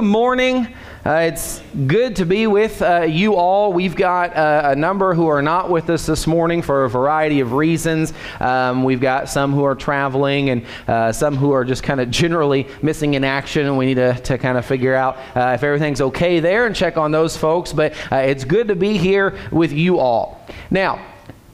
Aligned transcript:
Good 0.00 0.06
morning. 0.06 0.66
Uh, 1.04 1.28
it's 1.30 1.60
good 1.86 2.16
to 2.16 2.24
be 2.24 2.46
with 2.46 2.80
uh, 2.80 3.02
you 3.02 3.34
all. 3.34 3.70
We've 3.70 3.94
got 3.94 4.34
uh, 4.34 4.70
a 4.72 4.74
number 4.74 5.12
who 5.12 5.26
are 5.26 5.42
not 5.42 5.68
with 5.68 5.90
us 5.90 6.06
this 6.06 6.26
morning 6.26 6.62
for 6.62 6.86
a 6.86 6.88
variety 6.88 7.40
of 7.40 7.52
reasons. 7.52 8.14
Um, 8.40 8.82
we've 8.82 9.02
got 9.02 9.28
some 9.28 9.52
who 9.52 9.62
are 9.62 9.74
traveling 9.74 10.48
and 10.48 10.64
uh, 10.88 11.12
some 11.12 11.36
who 11.36 11.52
are 11.52 11.66
just 11.66 11.82
kind 11.82 12.00
of 12.00 12.10
generally 12.10 12.66
missing 12.80 13.12
in 13.12 13.24
action, 13.24 13.66
and 13.66 13.76
we 13.76 13.84
need 13.84 13.96
to, 13.96 14.14
to 14.14 14.38
kind 14.38 14.56
of 14.56 14.64
figure 14.64 14.94
out 14.94 15.18
uh, 15.36 15.52
if 15.54 15.62
everything's 15.62 16.00
okay 16.00 16.40
there 16.40 16.64
and 16.64 16.74
check 16.74 16.96
on 16.96 17.10
those 17.10 17.36
folks. 17.36 17.70
But 17.70 17.92
uh, 18.10 18.16
it's 18.16 18.46
good 18.46 18.68
to 18.68 18.76
be 18.76 18.96
here 18.96 19.36
with 19.52 19.70
you 19.70 19.98
all. 19.98 20.46
Now, 20.70 21.04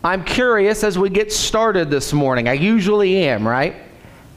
I'm 0.05 0.23
curious 0.23 0.85
as 0.85 0.97
we 0.97 1.11
get 1.11 1.33
started 1.33 1.91
this 1.91 2.13
morning. 2.13 2.47
I 2.47 2.53
usually 2.53 3.25
am, 3.25 3.45
right? 3.45 3.75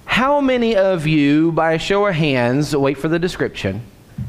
How 0.06 0.42
many 0.42 0.76
of 0.76 1.06
you, 1.06 1.52
by 1.52 1.74
a 1.74 1.80
show 1.80 2.08
of 2.08 2.16
hands, 2.16 2.76
wait 2.76 2.98
for 2.98 3.08
the 3.08 3.20
description? 3.20 3.84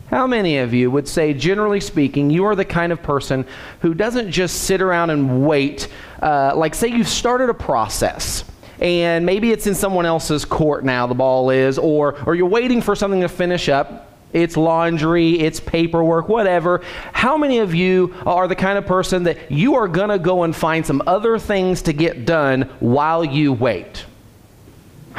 How 0.08 0.26
many 0.26 0.58
of 0.58 0.74
you 0.74 0.90
would 0.90 1.06
say, 1.06 1.32
generally 1.32 1.80
speaking, 1.80 2.30
you 2.30 2.44
are 2.44 2.56
the 2.56 2.64
kind 2.64 2.92
of 2.92 3.02
person 3.02 3.46
who 3.80 3.94
doesn't 3.94 4.30
just 4.30 4.64
sit 4.64 4.82
around 4.82 5.10
and 5.10 5.46
wait? 5.46 5.88
Uh, 6.20 6.52
like, 6.56 6.74
say 6.74 6.88
you've 6.88 7.08
started 7.08 7.48
a 7.48 7.54
process 7.54 8.44
and 8.80 9.26
maybe 9.26 9.52
it's 9.52 9.66
in 9.66 9.74
someone 9.74 10.06
else's 10.06 10.44
court 10.44 10.84
now, 10.84 11.06
the 11.06 11.14
ball 11.14 11.50
is, 11.50 11.78
or, 11.78 12.18
or 12.26 12.34
you're 12.34 12.46
waiting 12.46 12.80
for 12.80 12.96
something 12.96 13.20
to 13.20 13.28
finish 13.28 13.68
up. 13.68 14.08
It's 14.32 14.56
laundry, 14.56 15.38
it's 15.40 15.60
paperwork, 15.60 16.28
whatever. 16.28 16.82
How 17.12 17.36
many 17.36 17.58
of 17.58 17.74
you 17.74 18.14
are 18.24 18.48
the 18.48 18.54
kind 18.54 18.78
of 18.78 18.86
person 18.86 19.24
that 19.24 19.50
you 19.50 19.74
are 19.74 19.88
going 19.88 20.08
to 20.08 20.18
go 20.18 20.44
and 20.44 20.54
find 20.54 20.86
some 20.86 21.02
other 21.06 21.38
things 21.38 21.82
to 21.82 21.92
get 21.92 22.24
done 22.24 22.62
while 22.78 23.24
you 23.24 23.52
wait? 23.52 24.06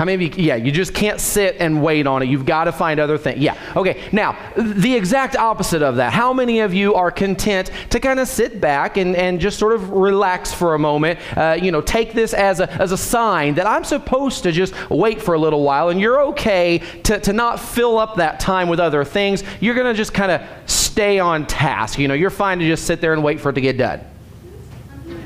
How 0.01 0.05
many 0.05 0.25
of 0.25 0.35
you, 0.35 0.43
yeah, 0.43 0.55
you 0.55 0.71
just 0.71 0.95
can't 0.95 1.21
sit 1.21 1.57
and 1.59 1.83
wait 1.83 2.07
on 2.07 2.23
it. 2.23 2.25
You've 2.25 2.47
got 2.47 2.63
to 2.63 2.71
find 2.71 2.99
other 2.99 3.19
things. 3.19 3.37
Yeah, 3.37 3.55
okay. 3.75 4.01
Now, 4.11 4.35
the 4.57 4.95
exact 4.95 5.35
opposite 5.35 5.83
of 5.83 5.97
that. 5.97 6.11
How 6.11 6.33
many 6.33 6.61
of 6.61 6.73
you 6.73 6.95
are 6.95 7.11
content 7.11 7.69
to 7.91 7.99
kind 7.99 8.19
of 8.19 8.27
sit 8.27 8.59
back 8.59 8.97
and, 8.97 9.15
and 9.15 9.39
just 9.39 9.59
sort 9.59 9.73
of 9.73 9.91
relax 9.91 10.51
for 10.51 10.73
a 10.73 10.79
moment? 10.79 11.19
Uh, 11.37 11.55
you 11.61 11.71
know, 11.71 11.81
take 11.81 12.13
this 12.13 12.33
as 12.33 12.61
a, 12.61 12.71
as 12.81 12.91
a 12.91 12.97
sign 12.97 13.53
that 13.53 13.67
I'm 13.67 13.83
supposed 13.83 14.41
to 14.41 14.51
just 14.51 14.73
wait 14.89 15.21
for 15.21 15.35
a 15.35 15.39
little 15.39 15.61
while 15.61 15.89
and 15.89 16.01
you're 16.01 16.23
okay 16.29 16.79
to, 17.03 17.19
to 17.19 17.31
not 17.31 17.59
fill 17.59 17.99
up 17.99 18.15
that 18.15 18.39
time 18.39 18.69
with 18.69 18.79
other 18.79 19.05
things. 19.05 19.43
You're 19.59 19.75
going 19.75 19.85
to 19.85 19.93
just 19.93 20.15
kind 20.15 20.31
of 20.31 20.41
stay 20.65 21.19
on 21.19 21.45
task. 21.45 21.99
You 21.99 22.07
know, 22.07 22.15
you're 22.15 22.31
fine 22.31 22.57
to 22.57 22.65
just 22.65 22.87
sit 22.87 23.01
there 23.01 23.13
and 23.13 23.23
wait 23.23 23.39
for 23.39 23.51
it 23.51 23.53
to 23.53 23.61
get 23.61 23.77
done. 23.77 24.01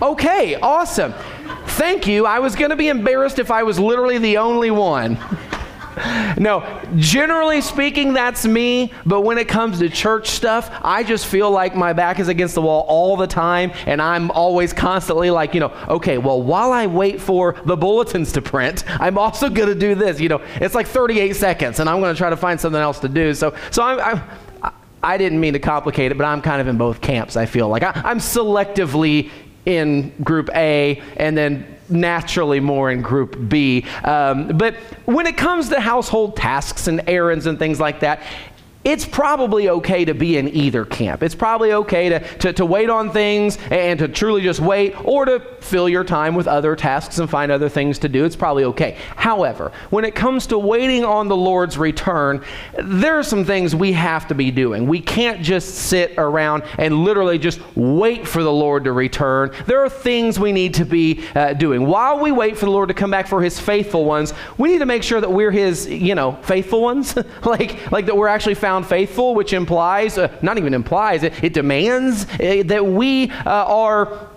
Okay, 0.02 0.56
awesome. 0.56 1.14
Thank 1.76 2.08
you. 2.08 2.26
I 2.26 2.40
was 2.40 2.56
going 2.56 2.70
to 2.70 2.78
be 2.78 2.88
embarrassed 2.88 3.38
if 3.38 3.52
I 3.52 3.64
was 3.64 3.78
literally 3.78 4.18
the 4.18 4.38
only 4.38 4.72
one. 4.72 5.18
no, 6.38 6.82
generally 6.96 7.60
speaking, 7.60 8.14
that's 8.14 8.46
me. 8.46 8.94
But 9.06 9.22
when 9.22 9.38
it 9.38 9.50
comes 9.50 9.80
to 9.80 9.90
church 9.90 10.30
stuff, 10.30 10.72
I 10.82 11.04
just 11.04 11.26
feel 11.26 11.52
like 11.52 11.76
my 11.76 11.92
back 11.92 12.20
is 12.20 12.30
against 12.30 12.56
the 12.56 12.62
wall 12.62 12.86
all 12.88 13.18
the 13.18 13.28
time. 13.28 13.74
And 13.88 14.02
I'm 14.02 14.32
always 14.32 14.72
constantly 14.72 15.30
like, 15.32 15.54
you 15.54 15.60
know, 15.60 15.74
okay, 15.90 16.18
well, 16.18 16.42
while 16.42 16.72
I 16.72 16.88
wait 16.88 17.20
for 17.20 17.58
the 17.66 17.76
bulletins 17.76 18.32
to 18.32 18.42
print, 18.42 18.86
I'm 18.88 19.18
also 19.18 19.50
going 19.50 19.68
to 19.68 19.76
do 19.76 19.96
this. 19.96 20.22
You 20.22 20.30
know, 20.30 20.42
it's 20.62 20.76
like 20.76 20.88
38 20.88 21.36
seconds, 21.36 21.82
and 21.82 21.90
I'm 21.90 22.00
going 22.00 22.16
to 22.16 22.18
try 22.18 22.30
to 22.30 22.38
find 22.38 22.58
something 22.58 22.82
else 22.82 23.00
to 23.00 23.10
do. 23.10 23.34
So, 23.34 23.54
so 23.72 23.84
I'm, 23.84 24.00
I'm 24.00 24.24
I 25.06 25.18
didn't 25.18 25.40
mean 25.40 25.54
to 25.54 25.60
complicate 25.60 26.12
it, 26.12 26.18
but 26.18 26.26
I'm 26.26 26.42
kind 26.42 26.60
of 26.60 26.68
in 26.68 26.80
both 26.80 27.00
camps, 27.00 27.38
I 27.38 27.46
feel 27.46 27.70
like. 27.70 27.84
I, 27.84 28.10
am 28.10 28.18
selectively 28.18 29.30
in 29.66 30.14
group 30.24 30.50
A 30.56 31.02
and 31.18 31.38
then 31.38 31.76
naturally 31.90 32.60
more 32.60 32.92
in 32.92 33.02
group 33.02 33.50
B. 33.50 33.86
Um, 34.04 34.58
but 34.58 34.76
when 35.06 35.28
it 35.28 35.38
comes 35.38 35.70
to 35.70 35.80
household 35.80 36.36
tasks 36.36 36.88
and 36.88 37.02
errands 37.08 37.46
and 37.46 37.60
things 37.60 37.80
like 37.80 38.00
that, 38.00 38.22
it's 38.86 39.04
probably 39.04 39.68
okay 39.68 40.06
to 40.06 40.14
be 40.14 40.38
in 40.38 40.48
either 40.50 40.86
camp. 40.86 41.24
It's 41.24 41.34
probably 41.34 41.74
okay 41.74 42.10
to, 42.10 42.20
to, 42.38 42.54
to, 42.54 42.66
wait 42.66 42.90
on 42.90 43.10
things 43.10 43.58
and 43.72 43.98
to 43.98 44.08
truly 44.08 44.44
just 44.44 44.60
wait 44.60 44.94
or 45.04 45.26
to 45.26 45.40
fill 45.60 45.90
your 45.90 46.04
time 46.04 46.36
with 46.36 46.48
other 46.48 46.76
tasks 46.76 47.18
and 47.18 47.28
find 47.28 47.52
other 47.52 47.68
things 47.68 47.98
to 48.00 48.10
do. 48.10 48.26
It's 48.26 48.36
probably 48.36 48.64
okay. 48.66 48.98
However, 49.16 49.72
when 49.90 50.06
it 50.06 50.14
comes 50.14 50.46
to 50.48 50.60
waiting 50.60 51.04
on 51.04 51.28
the 51.28 51.36
Lord's 51.36 51.80
return, 51.80 52.44
there 52.78 53.18
are 53.18 53.24
some 53.24 53.44
things 53.44 53.76
we 53.76 53.92
have 53.94 54.28
to 54.28 54.36
be 54.36 54.52
doing. 54.52 54.86
We 54.88 55.00
can't 55.00 55.42
just 55.42 55.74
sit 55.76 56.14
around 56.18 56.64
and 56.78 57.04
literally 57.04 57.40
just 57.40 57.60
wait 57.76 58.28
for 58.28 58.44
the 58.44 58.54
Lord 58.54 58.84
to 58.84 58.92
return. 58.92 59.52
There 59.66 59.84
are 59.84 59.90
things 59.90 60.40
we 60.40 60.52
need 60.52 60.76
to 60.76 60.86
be 60.86 61.26
uh, 61.34 61.54
doing. 61.54 61.88
While 61.88 62.20
we 62.20 62.32
wait 62.32 62.56
for 62.56 62.66
the 62.66 62.72
Lord 62.72 62.90
to 62.90 62.94
come 62.94 63.10
back 63.10 63.26
for 63.26 63.42
his 63.42 63.60
faithful 63.60 64.06
ones, 64.06 64.34
we 64.60 64.70
need 64.70 64.80
to 64.80 64.86
make 64.86 65.02
sure 65.02 65.22
that 65.22 65.32
we're 65.32 65.52
his, 65.52 65.88
you 65.88 66.14
know, 66.14 66.34
faithful 66.44 66.82
ones. 66.82 67.16
like, 67.46 67.92
like 67.92 68.06
that 68.06 68.16
we're 68.16 68.28
actually 68.28 68.56
found 68.56 68.75
found 68.76 68.88
faithful, 68.88 69.36
which 69.36 69.54
implies, 69.54 70.18
uh, 70.18 70.28
not 70.42 70.58
even 70.58 70.74
implies, 70.74 71.24
it, 71.24 71.42
it 71.42 71.54
demands 71.54 72.26
uh, 72.26 72.62
that 72.66 72.86
we 72.86 73.30
uh, 73.32 73.50
are 73.50 74.28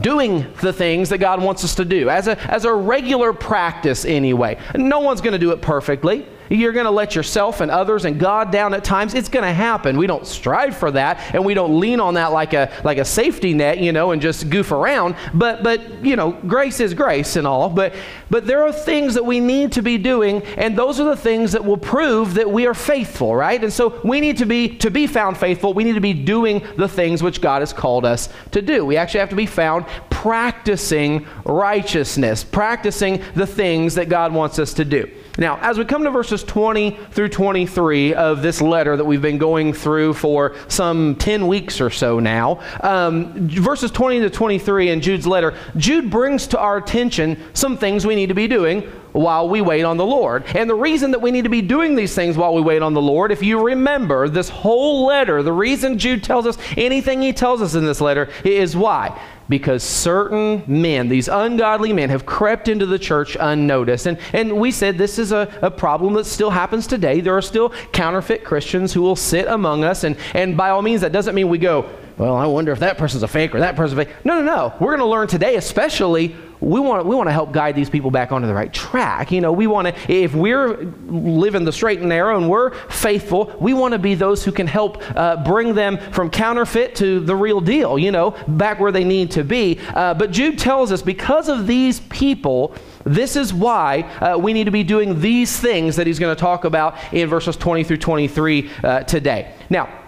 doing 0.00 0.46
the 0.62 0.72
things 0.72 1.08
that 1.08 1.18
God 1.18 1.42
wants 1.42 1.64
us 1.64 1.74
to 1.74 1.84
do 1.84 2.08
as 2.08 2.28
a, 2.28 2.38
as 2.48 2.64
a 2.64 2.72
regular 2.72 3.32
practice, 3.32 4.04
anyway. 4.04 4.56
No 4.76 5.00
one's 5.00 5.20
going 5.20 5.32
to 5.32 5.40
do 5.40 5.50
it 5.50 5.60
perfectly. 5.60 6.24
You're 6.50 6.72
going 6.72 6.86
to 6.86 6.90
let 6.90 7.14
yourself 7.14 7.60
and 7.60 7.70
others 7.70 8.04
and 8.04 8.18
God 8.18 8.50
down 8.50 8.74
at 8.74 8.82
times. 8.82 9.14
It's 9.14 9.28
going 9.28 9.44
to 9.44 9.52
happen. 9.52 9.96
We 9.96 10.08
don't 10.08 10.26
strive 10.26 10.76
for 10.76 10.90
that, 10.90 11.32
and 11.32 11.44
we 11.44 11.54
don't 11.54 11.78
lean 11.78 12.00
on 12.00 12.14
that 12.14 12.32
like 12.32 12.54
a 12.54 12.72
like 12.82 12.98
a 12.98 13.04
safety 13.04 13.54
net, 13.54 13.78
you 13.78 13.92
know, 13.92 14.10
and 14.10 14.20
just 14.20 14.50
goof 14.50 14.72
around. 14.72 15.14
But 15.32 15.62
but 15.62 16.04
you 16.04 16.16
know, 16.16 16.32
grace 16.32 16.80
is 16.80 16.92
grace 16.92 17.36
and 17.36 17.46
all. 17.46 17.70
But 17.70 17.94
but 18.30 18.46
there 18.46 18.64
are 18.66 18.72
things 18.72 19.14
that 19.14 19.24
we 19.24 19.38
need 19.38 19.70
to 19.72 19.82
be 19.82 19.96
doing, 19.96 20.42
and 20.56 20.76
those 20.76 20.98
are 20.98 21.04
the 21.04 21.16
things 21.16 21.52
that 21.52 21.64
will 21.64 21.76
prove 21.76 22.34
that 22.34 22.50
we 22.50 22.66
are 22.66 22.74
faithful, 22.74 23.36
right? 23.36 23.62
And 23.62 23.72
so 23.72 24.00
we 24.02 24.20
need 24.20 24.38
to 24.38 24.46
be 24.46 24.76
to 24.78 24.90
be 24.90 25.06
found 25.06 25.38
faithful. 25.38 25.72
We 25.72 25.84
need 25.84 25.94
to 25.94 26.00
be 26.00 26.14
doing 26.14 26.66
the 26.76 26.88
things 26.88 27.22
which 27.22 27.40
God 27.40 27.62
has 27.62 27.72
called 27.72 28.04
us 28.04 28.28
to 28.50 28.60
do. 28.60 28.84
We 28.84 28.96
actually 28.96 29.20
have 29.20 29.30
to 29.30 29.36
be 29.36 29.46
found 29.46 29.86
practicing 30.10 31.26
righteousness, 31.44 32.42
practicing 32.42 33.22
the 33.36 33.46
things 33.46 33.94
that 33.94 34.08
God 34.08 34.34
wants 34.34 34.58
us 34.58 34.74
to 34.74 34.84
do. 34.84 35.08
Now, 35.38 35.58
as 35.62 35.78
we 35.78 35.84
come 35.84 36.04
to 36.04 36.10
verses 36.10 36.42
20 36.42 36.98
through 37.12 37.28
23 37.28 38.14
of 38.14 38.42
this 38.42 38.60
letter 38.60 38.96
that 38.96 39.04
we've 39.04 39.22
been 39.22 39.38
going 39.38 39.72
through 39.72 40.14
for 40.14 40.56
some 40.68 41.14
10 41.16 41.46
weeks 41.46 41.80
or 41.80 41.88
so 41.88 42.18
now, 42.18 42.60
um, 42.80 43.48
verses 43.48 43.90
20 43.90 44.20
to 44.20 44.30
23 44.30 44.90
in 44.90 45.00
Jude's 45.00 45.26
letter, 45.26 45.56
Jude 45.76 46.10
brings 46.10 46.48
to 46.48 46.58
our 46.58 46.78
attention 46.78 47.40
some 47.54 47.76
things 47.76 48.04
we 48.04 48.16
need 48.16 48.28
to 48.28 48.34
be 48.34 48.48
doing 48.48 48.82
while 49.12 49.48
we 49.48 49.60
wait 49.60 49.84
on 49.84 49.96
the 49.96 50.06
Lord. 50.06 50.44
And 50.54 50.68
the 50.68 50.74
reason 50.74 51.12
that 51.12 51.20
we 51.20 51.30
need 51.30 51.42
to 51.42 51.50
be 51.50 51.62
doing 51.62 51.94
these 51.94 52.14
things 52.14 52.36
while 52.36 52.54
we 52.54 52.60
wait 52.60 52.82
on 52.82 52.94
the 52.94 53.02
Lord, 53.02 53.32
if 53.32 53.42
you 53.42 53.64
remember 53.64 54.28
this 54.28 54.48
whole 54.48 55.06
letter, 55.06 55.42
the 55.42 55.52
reason 55.52 55.98
Jude 55.98 56.24
tells 56.24 56.46
us 56.46 56.58
anything 56.76 57.22
he 57.22 57.32
tells 57.32 57.62
us 57.62 57.74
in 57.74 57.84
this 57.84 58.00
letter 58.00 58.30
is 58.44 58.76
why? 58.76 59.20
Because 59.50 59.82
certain 59.82 60.62
men, 60.66 61.08
these 61.08 61.28
ungodly 61.28 61.92
men, 61.92 62.08
have 62.08 62.24
crept 62.24 62.68
into 62.68 62.86
the 62.86 62.98
church 62.98 63.36
unnoticed. 63.38 64.06
And, 64.06 64.16
and 64.32 64.58
we 64.58 64.70
said 64.70 64.96
this 64.96 65.18
is 65.18 65.32
a, 65.32 65.52
a 65.60 65.70
problem 65.70 66.14
that 66.14 66.24
still 66.24 66.50
happens 66.50 66.86
today. 66.86 67.20
There 67.20 67.36
are 67.36 67.42
still 67.42 67.70
counterfeit 67.92 68.44
Christians 68.44 68.92
who 68.94 69.02
will 69.02 69.16
sit 69.16 69.48
among 69.48 69.84
us. 69.84 70.04
And, 70.04 70.16
and 70.34 70.56
by 70.56 70.70
all 70.70 70.82
means, 70.82 71.00
that 71.00 71.10
doesn't 71.12 71.34
mean 71.34 71.48
we 71.48 71.58
go, 71.58 71.90
well, 72.16 72.36
I 72.36 72.46
wonder 72.46 72.70
if 72.70 72.78
that 72.78 72.96
person's 72.96 73.24
a 73.24 73.28
fake 73.28 73.54
or 73.54 73.60
that 73.60 73.74
person's 73.74 73.98
a 73.98 74.04
fake. 74.04 74.14
No, 74.24 74.40
no, 74.40 74.44
no. 74.44 74.74
We're 74.78 74.96
going 74.96 75.00
to 75.00 75.06
learn 75.06 75.26
today, 75.26 75.56
especially 75.56 76.36
we 76.60 76.78
want, 76.78 77.06
we 77.06 77.16
want 77.16 77.28
to 77.28 77.32
help 77.32 77.52
guide 77.52 77.74
these 77.74 77.88
people 77.88 78.10
back 78.10 78.32
onto 78.32 78.46
the 78.46 78.54
right 78.54 78.72
track. 78.72 79.32
You 79.32 79.40
know, 79.40 79.52
we 79.52 79.66
want 79.66 79.88
to, 79.88 80.12
if 80.12 80.34
we're 80.34 80.76
living 81.06 81.64
the 81.64 81.72
straight 81.72 82.00
and 82.00 82.08
narrow 82.08 82.36
and 82.36 82.48
we're 82.48 82.74
faithful, 82.88 83.54
we 83.60 83.72
want 83.72 83.92
to 83.92 83.98
be 83.98 84.14
those 84.14 84.44
who 84.44 84.52
can 84.52 84.66
help 84.66 85.02
uh, 85.16 85.42
bring 85.42 85.74
them 85.74 85.98
from 86.12 86.30
counterfeit 86.30 86.94
to 86.96 87.20
the 87.20 87.34
real 87.34 87.60
deal, 87.60 87.98
you 87.98 88.10
know, 88.10 88.32
back 88.48 88.78
where 88.78 88.92
they 88.92 89.04
need 89.04 89.30
to 89.32 89.44
be. 89.44 89.78
Uh, 89.94 90.14
but 90.14 90.30
Jude 90.30 90.58
tells 90.58 90.92
us 90.92 91.02
because 91.02 91.48
of 91.48 91.66
these 91.66 92.00
people, 92.00 92.74
this 93.04 93.36
is 93.36 93.54
why 93.54 94.02
uh, 94.20 94.36
we 94.36 94.52
need 94.52 94.64
to 94.64 94.70
be 94.70 94.84
doing 94.84 95.20
these 95.20 95.58
things 95.58 95.96
that 95.96 96.06
he's 96.06 96.18
going 96.18 96.34
to 96.34 96.40
talk 96.40 96.64
about 96.64 96.96
in 97.12 97.28
verses 97.28 97.56
20 97.56 97.84
through 97.84 97.96
23 97.96 98.70
uh, 98.84 99.02
today. 99.04 99.54
Now, 99.70 99.99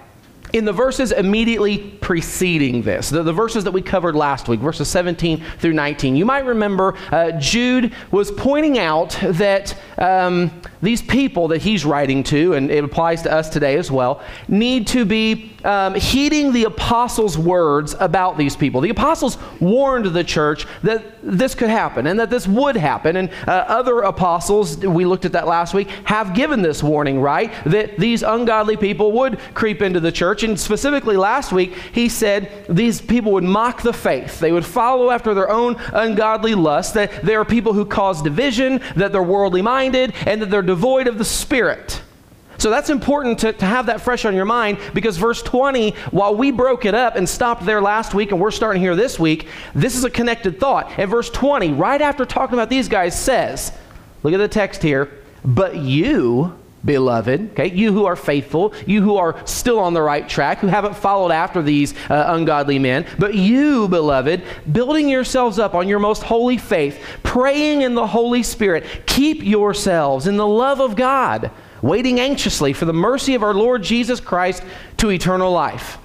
in 0.52 0.64
the 0.64 0.72
verses 0.72 1.12
immediately 1.12 1.78
preceding 2.00 2.82
this, 2.82 3.08
the, 3.08 3.22
the, 3.22 3.32
verses 3.32 3.64
that 3.64 3.70
we 3.70 3.80
covered 3.80 4.14
last 4.14 4.48
week, 4.48 4.60
verses 4.60 4.88
17 4.88 5.42
through 5.58 5.72
19, 5.72 6.14
you 6.14 6.24
might 6.24 6.44
remember 6.44 6.96
uh, 7.10 7.32
Jude 7.32 7.94
was 8.10 8.30
pointing 8.30 8.78
out 8.78 9.16
that 9.22 9.76
um, 9.98 10.50
these 10.82 11.00
people 11.00 11.48
that 11.48 11.62
he's 11.62 11.84
writing 11.84 12.22
to, 12.24 12.54
and 12.54 12.70
it 12.70 12.84
applies 12.84 13.22
to 13.22 13.32
us 13.32 13.48
today 13.48 13.76
as 13.76 13.90
well, 13.90 14.22
need 14.48 14.86
to 14.88 15.04
be 15.04 15.51
um, 15.64 15.94
heeding 15.94 16.52
the 16.52 16.64
apostles' 16.64 17.38
words 17.38 17.94
about 17.98 18.36
these 18.36 18.56
people. 18.56 18.80
The 18.80 18.90
apostles 18.90 19.38
warned 19.60 20.06
the 20.06 20.24
church 20.24 20.66
that 20.82 21.04
this 21.22 21.54
could 21.54 21.70
happen 21.70 22.06
and 22.06 22.18
that 22.20 22.30
this 22.30 22.46
would 22.46 22.76
happen. 22.76 23.16
And 23.16 23.30
uh, 23.46 23.50
other 23.68 24.00
apostles, 24.00 24.78
we 24.78 25.04
looked 25.04 25.24
at 25.24 25.32
that 25.32 25.46
last 25.46 25.74
week, 25.74 25.88
have 26.04 26.34
given 26.34 26.62
this 26.62 26.82
warning, 26.82 27.20
right? 27.20 27.52
That 27.64 27.98
these 27.98 28.22
ungodly 28.22 28.76
people 28.76 29.12
would 29.12 29.38
creep 29.54 29.82
into 29.82 30.00
the 30.00 30.12
church. 30.12 30.42
And 30.42 30.58
specifically 30.58 31.16
last 31.16 31.52
week, 31.52 31.74
he 31.92 32.08
said 32.08 32.66
these 32.68 33.00
people 33.00 33.32
would 33.32 33.44
mock 33.44 33.82
the 33.82 33.92
faith. 33.92 34.40
They 34.40 34.52
would 34.52 34.66
follow 34.66 35.10
after 35.10 35.34
their 35.34 35.50
own 35.50 35.76
ungodly 35.92 36.54
lust, 36.54 36.94
that 36.94 37.22
there 37.22 37.40
are 37.40 37.44
people 37.44 37.72
who 37.72 37.84
cause 37.84 38.22
division, 38.22 38.80
that 38.96 39.12
they're 39.12 39.22
worldly 39.22 39.62
minded, 39.62 40.14
and 40.26 40.42
that 40.42 40.50
they're 40.50 40.62
devoid 40.62 41.06
of 41.06 41.18
the 41.18 41.24
Spirit. 41.24 42.02
So 42.58 42.70
that's 42.70 42.90
important 42.90 43.38
to, 43.40 43.52
to 43.52 43.64
have 43.64 43.86
that 43.86 44.00
fresh 44.00 44.24
on 44.24 44.34
your 44.34 44.44
mind 44.44 44.78
because 44.94 45.16
verse 45.16 45.42
20, 45.42 45.90
while 46.10 46.34
we 46.34 46.50
broke 46.50 46.84
it 46.84 46.94
up 46.94 47.16
and 47.16 47.28
stopped 47.28 47.64
there 47.64 47.80
last 47.80 48.14
week 48.14 48.30
and 48.30 48.40
we're 48.40 48.50
starting 48.50 48.80
here 48.80 48.94
this 48.96 49.18
week, 49.18 49.48
this 49.74 49.96
is 49.96 50.04
a 50.04 50.10
connected 50.10 50.60
thought. 50.60 50.92
And 50.98 51.10
verse 51.10 51.30
20, 51.30 51.72
right 51.72 52.00
after 52.00 52.24
talking 52.24 52.54
about 52.54 52.70
these 52.70 52.88
guys, 52.88 53.18
says, 53.18 53.72
look 54.22 54.34
at 54.34 54.38
the 54.38 54.48
text 54.48 54.82
here, 54.82 55.10
but 55.44 55.76
you, 55.76 56.56
beloved, 56.84 57.50
okay, 57.52 57.70
you 57.70 57.92
who 57.92 58.04
are 58.04 58.16
faithful, 58.16 58.74
you 58.86 59.02
who 59.02 59.16
are 59.16 59.44
still 59.46 59.78
on 59.78 59.94
the 59.94 60.02
right 60.02 60.28
track, 60.28 60.58
who 60.58 60.66
haven't 60.66 60.94
followed 60.94 61.32
after 61.32 61.62
these 61.62 61.94
uh, 62.08 62.26
ungodly 62.28 62.78
men, 62.78 63.06
but 63.18 63.34
you, 63.34 63.88
beloved, 63.88 64.42
building 64.70 65.08
yourselves 65.08 65.58
up 65.58 65.74
on 65.74 65.88
your 65.88 65.98
most 65.98 66.22
holy 66.22 66.58
faith, 66.58 67.02
praying 67.22 67.82
in 67.82 67.94
the 67.94 68.06
Holy 68.06 68.42
Spirit, 68.42 68.84
keep 69.06 69.42
yourselves 69.42 70.26
in 70.26 70.36
the 70.36 70.46
love 70.46 70.80
of 70.80 70.96
God, 70.96 71.50
waiting 71.82 72.20
anxiously 72.20 72.72
for 72.72 72.84
the 72.84 72.92
mercy 72.92 73.34
of 73.34 73.42
our 73.42 73.52
Lord 73.52 73.82
Jesus 73.82 74.20
Christ 74.20 74.62
to 74.98 75.10
eternal 75.10 75.52
life. 75.52 75.98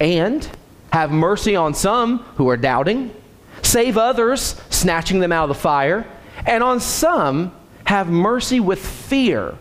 And 0.00 0.48
have 0.92 1.10
mercy 1.10 1.56
on 1.56 1.74
some 1.74 2.20
who 2.36 2.48
are 2.48 2.56
doubting, 2.56 3.14
save 3.62 3.98
others, 3.98 4.60
snatching 4.70 5.20
them 5.20 5.32
out 5.32 5.44
of 5.44 5.48
the 5.48 5.60
fire, 5.60 6.06
and 6.46 6.62
on 6.62 6.80
some 6.80 7.52
have 7.84 8.08
mercy 8.08 8.60
with 8.60 8.84
fear 8.84 9.54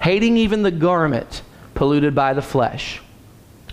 hating 0.00 0.36
even 0.36 0.62
the 0.62 0.70
garment 0.70 1.42
polluted 1.74 2.14
by 2.14 2.32
the 2.32 2.42
flesh. 2.42 3.00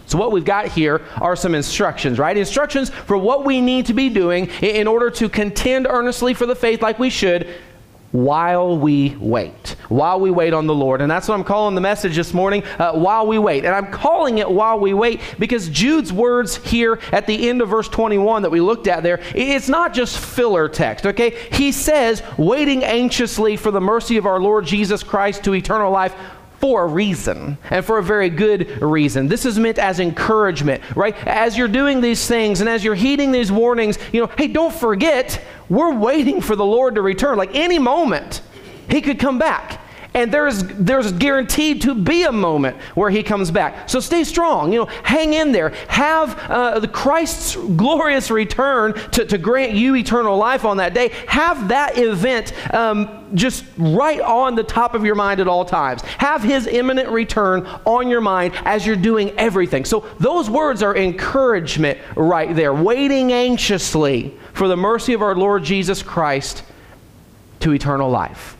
So, 0.05 0.17
what 0.17 0.31
we've 0.31 0.45
got 0.45 0.67
here 0.67 1.01
are 1.19 1.35
some 1.35 1.53
instructions, 1.53 2.17
right? 2.17 2.37
Instructions 2.37 2.89
for 2.89 3.17
what 3.17 3.43
we 3.43 3.59
need 3.59 3.87
to 3.87 3.93
be 3.93 4.09
doing 4.09 4.47
in 4.61 4.87
order 4.87 5.09
to 5.11 5.27
contend 5.27 5.85
earnestly 5.85 6.33
for 6.33 6.45
the 6.45 6.55
faith 6.55 6.81
like 6.81 6.97
we 6.97 7.09
should 7.09 7.53
while 8.11 8.77
we 8.77 9.15
wait. 9.19 9.75
While 9.89 10.19
we 10.19 10.31
wait 10.31 10.53
on 10.53 10.67
the 10.67 10.73
Lord. 10.73 11.01
And 11.01 11.11
that's 11.11 11.27
what 11.27 11.35
I'm 11.35 11.43
calling 11.43 11.75
the 11.75 11.81
message 11.81 12.15
this 12.15 12.33
morning, 12.33 12.63
uh, 12.79 12.93
while 12.93 13.27
we 13.27 13.37
wait. 13.37 13.65
And 13.65 13.75
I'm 13.75 13.91
calling 13.91 14.37
it 14.37 14.49
while 14.49 14.79
we 14.79 14.93
wait 14.93 15.21
because 15.39 15.69
Jude's 15.69 16.13
words 16.13 16.55
here 16.55 16.99
at 17.11 17.27
the 17.27 17.49
end 17.49 17.61
of 17.61 17.69
verse 17.69 17.89
21 17.89 18.43
that 18.43 18.49
we 18.49 18.61
looked 18.61 18.87
at 18.87 19.03
there, 19.03 19.19
it's 19.35 19.69
not 19.69 19.93
just 19.93 20.17
filler 20.17 20.69
text, 20.69 21.05
okay? 21.05 21.31
He 21.51 21.71
says, 21.71 22.23
waiting 22.37 22.83
anxiously 22.83 23.57
for 23.57 23.71
the 23.71 23.81
mercy 23.81 24.17
of 24.17 24.25
our 24.25 24.39
Lord 24.39 24.65
Jesus 24.65 25.03
Christ 25.03 25.43
to 25.43 25.53
eternal 25.53 25.91
life 25.91 26.15
for 26.59 26.85
a 26.85 26.87
reason 26.87 27.57
and 27.69 27.85
for 27.85 27.97
a 27.97 28.03
very 28.03 28.29
good 28.29 28.81
reason. 28.81 29.27
This 29.27 29.45
is 29.45 29.59
meant 29.59 29.77
as 29.77 29.99
encouragement, 29.99 30.83
right? 30.95 31.15
As 31.27 31.57
you're 31.57 31.67
doing 31.67 32.01
these 32.01 32.27
things 32.27 32.61
and 32.61 32.69
as 32.69 32.83
you're 32.83 32.95
heeding 32.95 33.31
these 33.31 33.51
warnings, 33.51 33.97
you 34.11 34.21
know, 34.21 34.31
hey, 34.37 34.47
don't 34.47 34.73
forget, 34.73 35.41
we're 35.69 35.93
waiting 35.93 36.41
for 36.41 36.55
the 36.55 36.65
Lord 36.65 36.95
to 36.95 37.01
return. 37.01 37.37
Like 37.37 37.55
any 37.55 37.79
moment, 37.79 38.41
He 38.89 39.01
could 39.01 39.19
come 39.19 39.37
back 39.37 39.76
and 40.17 40.33
there's 40.33 40.63
there's 40.63 41.11
guaranteed 41.11 41.83
to 41.83 41.93
be 41.93 42.23
a 42.23 42.31
moment 42.31 42.75
where 42.95 43.11
he 43.11 43.21
comes 43.21 43.51
back. 43.51 43.87
So 43.87 43.99
stay 43.99 44.23
strong, 44.23 44.73
you 44.73 44.79
know, 44.79 44.85
hang 45.03 45.35
in 45.35 45.51
there. 45.51 45.69
Have 45.89 46.39
uh, 46.49 46.79
the 46.79 46.87
Christ's 46.87 47.55
glorious 47.55 48.31
return 48.31 48.93
to, 49.11 49.25
to 49.25 49.37
grant 49.37 49.73
you 49.73 49.95
eternal 49.95 50.35
life 50.35 50.65
on 50.65 50.77
that 50.77 50.95
day. 50.95 51.09
Have 51.27 51.67
that 51.67 51.99
event 51.99 52.51
um, 52.73 53.27
just 53.35 53.63
right 53.77 54.19
on 54.19 54.55
the 54.55 54.63
top 54.63 54.95
of 54.95 55.05
your 55.05 55.13
mind 55.13 55.39
at 55.39 55.47
all 55.47 55.63
times. 55.63 56.01
Have 56.01 56.41
his 56.41 56.65
imminent 56.65 57.09
return 57.09 57.67
on 57.85 58.09
your 58.09 58.21
mind 58.21 58.55
as 58.65 58.87
you're 58.87 58.95
doing 58.95 59.29
everything. 59.37 59.85
So 59.85 60.07
those 60.19 60.49
words 60.49 60.81
are 60.81 60.97
encouragement 60.97 61.99
right 62.15 62.55
there, 62.55 62.73
waiting 62.73 63.31
anxiously 63.33 64.35
for 64.53 64.67
the 64.67 64.77
mercy 64.77 65.13
of 65.13 65.21
our 65.21 65.35
Lord 65.35 65.63
Jesus 65.63 66.01
Christ 66.01 66.63
to 67.59 67.71
eternal 67.71 68.09
life. 68.09 68.56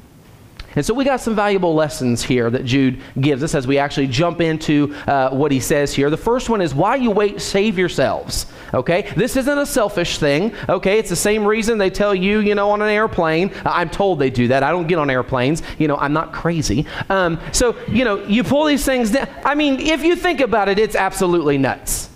And 0.77 0.85
so 0.85 0.93
we 0.93 1.05
got 1.05 1.19
some 1.19 1.33
valuable 1.35 1.73
lessons 1.73 2.21
here 2.21 2.51
that 2.51 2.63
Jude 2.63 3.01
gives 3.19 3.41
us 3.41 3.55
as 3.55 3.65
we 3.65 3.79
actually 3.79 4.05
jump 4.05 4.41
into 4.41 4.93
uh, 5.07 5.31
what 5.31 5.51
he 5.51 5.59
says 5.59 5.91
here. 5.91 6.11
The 6.11 6.17
first 6.17 6.49
one 6.49 6.61
is 6.61 6.75
why 6.75 6.97
you 6.97 7.09
wait, 7.09 7.41
save 7.41 7.79
yourselves. 7.79 8.45
Okay? 8.75 9.11
This 9.15 9.35
isn't 9.37 9.57
a 9.57 9.65
selfish 9.65 10.19
thing. 10.19 10.53
Okay? 10.69 10.99
It's 10.99 11.09
the 11.09 11.15
same 11.15 11.45
reason 11.45 11.79
they 11.79 11.89
tell 11.89 12.13
you, 12.13 12.41
you 12.41 12.53
know, 12.53 12.69
on 12.69 12.83
an 12.83 12.89
airplane. 12.89 13.51
I'm 13.65 13.89
told 13.89 14.19
they 14.19 14.29
do 14.29 14.49
that. 14.49 14.61
I 14.61 14.69
don't 14.69 14.85
get 14.85 14.99
on 14.99 15.09
airplanes. 15.09 15.63
You 15.79 15.87
know, 15.87 15.97
I'm 15.97 16.13
not 16.13 16.31
crazy. 16.31 16.85
Um, 17.09 17.39
so, 17.51 17.75
you 17.87 18.05
know, 18.05 18.23
you 18.25 18.43
pull 18.43 18.65
these 18.65 18.85
things 18.85 19.09
down. 19.09 19.27
I 19.43 19.55
mean, 19.55 19.79
if 19.79 20.03
you 20.03 20.15
think 20.15 20.41
about 20.41 20.69
it, 20.69 20.77
it's 20.77 20.95
absolutely 20.95 21.57
nuts. 21.57 22.11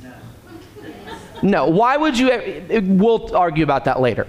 No. 1.42 1.68
Why 1.68 1.98
would 1.98 2.16
you? 2.16 2.64
We'll 2.84 3.36
argue 3.36 3.64
about 3.64 3.86
that 3.86 4.00
later 4.00 4.28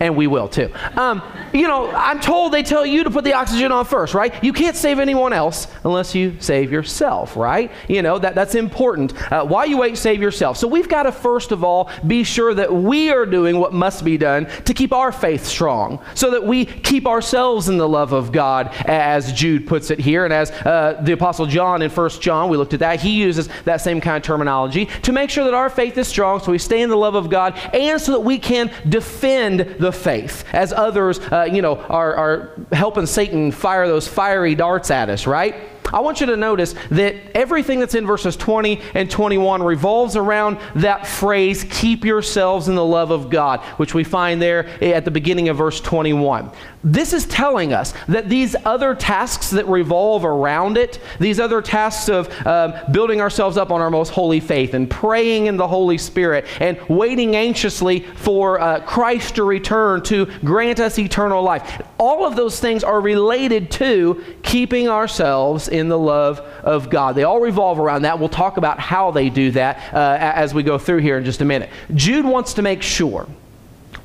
and 0.00 0.16
we 0.16 0.26
will 0.26 0.48
too. 0.48 0.70
Um, 0.96 1.22
you 1.52 1.68
know, 1.68 1.90
I'm 1.90 2.20
told 2.20 2.52
they 2.52 2.62
tell 2.62 2.84
you 2.84 3.04
to 3.04 3.10
put 3.10 3.24
the 3.24 3.32
oxygen 3.32 3.72
on 3.72 3.84
first, 3.84 4.14
right? 4.14 4.32
You 4.42 4.52
can't 4.52 4.76
save 4.76 4.98
anyone 4.98 5.32
else 5.32 5.66
unless 5.84 6.14
you 6.14 6.36
save 6.40 6.70
yourself, 6.72 7.36
right? 7.36 7.70
You 7.88 8.02
know, 8.02 8.18
that, 8.18 8.34
that's 8.34 8.54
important. 8.54 9.14
Uh, 9.32 9.44
while 9.44 9.66
you 9.66 9.78
wait, 9.78 9.96
save 9.96 10.20
yourself. 10.20 10.56
So 10.56 10.68
we've 10.68 10.88
got 10.88 11.04
to 11.04 11.12
first 11.12 11.52
of 11.52 11.64
all 11.64 11.90
be 12.06 12.24
sure 12.24 12.54
that 12.54 12.72
we 12.72 13.10
are 13.10 13.26
doing 13.26 13.58
what 13.58 13.72
must 13.72 14.04
be 14.04 14.16
done 14.16 14.46
to 14.64 14.74
keep 14.74 14.92
our 14.92 15.12
faith 15.12 15.46
strong, 15.46 16.02
so 16.14 16.30
that 16.30 16.44
we 16.44 16.64
keep 16.64 17.06
ourselves 17.06 17.68
in 17.68 17.76
the 17.76 17.88
love 17.88 18.12
of 18.12 18.32
God, 18.32 18.74
as 18.86 19.32
Jude 19.32 19.66
puts 19.66 19.90
it 19.90 19.98
here. 19.98 20.24
And 20.24 20.32
as 20.32 20.50
uh, 20.50 21.00
the 21.02 21.12
Apostle 21.12 21.46
John 21.46 21.82
in 21.82 21.90
1 21.90 22.10
John, 22.20 22.48
we 22.48 22.56
looked 22.56 22.74
at 22.74 22.80
that, 22.80 23.00
he 23.00 23.10
uses 23.10 23.48
that 23.64 23.80
same 23.80 24.00
kind 24.00 24.16
of 24.16 24.22
terminology 24.22 24.86
to 25.02 25.12
make 25.12 25.30
sure 25.30 25.44
that 25.44 25.54
our 25.54 25.70
faith 25.70 25.96
is 25.98 26.08
strong, 26.08 26.40
so 26.40 26.52
we 26.52 26.58
stay 26.58 26.82
in 26.82 26.90
the 26.90 26.96
love 26.96 27.14
of 27.14 27.30
God, 27.30 27.58
and 27.72 28.00
so 28.00 28.12
that 28.12 28.20
we 28.20 28.38
can 28.38 28.70
defend 28.88 29.60
the 29.78 29.92
faith, 29.92 30.44
as 30.52 30.72
others, 30.72 31.18
uh, 31.18 31.37
Uh, 31.38 31.44
you 31.44 31.62
know, 31.62 31.76
are, 31.76 32.16
are 32.16 32.50
helping 32.72 33.06
Satan 33.06 33.52
fire 33.52 33.86
those 33.86 34.08
fiery 34.08 34.56
darts 34.56 34.90
at 34.90 35.08
us, 35.08 35.24
right? 35.24 35.54
I 35.92 36.00
want 36.00 36.20
you 36.20 36.26
to 36.26 36.36
notice 36.36 36.74
that 36.90 37.16
everything 37.36 37.80
that's 37.80 37.94
in 37.94 38.06
verses 38.06 38.36
20 38.36 38.80
and 38.94 39.10
21 39.10 39.62
revolves 39.62 40.16
around 40.16 40.58
that 40.76 41.06
phrase, 41.06 41.64
keep 41.64 42.04
yourselves 42.04 42.68
in 42.68 42.74
the 42.74 42.84
love 42.84 43.10
of 43.10 43.30
God, 43.30 43.60
which 43.78 43.94
we 43.94 44.04
find 44.04 44.40
there 44.40 44.66
at 44.82 45.04
the 45.04 45.10
beginning 45.10 45.48
of 45.48 45.56
verse 45.56 45.80
21. 45.80 46.50
This 46.84 47.12
is 47.12 47.26
telling 47.26 47.72
us 47.72 47.92
that 48.06 48.28
these 48.28 48.54
other 48.64 48.94
tasks 48.94 49.50
that 49.50 49.66
revolve 49.66 50.24
around 50.24 50.76
it, 50.76 51.00
these 51.18 51.40
other 51.40 51.60
tasks 51.60 52.08
of 52.08 52.28
um, 52.46 52.74
building 52.92 53.20
ourselves 53.20 53.56
up 53.56 53.70
on 53.70 53.80
our 53.80 53.90
most 53.90 54.10
holy 54.10 54.40
faith 54.40 54.74
and 54.74 54.88
praying 54.88 55.46
in 55.46 55.56
the 55.56 55.66
Holy 55.66 55.98
Spirit 55.98 56.46
and 56.60 56.78
waiting 56.88 57.34
anxiously 57.34 58.00
for 58.00 58.60
uh, 58.60 58.80
Christ 58.80 59.36
to 59.36 59.44
return 59.44 60.02
to 60.04 60.26
grant 60.44 60.80
us 60.80 60.98
eternal 60.98 61.42
life, 61.42 61.82
all 61.98 62.26
of 62.26 62.36
those 62.36 62.60
things 62.60 62.84
are 62.84 63.00
related 63.00 63.70
to 63.72 64.22
keeping 64.42 64.88
ourselves 64.88 65.68
in 65.68 65.77
the 65.86 65.98
love 65.98 66.40
of 66.64 66.90
God. 66.90 67.14
They 67.14 67.22
all 67.22 67.38
revolve 67.38 67.78
around 67.78 68.02
that. 68.02 68.18
We'll 68.18 68.28
talk 68.28 68.56
about 68.56 68.80
how 68.80 69.12
they 69.12 69.30
do 69.30 69.52
that 69.52 69.94
uh, 69.94 70.16
as 70.18 70.52
we 70.52 70.64
go 70.64 70.78
through 70.78 70.98
here 70.98 71.18
in 71.18 71.24
just 71.24 71.40
a 71.40 71.44
minute. 71.44 71.70
Jude 71.94 72.24
wants 72.24 72.54
to 72.54 72.62
make 72.62 72.82
sure 72.82 73.28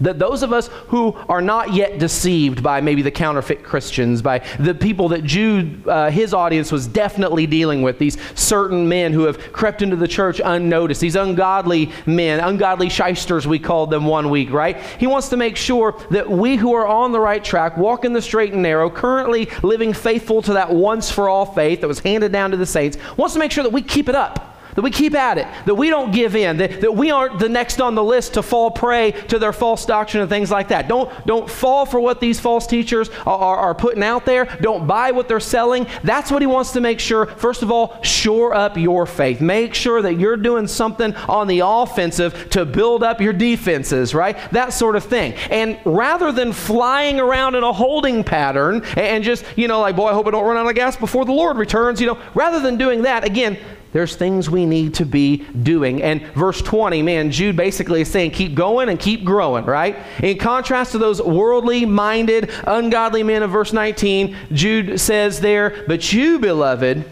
that 0.01 0.19
those 0.19 0.43
of 0.43 0.53
us 0.53 0.67
who 0.87 1.13
are 1.29 1.41
not 1.41 1.73
yet 1.73 1.99
deceived 1.99 2.63
by 2.63 2.81
maybe 2.81 3.01
the 3.01 3.11
counterfeit 3.11 3.63
Christians, 3.63 4.21
by 4.21 4.39
the 4.59 4.73
people 4.73 5.09
that 5.09 5.23
Jude, 5.23 5.87
uh, 5.87 6.09
his 6.09 6.33
audience 6.33 6.71
was 6.71 6.87
definitely 6.87 7.47
dealing 7.47 7.81
with, 7.81 7.99
these 7.99 8.17
certain 8.35 8.87
men 8.87 9.13
who 9.13 9.23
have 9.23 9.51
crept 9.51 9.81
into 9.81 9.95
the 9.95 10.07
church 10.07 10.41
unnoticed, 10.43 11.01
these 11.01 11.15
ungodly 11.15 11.91
men, 12.05 12.39
ungodly 12.39 12.89
shysters, 12.89 13.47
we 13.47 13.59
called 13.59 13.89
them 13.89 14.05
one 14.05 14.29
week, 14.29 14.51
right? 14.51 14.77
He 14.99 15.07
wants 15.07 15.29
to 15.29 15.37
make 15.37 15.55
sure 15.55 15.99
that 16.11 16.29
we 16.29 16.55
who 16.55 16.73
are 16.73 16.87
on 16.87 17.11
the 17.11 17.19
right 17.19 17.43
track, 17.43 17.77
walking 17.77 18.13
the 18.13 18.21
straight 18.21 18.53
and 18.53 18.61
narrow, 18.61 18.89
currently 18.89 19.49
living 19.61 19.93
faithful 19.93 20.41
to 20.43 20.53
that 20.53 20.73
once 20.73 21.09
for 21.11 21.29
all 21.29 21.45
faith 21.45 21.81
that 21.81 21.87
was 21.87 21.99
handed 21.99 22.31
down 22.31 22.51
to 22.51 22.57
the 22.57 22.65
saints, 22.65 22.97
wants 23.17 23.33
to 23.33 23.39
make 23.39 23.51
sure 23.51 23.63
that 23.63 23.73
we 23.73 23.81
keep 23.81 24.09
it 24.09 24.15
up 24.15 24.52
that 24.75 24.81
we 24.81 24.91
keep 24.91 25.13
at 25.13 25.37
it, 25.37 25.47
that 25.65 25.75
we 25.75 25.89
don't 25.89 26.11
give 26.11 26.35
in, 26.35 26.57
that, 26.57 26.81
that 26.81 26.95
we 26.95 27.11
aren't 27.11 27.39
the 27.39 27.49
next 27.49 27.81
on 27.81 27.95
the 27.95 28.03
list 28.03 28.35
to 28.35 28.43
fall 28.43 28.71
prey 28.71 29.11
to 29.11 29.39
their 29.39 29.53
false 29.53 29.85
doctrine 29.85 30.21
and 30.21 30.29
things 30.29 30.51
like 30.51 30.69
that. 30.69 30.87
Don't, 30.87 31.11
don't 31.25 31.49
fall 31.49 31.85
for 31.85 31.99
what 31.99 32.19
these 32.19 32.39
false 32.39 32.67
teachers 32.67 33.09
are, 33.25 33.37
are, 33.37 33.57
are 33.57 33.75
putting 33.75 34.03
out 34.03 34.25
there. 34.25 34.45
Don't 34.61 34.87
buy 34.87 35.11
what 35.11 35.27
they're 35.27 35.39
selling. 35.39 35.87
That's 36.03 36.31
what 36.31 36.41
he 36.41 36.47
wants 36.47 36.71
to 36.73 36.81
make 36.81 36.99
sure. 36.99 37.25
First 37.25 37.61
of 37.63 37.71
all, 37.71 38.01
shore 38.03 38.53
up 38.53 38.77
your 38.77 39.05
faith. 39.05 39.41
Make 39.41 39.73
sure 39.73 40.01
that 40.01 40.15
you're 40.15 40.37
doing 40.37 40.67
something 40.67 41.15
on 41.15 41.47
the 41.47 41.61
offensive 41.63 42.49
to 42.51 42.65
build 42.65 43.03
up 43.03 43.21
your 43.21 43.33
defenses, 43.33 44.13
right? 44.13 44.37
That 44.51 44.73
sort 44.73 44.95
of 44.95 45.03
thing. 45.03 45.33
And 45.49 45.79
rather 45.85 46.31
than 46.31 46.53
flying 46.53 47.19
around 47.19 47.55
in 47.55 47.63
a 47.63 47.73
holding 47.73 48.23
pattern 48.23 48.83
and 48.97 49.23
just, 49.23 49.45
you 49.55 49.67
know, 49.67 49.81
like, 49.81 49.95
boy, 49.95 50.07
I 50.07 50.13
hope 50.13 50.27
I 50.27 50.31
don't 50.31 50.45
run 50.45 50.57
out 50.57 50.67
of 50.67 50.75
gas 50.75 50.95
before 50.95 51.25
the 51.25 51.31
Lord 51.31 51.57
returns, 51.57 51.99
you 52.01 52.07
know, 52.07 52.19
rather 52.33 52.59
than 52.59 52.77
doing 52.77 53.03
that, 53.03 53.23
again, 53.23 53.57
there's 53.93 54.15
things 54.15 54.49
we 54.49 54.65
need 54.65 54.95
to 54.95 55.05
be 55.05 55.37
doing. 55.37 56.01
And 56.03 56.21
verse 56.33 56.61
20, 56.61 57.01
man, 57.01 57.31
Jude 57.31 57.55
basically 57.55 58.01
is 58.01 58.11
saying, 58.11 58.31
keep 58.31 58.55
going 58.55 58.89
and 58.89 58.99
keep 58.99 59.23
growing, 59.23 59.65
right? 59.65 59.97
In 60.21 60.37
contrast 60.37 60.91
to 60.91 60.97
those 60.97 61.21
worldly 61.21 61.85
minded, 61.85 62.51
ungodly 62.65 63.23
men 63.23 63.43
of 63.43 63.51
verse 63.51 63.71
19, 63.71 64.35
Jude 64.51 64.99
says 64.99 65.39
there, 65.39 65.83
but 65.87 66.11
you, 66.11 66.39
beloved, 66.39 67.09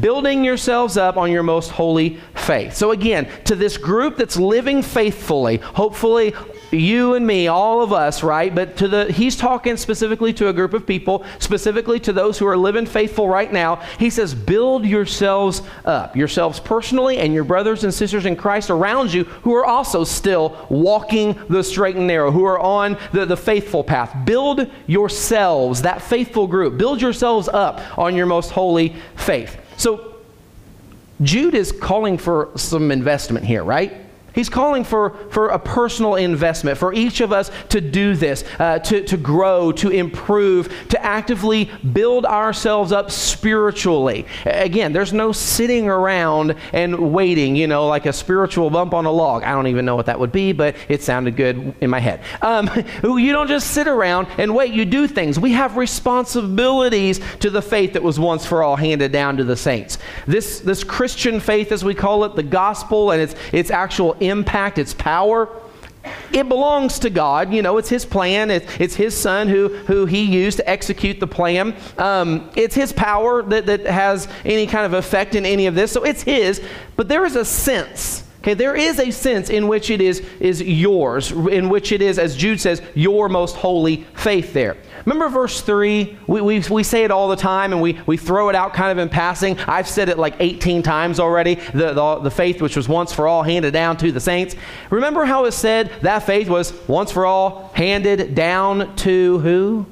building 0.00 0.44
yourselves 0.44 0.96
up 0.96 1.16
on 1.16 1.32
your 1.32 1.42
most 1.42 1.70
holy 1.70 2.18
faith. 2.34 2.74
So, 2.74 2.92
again, 2.92 3.28
to 3.44 3.56
this 3.56 3.76
group 3.76 4.16
that's 4.16 4.36
living 4.36 4.82
faithfully, 4.82 5.56
hopefully 5.56 6.34
you 6.70 7.14
and 7.14 7.26
me, 7.26 7.48
all 7.48 7.82
of 7.82 7.92
us, 7.92 8.22
right? 8.22 8.54
But 8.54 8.76
to 8.78 8.88
the 8.88 9.12
he's 9.12 9.36
talking 9.36 9.76
specifically 9.76 10.32
to 10.34 10.48
a 10.48 10.52
group 10.52 10.74
of 10.74 10.86
people, 10.86 11.24
specifically 11.38 11.98
to 12.00 12.12
those 12.12 12.38
who 12.38 12.46
are 12.46 12.56
living 12.56 12.86
faithful 12.86 13.28
right 13.28 13.52
now. 13.52 13.76
He 13.98 14.10
says, 14.10 14.34
"Build 14.34 14.84
yourselves 14.84 15.62
up, 15.84 16.16
yourselves 16.16 16.60
personally 16.60 17.18
and 17.18 17.34
your 17.34 17.44
brothers 17.44 17.84
and 17.84 17.92
sisters 17.92 18.26
in 18.26 18.36
Christ 18.36 18.70
around 18.70 19.12
you 19.12 19.24
who 19.42 19.54
are 19.54 19.64
also 19.64 20.04
still 20.04 20.56
walking 20.68 21.38
the 21.48 21.64
straight 21.64 21.96
and 21.96 22.06
narrow, 22.06 22.30
who 22.30 22.44
are 22.44 22.58
on 22.58 22.96
the, 23.12 23.26
the 23.26 23.36
faithful 23.36 23.82
path. 23.84 24.14
Build 24.24 24.70
yourselves, 24.86 25.82
that 25.82 26.02
faithful 26.02 26.46
group. 26.46 26.78
Build 26.78 27.00
yourselves 27.02 27.48
up 27.48 27.80
on 27.98 28.14
your 28.14 28.26
most 28.26 28.50
holy 28.50 28.94
faith." 29.16 29.56
So 29.76 30.14
Jude 31.22 31.54
is 31.54 31.70
calling 31.70 32.16
for 32.16 32.48
some 32.56 32.90
investment 32.90 33.44
here, 33.44 33.62
right? 33.62 33.92
He's 34.34 34.48
calling 34.48 34.84
for, 34.84 35.10
for 35.30 35.48
a 35.48 35.58
personal 35.58 36.14
investment, 36.14 36.78
for 36.78 36.92
each 36.92 37.20
of 37.20 37.32
us 37.32 37.50
to 37.70 37.80
do 37.80 38.14
this, 38.14 38.44
uh, 38.58 38.78
to, 38.80 39.02
to 39.04 39.16
grow, 39.16 39.72
to 39.72 39.90
improve, 39.90 40.88
to 40.88 41.04
actively 41.04 41.70
build 41.92 42.24
ourselves 42.24 42.92
up 42.92 43.10
spiritually. 43.10 44.26
Again, 44.44 44.92
there's 44.92 45.12
no 45.12 45.32
sitting 45.32 45.88
around 45.88 46.54
and 46.72 47.12
waiting, 47.12 47.56
you 47.56 47.66
know, 47.66 47.86
like 47.86 48.06
a 48.06 48.12
spiritual 48.12 48.70
bump 48.70 48.94
on 48.94 49.06
a 49.06 49.10
log. 49.10 49.42
I 49.42 49.52
don't 49.52 49.66
even 49.66 49.84
know 49.84 49.96
what 49.96 50.06
that 50.06 50.18
would 50.18 50.32
be, 50.32 50.52
but 50.52 50.76
it 50.88 51.02
sounded 51.02 51.36
good 51.36 51.74
in 51.80 51.90
my 51.90 52.00
head. 52.00 52.22
Um, 52.42 52.70
you 53.02 53.32
don't 53.32 53.48
just 53.48 53.72
sit 53.72 53.88
around 53.88 54.28
and 54.38 54.54
wait, 54.54 54.72
you 54.72 54.84
do 54.84 55.06
things. 55.06 55.38
We 55.38 55.52
have 55.52 55.76
responsibilities 55.76 57.20
to 57.40 57.50
the 57.50 57.62
faith 57.62 57.94
that 57.94 58.02
was 58.02 58.18
once 58.18 58.46
for 58.46 58.62
all 58.62 58.76
handed 58.76 59.12
down 59.12 59.36
to 59.38 59.44
the 59.44 59.56
saints. 59.56 59.98
This, 60.26 60.60
this 60.60 60.84
Christian 60.84 61.40
faith, 61.40 61.72
as 61.72 61.84
we 61.84 61.94
call 61.94 62.24
it, 62.24 62.36
the 62.36 62.42
gospel 62.42 63.10
and 63.10 63.20
its, 63.20 63.34
its 63.52 63.70
actual 63.70 64.16
impact, 64.20 64.78
its 64.78 64.94
power. 64.94 65.48
It 66.32 66.48
belongs 66.48 66.98
to 67.00 67.10
God. 67.10 67.52
You 67.52 67.62
know, 67.62 67.76
it's 67.78 67.88
His 67.88 68.04
plan. 68.04 68.50
It's, 68.50 68.80
it's 68.80 68.94
His 68.94 69.16
Son 69.16 69.48
who, 69.48 69.68
who 69.68 70.06
He 70.06 70.24
used 70.24 70.58
to 70.58 70.68
execute 70.68 71.20
the 71.20 71.26
plan. 71.26 71.76
Um, 71.98 72.50
it's 72.54 72.74
His 72.74 72.92
power 72.92 73.42
that, 73.42 73.66
that 73.66 73.86
has 73.86 74.28
any 74.44 74.66
kind 74.66 74.86
of 74.86 74.94
effect 74.94 75.34
in 75.34 75.44
any 75.44 75.66
of 75.66 75.74
this. 75.74 75.92
So 75.92 76.04
it's 76.04 76.22
His. 76.22 76.62
But 76.96 77.08
there 77.08 77.24
is 77.24 77.36
a 77.36 77.44
sense 77.44 78.24
Okay, 78.40 78.54
there 78.54 78.74
is 78.74 78.98
a 78.98 79.10
sense 79.10 79.50
in 79.50 79.68
which 79.68 79.90
it 79.90 80.00
is, 80.00 80.20
is 80.40 80.62
yours, 80.62 81.30
in 81.30 81.68
which 81.68 81.92
it 81.92 82.00
is, 82.00 82.18
as 82.18 82.34
Jude 82.34 82.58
says, 82.58 82.80
your 82.94 83.28
most 83.28 83.54
holy 83.56 84.06
faith 84.14 84.54
there. 84.54 84.78
Remember 85.04 85.28
verse 85.28 85.60
3? 85.60 86.18
We, 86.26 86.40
we, 86.40 86.60
we 86.70 86.82
say 86.82 87.04
it 87.04 87.10
all 87.10 87.28
the 87.28 87.36
time 87.36 87.72
and 87.72 87.80
we, 87.80 87.98
we 88.06 88.16
throw 88.16 88.48
it 88.48 88.54
out 88.54 88.74
kind 88.74 88.92
of 88.92 88.98
in 88.98 89.08
passing. 89.08 89.58
I've 89.60 89.88
said 89.88 90.08
it 90.08 90.18
like 90.18 90.34
18 90.40 90.82
times 90.82 91.18
already. 91.18 91.54
The, 91.54 91.92
the, 91.92 92.18
the 92.20 92.30
faith 92.30 92.60
which 92.60 92.76
was 92.76 92.88
once 92.88 93.12
for 93.12 93.26
all 93.26 93.42
handed 93.42 93.72
down 93.72 93.96
to 93.98 94.12
the 94.12 94.20
saints. 94.20 94.56
Remember 94.90 95.24
how 95.24 95.44
it 95.46 95.52
said 95.52 95.90
that 96.02 96.20
faith 96.20 96.48
was 96.48 96.72
once 96.86 97.12
for 97.12 97.26
all 97.26 97.70
handed 97.74 98.34
down 98.34 98.94
to 98.96 99.38
who? 99.38 99.86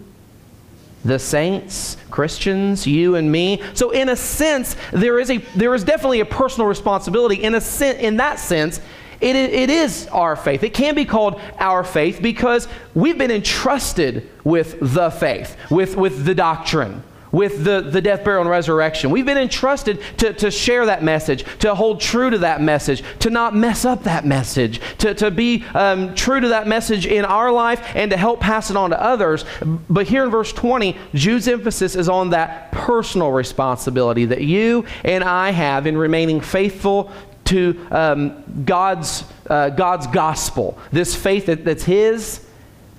the 1.05 1.19
saints, 1.19 1.97
Christians, 2.11 2.87
you 2.87 3.15
and 3.15 3.31
me. 3.31 3.63
So 3.75 3.91
in 3.91 4.09
a 4.09 4.17
sense, 4.17 4.77
there 4.93 5.19
is 5.19 5.31
a 5.31 5.39
there 5.55 5.75
is 5.75 5.85
definitely 5.85 6.21
a 6.21 6.27
personal 6.27 6.67
responsibility. 6.67 7.37
In 7.43 7.55
a 7.55 7.61
sen- 7.61 7.97
in 7.97 8.17
that 8.17 8.39
sense, 8.39 8.81
it, 9.21 9.37
it 9.37 9.71
is 9.71 10.07
our 10.09 10.37
faith. 10.37 10.63
It 10.63 10.75
can 10.75 10.95
be 10.95 11.05
called 11.05 11.41
our 11.59 11.83
faith 11.83 12.21
because 12.23 12.69
we've 12.95 13.19
been 13.19 13.31
entrusted 13.31 14.29
with 14.45 14.79
the 14.81 15.11
faith, 15.11 15.57
with, 15.71 15.97
with 15.97 16.25
the 16.25 16.35
doctrine, 16.35 17.03
with 17.33 17.65
the, 17.65 17.81
the 17.81 18.01
death, 18.01 18.25
burial, 18.25 18.43
and 18.43 18.51
resurrection. 18.51 19.11
We've 19.11 19.27
been 19.27 19.39
entrusted 19.39 20.01
to, 20.19 20.33
to 20.35 20.51
share 20.51 20.87
that 20.87 21.03
message, 21.03 21.45
to 21.61 21.75
hold 21.75 22.01
true 22.01 22.31
to 22.31 22.39
that 22.39 22.61
message, 22.61 23.03
to 23.21 23.31
not 23.31 23.55
mess 23.55 23.85
up 23.85 24.05
that 24.05 24.25
message, 24.25 24.81
to, 24.99 25.15
to 25.15 25.31
be 25.31 25.65
um, 25.75 26.15
true 26.15 26.41
to 26.41 26.49
that 26.49 26.67
message 26.67 27.07
in 27.07 27.25
our 27.25 27.51
life 27.51 27.83
and 27.95 28.11
to 28.11 28.17
help 28.17 28.41
pass 28.41 28.71
it 28.71 28.77
on 28.77 28.91
to 28.91 29.03
others. 29.03 29.45
But 29.91 30.07
here 30.07 30.25
in 30.25 30.31
verse 30.31 30.53
20, 30.53 30.97
Jude's 31.15 31.49
emphasis 31.49 31.97
is 31.97 32.09
on 32.09 32.31
that 32.31 32.73
personal 32.73 33.33
responsibility 33.33 34.25
that 34.27 34.43
you 34.43 34.85
and 35.05 35.25
I 35.25 35.51
have 35.51 35.87
in 35.87 35.97
remaining 35.97 36.41
faithful 36.41 37.11
to 37.49 37.87
um, 37.91 38.65
God's, 38.65 39.25
uh, 39.49 39.71
God's 39.71 40.07
gospel, 40.07 40.79
this 40.93 41.15
faith 41.15 41.47
that, 41.47 41.65
that's 41.65 41.85
His, 41.85 42.45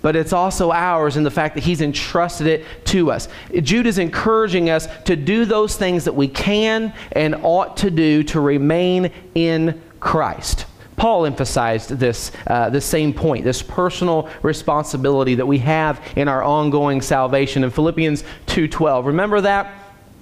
but 0.02 0.16
it's 0.16 0.34
also 0.34 0.72
ours 0.72 1.18
in 1.18 1.24
the 1.24 1.32
fact 1.32 1.56
that 1.56 1.64
He's 1.64 1.82
entrusted 1.82 2.48
it 2.48 2.66
to 2.86 3.12
us. 3.12 3.28
Jude 3.62 3.86
is 3.86 3.98
encouraging 3.98 4.70
us 4.70 4.88
to 5.06 5.16
do 5.16 5.46
those 5.46 5.76
things 5.76 6.06
that 6.06 6.14
we 6.14 6.28
can 6.28 6.94
and 7.12 7.36
ought 7.44 7.78
to 7.78 7.92
do 7.92 8.24
to 8.24 8.40
remain 8.40 9.12
in 9.36 9.82
Christ. 10.00 10.66
Paul 10.96 11.26
emphasized 11.26 11.92
this, 11.92 12.32
uh, 12.48 12.70
this 12.70 12.86
same 12.86 13.14
point, 13.14 13.46
this 13.46 13.62
personal 13.62 14.30
responsibility 14.42 15.36
that 15.36 15.46
we 15.46 15.60
have 15.60 16.02
in 16.18 16.28
our 16.28 16.44
ongoing 16.44 17.02
salvation 17.02 17.64
in 17.64 17.70
Philippians 17.70 18.24
2.12. 18.48 19.06
Remember 19.06 19.40
that? 19.42 19.76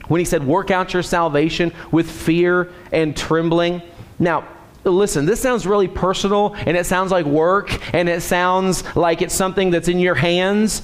When 0.08 0.20
he 0.20 0.26
said, 0.26 0.46
work 0.46 0.70
out 0.72 0.94
your 0.94 1.04
salvation 1.04 1.74
with 1.92 2.10
fear 2.10 2.72
and 2.92 3.18
trembling. 3.18 3.82
Now, 4.20 4.48
listen, 4.84 5.26
this 5.26 5.42
sounds 5.42 5.68
really 5.68 5.88
personal 5.88 6.56
and 6.66 6.78
it 6.78 6.86
sounds 6.86 7.12
like 7.12 7.26
work 7.26 7.80
and 7.94 8.10
it 8.10 8.22
sounds 8.22 8.84
like 8.96 9.22
it's 9.22 9.34
something 9.34 9.70
that's 9.72 9.88
in 9.88 10.00
your 10.00 10.16
hands. 10.16 10.82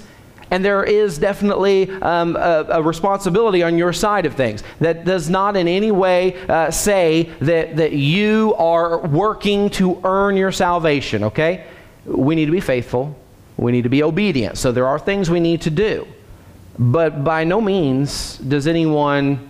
And 0.52 0.64
there 0.64 0.84
is 0.84 1.18
definitely 1.18 1.90
um, 1.90 2.36
a, 2.36 2.66
a, 2.70 2.84
responsibility 2.84 3.64
on 3.64 3.78
your 3.78 3.92
side 3.92 4.28
of 4.28 4.36
things. 4.36 4.62
That 4.82 5.04
does 5.04 5.28
not 5.28 5.58
in 5.58 5.68
any 5.68 5.92
way 5.92 6.36
uh, 6.48 6.70
say 6.70 7.32
that, 7.40 7.78
that 7.78 7.94
you 7.94 8.54
are 8.60 9.00
working 9.00 9.72
to 9.72 10.00
earn 10.04 10.38
your 10.38 10.52
salvation, 10.52 11.24
okay? 11.24 11.66
We 12.06 12.36
need 12.36 12.46
to 12.46 12.52
be 12.52 12.60
faithful. 12.60 13.18
We 13.58 13.72
need 13.72 13.84
to 13.84 13.90
be 13.90 14.04
obedient. 14.04 14.60
So 14.60 14.72
there 14.72 14.86
are 14.86 15.00
things 15.00 15.32
we 15.32 15.40
need 15.40 15.62
to 15.62 15.72
do. 15.72 16.08
But 16.78 17.24
by 17.24 17.46
no 17.46 17.62
means 17.62 18.38
does 18.38 18.68
anyone 18.68 19.50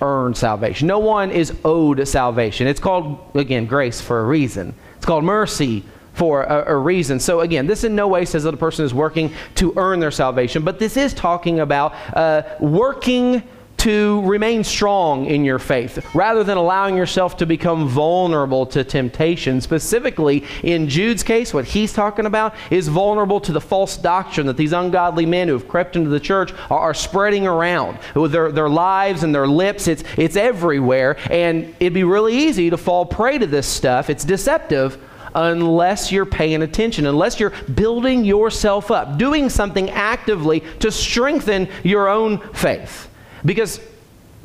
earn 0.00 0.34
salvation. 0.34 0.86
No 0.86 0.98
one 0.98 1.30
is 1.30 1.54
owed 1.64 2.06
salvation. 2.06 2.66
It's 2.66 2.80
called, 2.80 3.18
again, 3.34 3.66
grace 3.66 4.00
for 4.00 4.20
a 4.20 4.24
reason. 4.24 4.74
It's 4.96 5.06
called 5.06 5.24
mercy 5.24 5.84
for 6.12 6.44
a, 6.44 6.72
a, 6.72 6.76
reason. 6.76 7.20
So, 7.20 7.40
again, 7.40 7.66
this 7.66 7.84
in 7.84 7.94
no 7.94 8.08
way 8.08 8.24
says 8.24 8.44
that 8.44 8.54
a 8.54 8.56
person 8.56 8.84
is 8.84 8.94
working 8.94 9.32
to 9.56 9.74
earn 9.76 10.00
their 10.00 10.10
salvation, 10.10 10.64
but 10.64 10.78
this 10.78 10.96
is 10.96 11.12
talking 11.12 11.60
about 11.60 11.94
uh, 12.16 12.42
working 12.58 13.42
to 13.86 14.20
remain 14.22 14.64
strong 14.64 15.26
in 15.26 15.44
your 15.44 15.60
faith 15.60 16.04
rather 16.12 16.42
than 16.42 16.56
allowing 16.56 16.96
yourself 16.96 17.36
to 17.36 17.46
become 17.46 17.86
vulnerable 17.86 18.66
to 18.66 18.82
temptation. 18.82 19.60
Specifically, 19.60 20.42
in 20.64 20.88
Jude's 20.88 21.22
case, 21.22 21.54
what 21.54 21.64
he's 21.64 21.92
talking 21.92 22.26
about 22.26 22.56
is 22.72 22.88
vulnerable 22.88 23.38
to 23.38 23.52
the 23.52 23.60
false 23.60 23.96
doctrine 23.96 24.48
that 24.48 24.56
these 24.56 24.72
ungodly 24.72 25.24
men 25.24 25.46
who 25.46 25.54
have 25.54 25.68
crept 25.68 25.94
into 25.94 26.10
the 26.10 26.18
church 26.18 26.52
are, 26.68 26.80
are 26.80 26.94
spreading 26.94 27.46
around 27.46 28.00
with 28.16 28.32
their, 28.32 28.50
their 28.50 28.68
lives 28.68 29.22
and 29.22 29.32
their 29.32 29.46
lips. 29.46 29.86
It's, 29.86 30.02
it's 30.16 30.34
everywhere, 30.34 31.16
and 31.30 31.72
it'd 31.78 31.94
be 31.94 32.02
really 32.02 32.36
easy 32.36 32.70
to 32.70 32.76
fall 32.76 33.06
prey 33.06 33.38
to 33.38 33.46
this 33.46 33.68
stuff. 33.68 34.10
It's 34.10 34.24
deceptive 34.24 35.00
unless 35.32 36.10
you're 36.10 36.26
paying 36.26 36.62
attention, 36.62 37.06
unless 37.06 37.38
you're 37.38 37.52
building 37.72 38.24
yourself 38.24 38.90
up, 38.90 39.16
doing 39.16 39.48
something 39.48 39.90
actively 39.90 40.64
to 40.80 40.90
strengthen 40.90 41.68
your 41.84 42.08
own 42.08 42.40
faith. 42.52 43.10
Because 43.46 43.80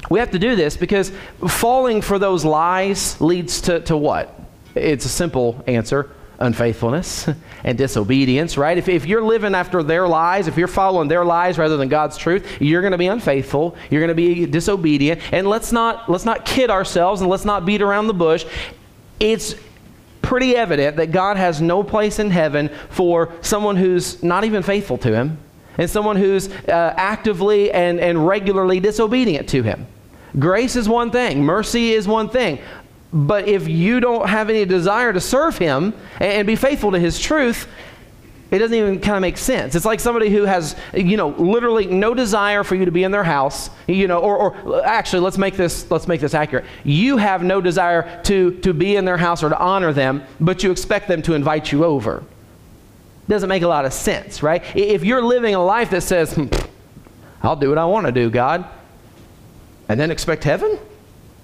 we 0.09 0.19
have 0.19 0.31
to 0.31 0.39
do 0.39 0.55
this 0.55 0.77
because 0.77 1.11
falling 1.47 2.01
for 2.01 2.19
those 2.19 2.45
lies 2.45 3.19
leads 3.19 3.61
to, 3.61 3.81
to 3.81 3.97
what? 3.97 4.39
It's 4.75 5.05
a 5.05 5.09
simple 5.09 5.63
answer 5.67 6.09
unfaithfulness 6.41 7.29
and 7.63 7.77
disobedience, 7.77 8.57
right? 8.57 8.77
If, 8.77 8.89
if 8.89 9.05
you're 9.05 9.23
living 9.23 9.53
after 9.53 9.83
their 9.83 10.07
lies, 10.07 10.47
if 10.47 10.57
you're 10.57 10.67
following 10.67 11.07
their 11.07 11.23
lies 11.23 11.57
rather 11.57 11.77
than 11.77 11.87
God's 11.87 12.17
truth, 12.17 12.59
you're 12.59 12.81
going 12.81 12.93
to 12.93 12.97
be 12.97 13.07
unfaithful. 13.07 13.75
You're 13.89 14.01
going 14.01 14.09
to 14.09 14.15
be 14.15 14.47
disobedient. 14.47 15.21
And 15.31 15.47
let's 15.47 15.71
not, 15.71 16.09
let's 16.09 16.25
not 16.25 16.43
kid 16.43 16.69
ourselves 16.69 17.21
and 17.21 17.29
let's 17.29 17.45
not 17.45 17.65
beat 17.65 17.81
around 17.81 18.07
the 18.07 18.15
bush. 18.15 18.45
It's 19.19 19.55
pretty 20.23 20.55
evident 20.55 20.97
that 20.97 21.11
God 21.11 21.37
has 21.37 21.61
no 21.61 21.83
place 21.83 22.17
in 22.19 22.31
heaven 22.31 22.69
for 22.89 23.33
someone 23.41 23.75
who's 23.75 24.23
not 24.23 24.43
even 24.43 24.63
faithful 24.63 24.97
to 24.99 25.13
Him 25.13 25.37
and 25.77 25.89
someone 25.89 26.15
who's 26.15 26.49
uh, 26.49 26.93
actively 26.97 27.71
and, 27.71 27.99
and 27.99 28.27
regularly 28.27 28.79
disobedient 28.79 29.49
to 29.49 29.63
him. 29.63 29.87
Grace 30.39 30.75
is 30.75 30.87
one 30.87 31.11
thing, 31.11 31.43
mercy 31.43 31.91
is 31.91 32.07
one 32.07 32.29
thing. 32.29 32.59
But 33.13 33.47
if 33.47 33.67
you 33.67 33.99
don't 33.99 34.29
have 34.29 34.49
any 34.49 34.63
desire 34.65 35.11
to 35.11 35.19
serve 35.19 35.57
him 35.57 35.93
and, 36.19 36.31
and 36.31 36.47
be 36.47 36.55
faithful 36.55 36.91
to 36.91 36.99
his 36.99 37.19
truth, 37.19 37.67
it 38.51 38.59
doesn't 38.59 38.75
even 38.75 38.99
kind 38.99 39.15
of 39.15 39.21
make 39.21 39.37
sense. 39.37 39.75
It's 39.75 39.85
like 39.85 40.01
somebody 40.01 40.29
who 40.29 40.43
has, 40.43 40.75
you 40.93 41.15
know, 41.15 41.29
literally 41.29 41.85
no 41.85 42.13
desire 42.13 42.65
for 42.65 42.75
you 42.75 42.83
to 42.83 42.91
be 42.91 43.03
in 43.03 43.11
their 43.11 43.23
house, 43.23 43.69
you 43.87 44.07
know, 44.07 44.19
or, 44.19 44.37
or 44.37 44.85
actually, 44.85 45.21
let's 45.21 45.37
make 45.37 45.55
this 45.55 45.89
let's 45.89 46.07
make 46.07 46.19
this 46.19 46.33
accurate. 46.33 46.65
You 46.83 47.15
have 47.15 47.43
no 47.43 47.61
desire 47.61 48.21
to 48.23 48.51
to 48.59 48.73
be 48.73 48.97
in 48.97 49.05
their 49.05 49.17
house 49.17 49.41
or 49.41 49.49
to 49.49 49.57
honor 49.57 49.93
them, 49.93 50.23
but 50.41 50.63
you 50.63 50.71
expect 50.71 51.07
them 51.07 51.21
to 51.23 51.33
invite 51.33 51.71
you 51.71 51.85
over 51.85 52.23
doesn't 53.31 53.49
make 53.49 53.63
a 53.63 53.67
lot 53.67 53.85
of 53.85 53.93
sense, 53.93 54.43
right? 54.43 54.63
If 54.75 55.03
you're 55.03 55.23
living 55.23 55.55
a 55.55 55.63
life 55.63 55.89
that 55.91 56.01
says, 56.01 56.33
hmm, 56.33 56.47
I'll 57.41 57.55
do 57.55 57.69
what 57.69 57.77
I 57.77 57.85
want 57.85 58.05
to 58.05 58.11
do, 58.11 58.29
God, 58.29 58.65
and 59.87 59.99
then 59.99 60.11
expect 60.11 60.43
heaven? 60.43 60.77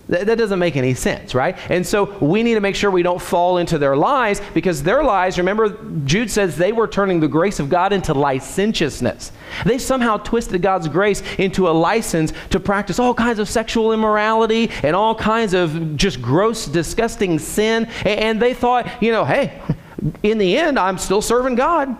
That, 0.10 0.26
that 0.28 0.38
doesn't 0.38 0.60
make 0.60 0.76
any 0.76 0.94
sense, 0.94 1.36
right? 1.36 1.58
And 1.70 1.86
so 1.86 2.18
we 2.20 2.44
need 2.44 2.54
to 2.54 2.62
make 2.62 2.76
sure 2.76 2.92
we 2.92 3.04
don't 3.04 3.22
fall 3.22 3.58
into 3.58 3.78
their 3.78 3.96
lies 3.96 4.42
because 4.54 4.84
their 4.84 5.04
lies, 5.04 5.38
remember, 5.38 5.78
Jude 6.06 6.32
says 6.32 6.58
they 6.58 6.72
were 6.72 6.88
turning 6.88 7.20
the 7.20 7.28
grace 7.28 7.60
of 7.60 7.70
God 7.70 7.92
into 7.92 8.14
licentiousness. 8.14 9.32
They 9.66 9.78
somehow 9.78 10.18
twisted 10.18 10.62
God's 10.62 10.88
grace 10.88 11.22
into 11.38 11.68
a 11.68 11.72
license 11.72 12.32
to 12.52 12.60
practice 12.60 13.00
all 13.00 13.14
kinds 13.14 13.40
of 13.40 13.50
sexual 13.50 13.92
immorality 13.92 14.72
and 14.84 14.96
all 14.96 15.16
kinds 15.16 15.54
of 15.54 15.98
just 15.98 16.22
gross, 16.22 16.68
disgusting 16.68 17.40
sin. 17.40 17.86
And 18.06 18.42
they 18.42 18.54
thought, 18.54 19.02
you 19.02 19.12
know, 19.12 19.26
hey, 19.26 19.62
in 20.24 20.38
the 20.38 20.58
end, 20.58 20.78
I'm 20.78 20.98
still 20.98 21.22
serving 21.22 21.56
God. 21.56 21.96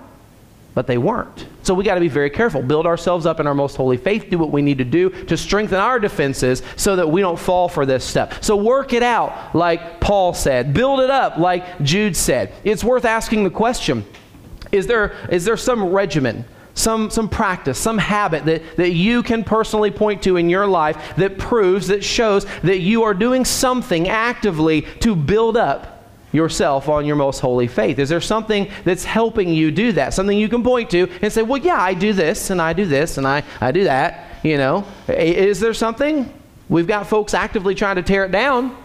But 0.74 0.86
they 0.86 1.00
weren't. 1.00 1.48
So 1.64 1.74
we 1.74 1.84
got 1.84 1.96
to 1.96 2.00
be 2.00 2.08
very 2.08 2.30
careful. 2.30 2.62
Build 2.62 2.86
ourselves 2.86 3.26
up 3.26 3.40
in 3.40 3.48
our 3.48 3.56
most 3.56 3.76
holy 3.76 3.98
faith. 3.98 4.30
Do 4.30 4.38
what 4.38 4.52
we 4.52 4.62
need 4.62 4.78
to 4.78 4.86
do 4.86 5.10
to 5.26 5.36
strengthen 5.36 5.80
our 5.80 6.00
defenses 6.00 6.62
so 6.76 6.96
that 6.98 7.10
we 7.10 7.20
don't 7.20 7.40
fall 7.40 7.68
for 7.68 7.84
this 7.84 8.06
stuff. 8.06 8.44
So 8.44 8.56
work 8.56 8.94
it 8.94 9.02
out, 9.02 9.56
like 9.56 10.00
Paul 10.00 10.36
said. 10.36 10.76
Build 10.76 11.00
it 11.00 11.10
up, 11.10 11.40
like 11.40 11.82
Jude 11.82 12.16
said. 12.16 12.54
It's 12.64 12.84
worth 12.84 13.06
asking 13.06 13.44
the 13.44 13.50
question 13.50 14.06
is 14.72 14.86
there, 14.86 15.16
is 15.32 15.46
there 15.46 15.58
some 15.58 15.84
regimen? 15.84 16.46
some, 16.78 17.10
some 17.10 17.28
practice, 17.28 17.80
some 17.80 17.98
habit 17.98 18.46
that, 18.46 18.62
that 18.78 18.92
you 18.92 19.24
can 19.24 19.44
personally 19.44 19.90
point 19.90 20.22
to 20.22 20.38
in 20.38 20.48
your 20.48 20.68
life 20.68 21.16
that 21.16 21.40
proves, 21.40 21.88
that 21.88 22.04
shows 22.04 22.46
that 22.62 22.78
you 22.78 23.02
are 23.02 23.16
doing 23.16 23.44
something 23.46 24.08
actively 24.08 24.84
to 25.00 25.16
build 25.16 25.58
up 25.58 25.97
yourself 26.32 26.90
on 26.90 27.06
your 27.06 27.16
most 27.16 27.40
holy 27.40 27.68
faith? 27.68 28.00
Is 28.00 28.10
there 28.10 28.22
something 28.22 28.70
that's 28.84 29.04
helping 29.04 29.50
you 29.50 29.72
do 29.72 29.92
that? 29.94 30.14
Something 30.14 30.38
you 30.38 30.50
can 30.50 30.64
point 30.64 30.90
to 30.92 31.10
and 31.22 31.32
say, 31.32 31.42
well, 31.42 31.58
yeah, 31.58 31.82
I 31.82 31.94
do 31.94 32.14
this 32.14 32.50
and 32.50 32.62
I 32.62 32.74
do 32.74 32.86
this 32.86 33.18
and 33.18 33.28
I, 33.28 33.44
I 33.62 33.72
do 33.72 33.86
that. 33.86 34.26
You 34.44 34.58
know, 34.58 34.86
is 35.08 35.60
there 35.60 35.74
something? 35.74 36.32
We've 36.70 36.88
got 36.88 37.08
folks 37.08 37.34
actively 37.34 37.76
trying 37.76 37.96
to 37.96 38.04
tear 38.04 38.26
it 38.26 38.32
down. 38.32 38.76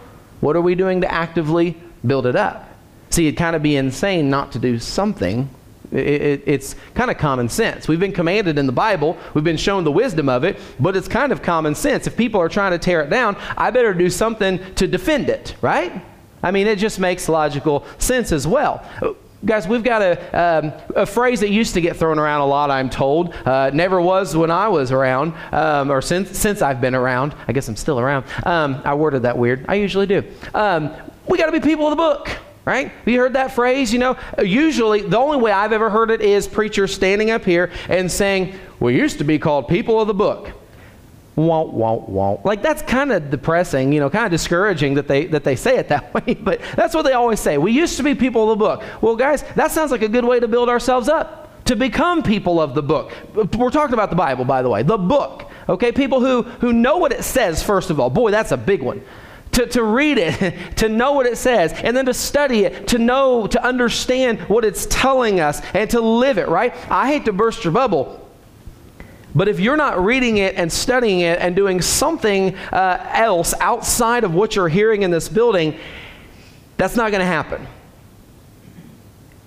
What 0.41 0.55
are 0.55 0.61
we 0.61 0.75
doing 0.75 1.01
to 1.01 1.11
actively 1.11 1.77
build 2.05 2.25
it 2.25 2.35
up? 2.35 2.69
See, 3.09 3.27
it'd 3.27 3.37
kind 3.37 3.55
of 3.55 3.61
be 3.61 3.75
insane 3.75 4.29
not 4.29 4.51
to 4.53 4.59
do 4.59 4.79
something. 4.79 5.49
It, 5.91 6.21
it, 6.21 6.43
it's 6.45 6.75
kind 6.95 7.11
of 7.11 7.17
common 7.17 7.49
sense. 7.49 7.87
We've 7.87 7.99
been 7.99 8.13
commanded 8.13 8.57
in 8.57 8.65
the 8.65 8.71
Bible, 8.71 9.17
we've 9.33 9.43
been 9.43 9.57
shown 9.57 9.83
the 9.83 9.91
wisdom 9.91 10.27
of 10.27 10.43
it, 10.43 10.59
but 10.79 10.95
it's 10.95 11.07
kind 11.07 11.31
of 11.31 11.43
common 11.43 11.75
sense. 11.75 12.07
If 12.07 12.17
people 12.17 12.41
are 12.41 12.49
trying 12.49 12.71
to 12.71 12.79
tear 12.79 13.01
it 13.01 13.11
down, 13.11 13.37
I 13.55 13.69
better 13.69 13.93
do 13.93 14.09
something 14.09 14.59
to 14.75 14.87
defend 14.87 15.29
it, 15.29 15.55
right? 15.61 16.03
I 16.43 16.51
mean, 16.51 16.67
it 16.67 16.77
just 16.77 16.99
makes 16.99 17.29
logical 17.29 17.85
sense 17.97 18.31
as 18.31 18.45
well. 18.45 18.85
Guys, 19.45 19.67
we've 19.67 19.83
got 19.83 20.01
a, 20.01 20.39
um, 20.39 20.73
a 20.95 21.05
phrase 21.05 21.41
that 21.41 21.49
used 21.49 21.73
to 21.73 21.81
get 21.81 21.97
thrown 21.97 22.17
around 22.17 22.41
a 22.41 22.45
lot, 22.45 22.71
I'm 22.71 22.89
told. 22.89 23.33
Uh, 23.45 23.71
never 23.73 23.99
was 23.99 24.37
when 24.37 24.51
I 24.51 24.69
was 24.69 24.91
around, 24.91 25.33
um, 25.51 25.91
or 25.91 26.01
since, 26.01 26.37
since 26.37 26.61
I've 26.61 26.79
been 26.79 26.95
around. 26.95 27.35
I 27.47 27.51
guess 27.51 27.67
I'm 27.67 27.75
still 27.75 27.99
around. 27.99 28.25
Um, 28.45 28.81
I 28.85 28.93
worded 28.93 29.23
that 29.23 29.37
weird. 29.37 29.65
I 29.67 29.75
usually 29.75 30.05
do. 30.05 30.23
Um, 30.53 30.93
we 31.27 31.37
got 31.37 31.47
to 31.47 31.51
be 31.51 31.59
people 31.59 31.87
of 31.87 31.91
the 31.91 31.97
book, 31.97 32.29
right? 32.63 32.87
Have 32.87 33.07
you 33.07 33.19
heard 33.19 33.33
that 33.33 33.51
phrase? 33.51 33.91
You 33.91 33.99
know, 33.99 34.17
usually 34.41 35.01
the 35.01 35.17
only 35.17 35.37
way 35.37 35.51
I've 35.51 35.73
ever 35.73 35.89
heard 35.89 36.09
it 36.09 36.21
is 36.21 36.47
preachers 36.47 36.93
standing 36.93 37.31
up 37.31 37.43
here 37.43 37.69
and 37.89 38.09
saying, 38.09 38.55
We 38.79 38.95
used 38.95 39.17
to 39.17 39.25
be 39.25 39.39
called 39.39 39.67
people 39.67 39.99
of 39.99 40.07
the 40.07 40.13
book 40.13 40.51
won't, 41.35 41.73
won't, 41.73 42.07
won't. 42.07 42.45
Like 42.45 42.61
that's 42.61 42.81
kind 42.81 43.11
of 43.11 43.29
depressing, 43.29 43.91
you 43.91 43.99
know, 43.99 44.09
kind 44.09 44.25
of 44.25 44.31
discouraging 44.31 44.93
that 44.95 45.07
they 45.07 45.25
that 45.27 45.43
they 45.43 45.55
say 45.55 45.77
it 45.77 45.89
that 45.89 46.13
way. 46.27 46.35
But 46.35 46.61
that's 46.75 46.93
what 46.93 47.03
they 47.03 47.13
always 47.13 47.39
say. 47.39 47.57
We 47.57 47.71
used 47.71 47.97
to 47.97 48.03
be 48.03 48.15
people 48.15 48.51
of 48.51 48.59
the 48.59 48.63
book. 48.63 48.83
Well, 49.01 49.15
guys, 49.15 49.43
that 49.55 49.71
sounds 49.71 49.91
like 49.91 50.01
a 50.01 50.09
good 50.09 50.25
way 50.25 50.39
to 50.39 50.47
build 50.47 50.69
ourselves 50.69 51.09
up 51.09 51.43
to 51.65 51.75
become 51.75 52.23
people 52.23 52.59
of 52.59 52.75
the 52.75 52.83
book. 52.83 53.13
We're 53.33 53.69
talking 53.69 53.93
about 53.93 54.09
the 54.09 54.15
Bible, 54.15 54.45
by 54.45 54.61
the 54.61 54.69
way, 54.69 54.83
the 54.83 54.97
book. 54.97 55.49
Okay, 55.69 55.91
people 55.91 56.19
who 56.19 56.43
who 56.43 56.73
know 56.73 56.97
what 56.97 57.11
it 57.11 57.23
says. 57.23 57.63
First 57.63 57.89
of 57.89 57.99
all, 57.99 58.09
boy, 58.09 58.31
that's 58.31 58.51
a 58.51 58.57
big 58.57 58.81
one. 58.81 59.03
To, 59.53 59.67
to 59.67 59.83
read 59.83 60.17
it, 60.17 60.55
to 60.77 60.89
know 60.89 61.13
what 61.13 61.25
it 61.27 61.37
says, 61.37 61.73
and 61.73 61.95
then 61.95 62.05
to 62.07 62.13
study 62.13 62.65
it, 62.65 62.87
to 62.87 62.97
know, 62.97 63.45
to 63.47 63.63
understand 63.63 64.39
what 64.41 64.65
it's 64.65 64.87
telling 64.87 65.39
us, 65.39 65.61
and 65.75 65.89
to 65.91 66.01
live 66.01 66.39
it, 66.39 66.47
right? 66.47 66.73
I 66.89 67.07
hate 67.07 67.25
to 67.25 67.33
burst 67.33 67.63
your 67.63 67.71
bubble, 67.71 68.22
but 69.35 69.47
if 69.47 69.59
you're 69.59 69.77
not 69.77 70.03
reading 70.03 70.37
it 70.37 70.55
and 70.55 70.71
studying 70.71 71.21
it 71.21 71.39
and 71.39 71.55
doing 71.55 71.81
something 71.81 72.55
uh, 72.71 73.09
else 73.13 73.53
outside 73.59 74.23
of 74.23 74.33
what 74.33 74.55
you're 74.55 74.69
hearing 74.69 75.01
in 75.01 75.11
this 75.11 75.27
building, 75.27 75.77
that's 76.77 76.95
not 76.95 77.11
going 77.11 77.19
to 77.21 77.25
happen. 77.25 77.65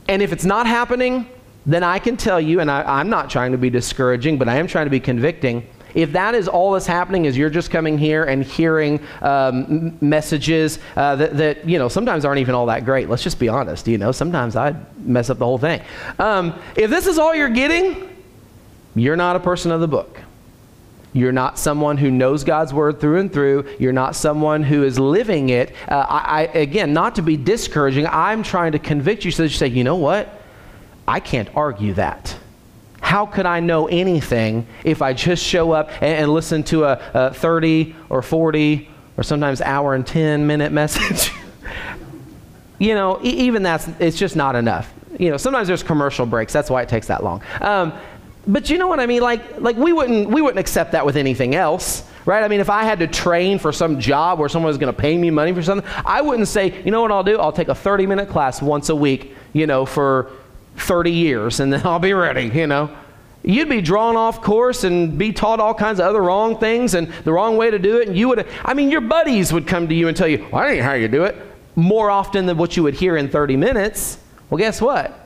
And 0.09 0.23
if 0.23 0.33
it's 0.33 0.45
not 0.45 0.67
happening, 0.67 1.29
then 1.67 1.83
I 1.83 1.99
can 1.99 2.17
tell 2.17 2.41
you, 2.41 2.61
and 2.61 2.71
I, 2.71 3.01
am 3.01 3.11
not 3.11 3.29
trying 3.29 3.53
to 3.53 3.59
be 3.59 3.71
discouraging, 3.71 4.39
but 4.39 4.49
I 4.49 4.57
am 4.57 4.67
trying 4.67 4.87
to 4.87 4.91
be 4.91 5.01
convicting. 5.01 5.67
If 5.95 6.13
that 6.13 6.35
is 6.35 6.47
all 6.47 6.73
that's 6.73 6.87
happening, 6.87 7.25
is 7.25 7.37
you're 7.37 7.51
just 7.51 7.71
coming 7.71 7.97
here 7.97 8.25
and 8.25 8.45
hearing 8.45 9.01
um, 9.23 9.97
messages 10.01 10.79
uh, 10.95 11.17
that, 11.17 11.37
that, 11.39 11.69
you 11.69 11.79
know, 11.79 11.89
sometimes 11.89 12.25
aren't 12.25 12.39
even 12.39 12.55
all 12.55 12.67
that 12.67 12.85
great. 12.85 13.09
Let's 13.09 13.23
just 13.23 13.39
be 13.39 13.49
honest. 13.49 13.89
You 13.89 13.99
know, 13.99 14.13
sometimes 14.13 14.57
I 14.57 14.77
mess 14.99 15.31
up 15.31 15.39
the 15.39 15.45
whole 15.45 15.59
thing. 15.59 15.81
Um, 16.19 16.59
if 16.77 16.91
this 16.91 17.07
is 17.07 17.19
all 17.19 17.35
you're 17.35 17.49
getting, 17.49 18.16
you're 18.97 19.17
not 19.17 19.37
a 19.37 19.41
person 19.41 19.71
of 19.71 19.81
the 19.81 19.89
book. 19.89 20.21
You're 21.13 21.33
not 21.33 21.59
someone 21.59 21.97
who 21.97 22.11
knows 22.11 22.45
God's 22.45 22.75
word 22.75 23.01
through 23.01 23.21
and 23.21 23.33
through. 23.33 23.67
You're 23.79 23.93
not 23.93 24.15
someone 24.15 24.63
who 24.63 24.83
is 24.83 24.99
living 24.99 25.49
it. 25.49 25.75
Uh, 25.89 26.05
I, 26.07 26.19
I, 26.19 26.43
again, 26.59 26.93
not 26.93 27.15
to 27.15 27.23
be 27.23 27.39
discouraging, 27.39 28.07
I'm 28.07 28.43
trying 28.43 28.73
to 28.73 28.79
convict 28.79 29.25
you 29.25 29.31
so 29.31 29.43
that 29.43 29.49
you 29.49 29.57
say, 29.57 29.69
you 29.69 29.83
know 29.83 29.97
what? 29.97 30.43
I 31.09 31.21
can't 31.21 31.49
argue 31.57 31.95
that. 31.95 32.37
How 33.01 33.25
could 33.25 33.47
I 33.47 33.61
know 33.61 33.87
anything 33.87 34.67
if 34.85 35.01
I 35.01 35.15
just 35.15 35.43
show 35.43 35.73
up 35.73 35.91
and, 36.03 36.25
and 36.25 36.35
listen 36.35 36.63
to 36.65 36.85
a, 36.85 37.01
a 37.15 37.33
30 37.33 37.95
or 38.11 38.21
40 38.21 38.89
or 39.17 39.23
sometimes 39.23 39.63
hour 39.63 39.95
and 39.95 40.07
10 40.07 40.47
minute 40.47 40.73
message? 40.83 41.33
you 42.79 42.95
know, 42.95 43.21
even 43.23 43.63
that's, 43.63 43.89
it's 44.01 44.19
just 44.19 44.37
not 44.37 44.55
enough. 44.55 44.93
You 45.19 45.31
know, 45.31 45.39
sometimes 45.39 45.67
there's 45.67 45.83
commercial 45.83 46.27
breaks. 46.27 46.53
That's 46.53 46.69
why 46.69 46.83
it 46.83 46.91
takes 46.91 47.07
that 47.07 47.25
long. 47.25 47.43
Um, 47.63 47.95
but 48.47 48.71
you 48.71 48.79
know 48.79 48.87
what 48.87 49.01
I 49.01 49.07
mean? 49.07 49.23
Like, 49.23 49.61
like 49.61 49.77
we 49.77 49.93
wouldn't 49.93 50.29
we 50.29 50.41
wouldn't 50.41 50.61
accept 50.61 50.93
that 50.93 51.05
with 51.05 51.17
anything 51.17 51.55
else, 51.55 52.05
right? 52.25 52.45
I 52.45 52.49
mean, 52.49 52.61
if 52.61 52.71
I 52.71 52.85
had 52.85 53.01
to 53.01 53.07
train 53.07 53.59
for 53.59 53.73
some 53.73 53.99
job 53.99 54.39
where 54.39 54.49
someone 54.49 54.69
was 54.69 54.79
going 54.79 54.95
to 54.95 54.99
pay 54.99 55.17
me 55.19 55.31
money 55.31 55.53
for 55.53 55.63
something, 55.63 55.89
I 56.05 56.21
wouldn't 56.21 56.49
say, 56.49 56.83
you 56.85 56.91
know 56.91 57.03
what 57.03 57.11
I'll 57.11 57.25
do? 57.25 57.39
I'll 57.39 57.53
take 57.53 57.69
a 57.69 57.75
30 57.75 58.07
minute 58.07 58.29
class 58.29 58.63
once 58.63 58.89
a 58.89 58.95
week, 58.95 59.35
you 59.53 59.67
know, 59.67 59.85
for 59.85 60.31
30 60.77 61.11
years, 61.11 61.61
and 61.61 61.73
then 61.73 61.85
I'll 61.87 61.99
be 61.99 62.13
ready. 62.13 62.47
You 62.47 62.67
know, 62.69 62.97
you'd 63.43 63.69
be 63.69 63.81
drawn 63.81 64.17
off 64.17 64.43
course 64.43 64.85
and 64.85 65.19
be 65.19 65.33
taught 65.33 65.59
all 65.59 65.75
kinds 65.75 65.99
of 65.99 66.07
other 66.07 66.23
wrong 66.23 66.59
things 66.59 66.95
and 66.95 67.09
the 67.25 67.33
wrong 67.33 67.57
way 67.57 67.71
to 67.71 67.79
do 67.79 68.01
it, 68.01 68.09
and 68.09 68.17
you 68.17 68.29
would. 68.29 68.47
I 68.65 68.75
mean, 68.75 68.91
your 68.91 69.01
buddies 69.01 69.53
would 69.53 69.67
come 69.67 69.89
to 69.89 69.95
you 69.95 70.07
and 70.09 70.17
tell 70.17 70.29
you, 70.29 70.47
well, 70.53 70.63
"I 70.63 70.73
ain't 70.73 70.85
how 70.85 70.93
you 70.93 71.09
do 71.09 71.25
it," 71.25 71.37
more 71.75 72.11
often 72.11 72.47
than 72.47 72.57
what 72.57 72.77
you 72.77 72.85
would 72.85 72.95
hear 72.95 73.17
in 73.17 73.29
30 73.29 73.57
minutes. 73.57 74.19
Well, 74.51 74.59
guess 74.59 74.81
what? 74.81 75.26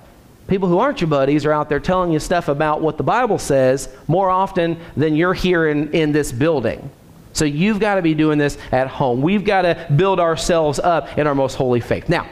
People 0.51 0.69
who 0.69 0.79
aren't 0.79 1.01
your 1.01 1.09
buddies 1.09 1.47
are 1.47 1.53
out 1.53 1.69
there 1.69 1.79
telling 1.79 2.11
you 2.11 2.19
stuff 2.19 2.49
about 2.49 2.83
what 2.83 2.99
the 2.99 3.05
Bible 3.05 3.39
says 3.39 3.89
more 4.09 4.29
often 4.29 4.79
than 4.97 5.15
you're 5.15 5.33
here 5.33 5.69
in, 5.69 5.91
in 5.93 6.11
this 6.11 6.33
building. 6.33 6.91
So 7.33 7.45
you've 7.45 7.79
got 7.79 7.95
to 7.95 8.03
be 8.03 8.15
doing 8.15 8.37
this 8.37 8.59
at 8.73 8.89
home. 8.89 9.23
We've 9.23 9.45
got 9.45 9.63
to 9.63 9.87
build 9.95 10.19
ourselves 10.19 10.81
up 10.81 11.17
in 11.17 11.29
our 11.29 11.37
most 11.37 11.55
holy 11.55 11.79
faith. 11.79 12.09
Now, 12.09 12.29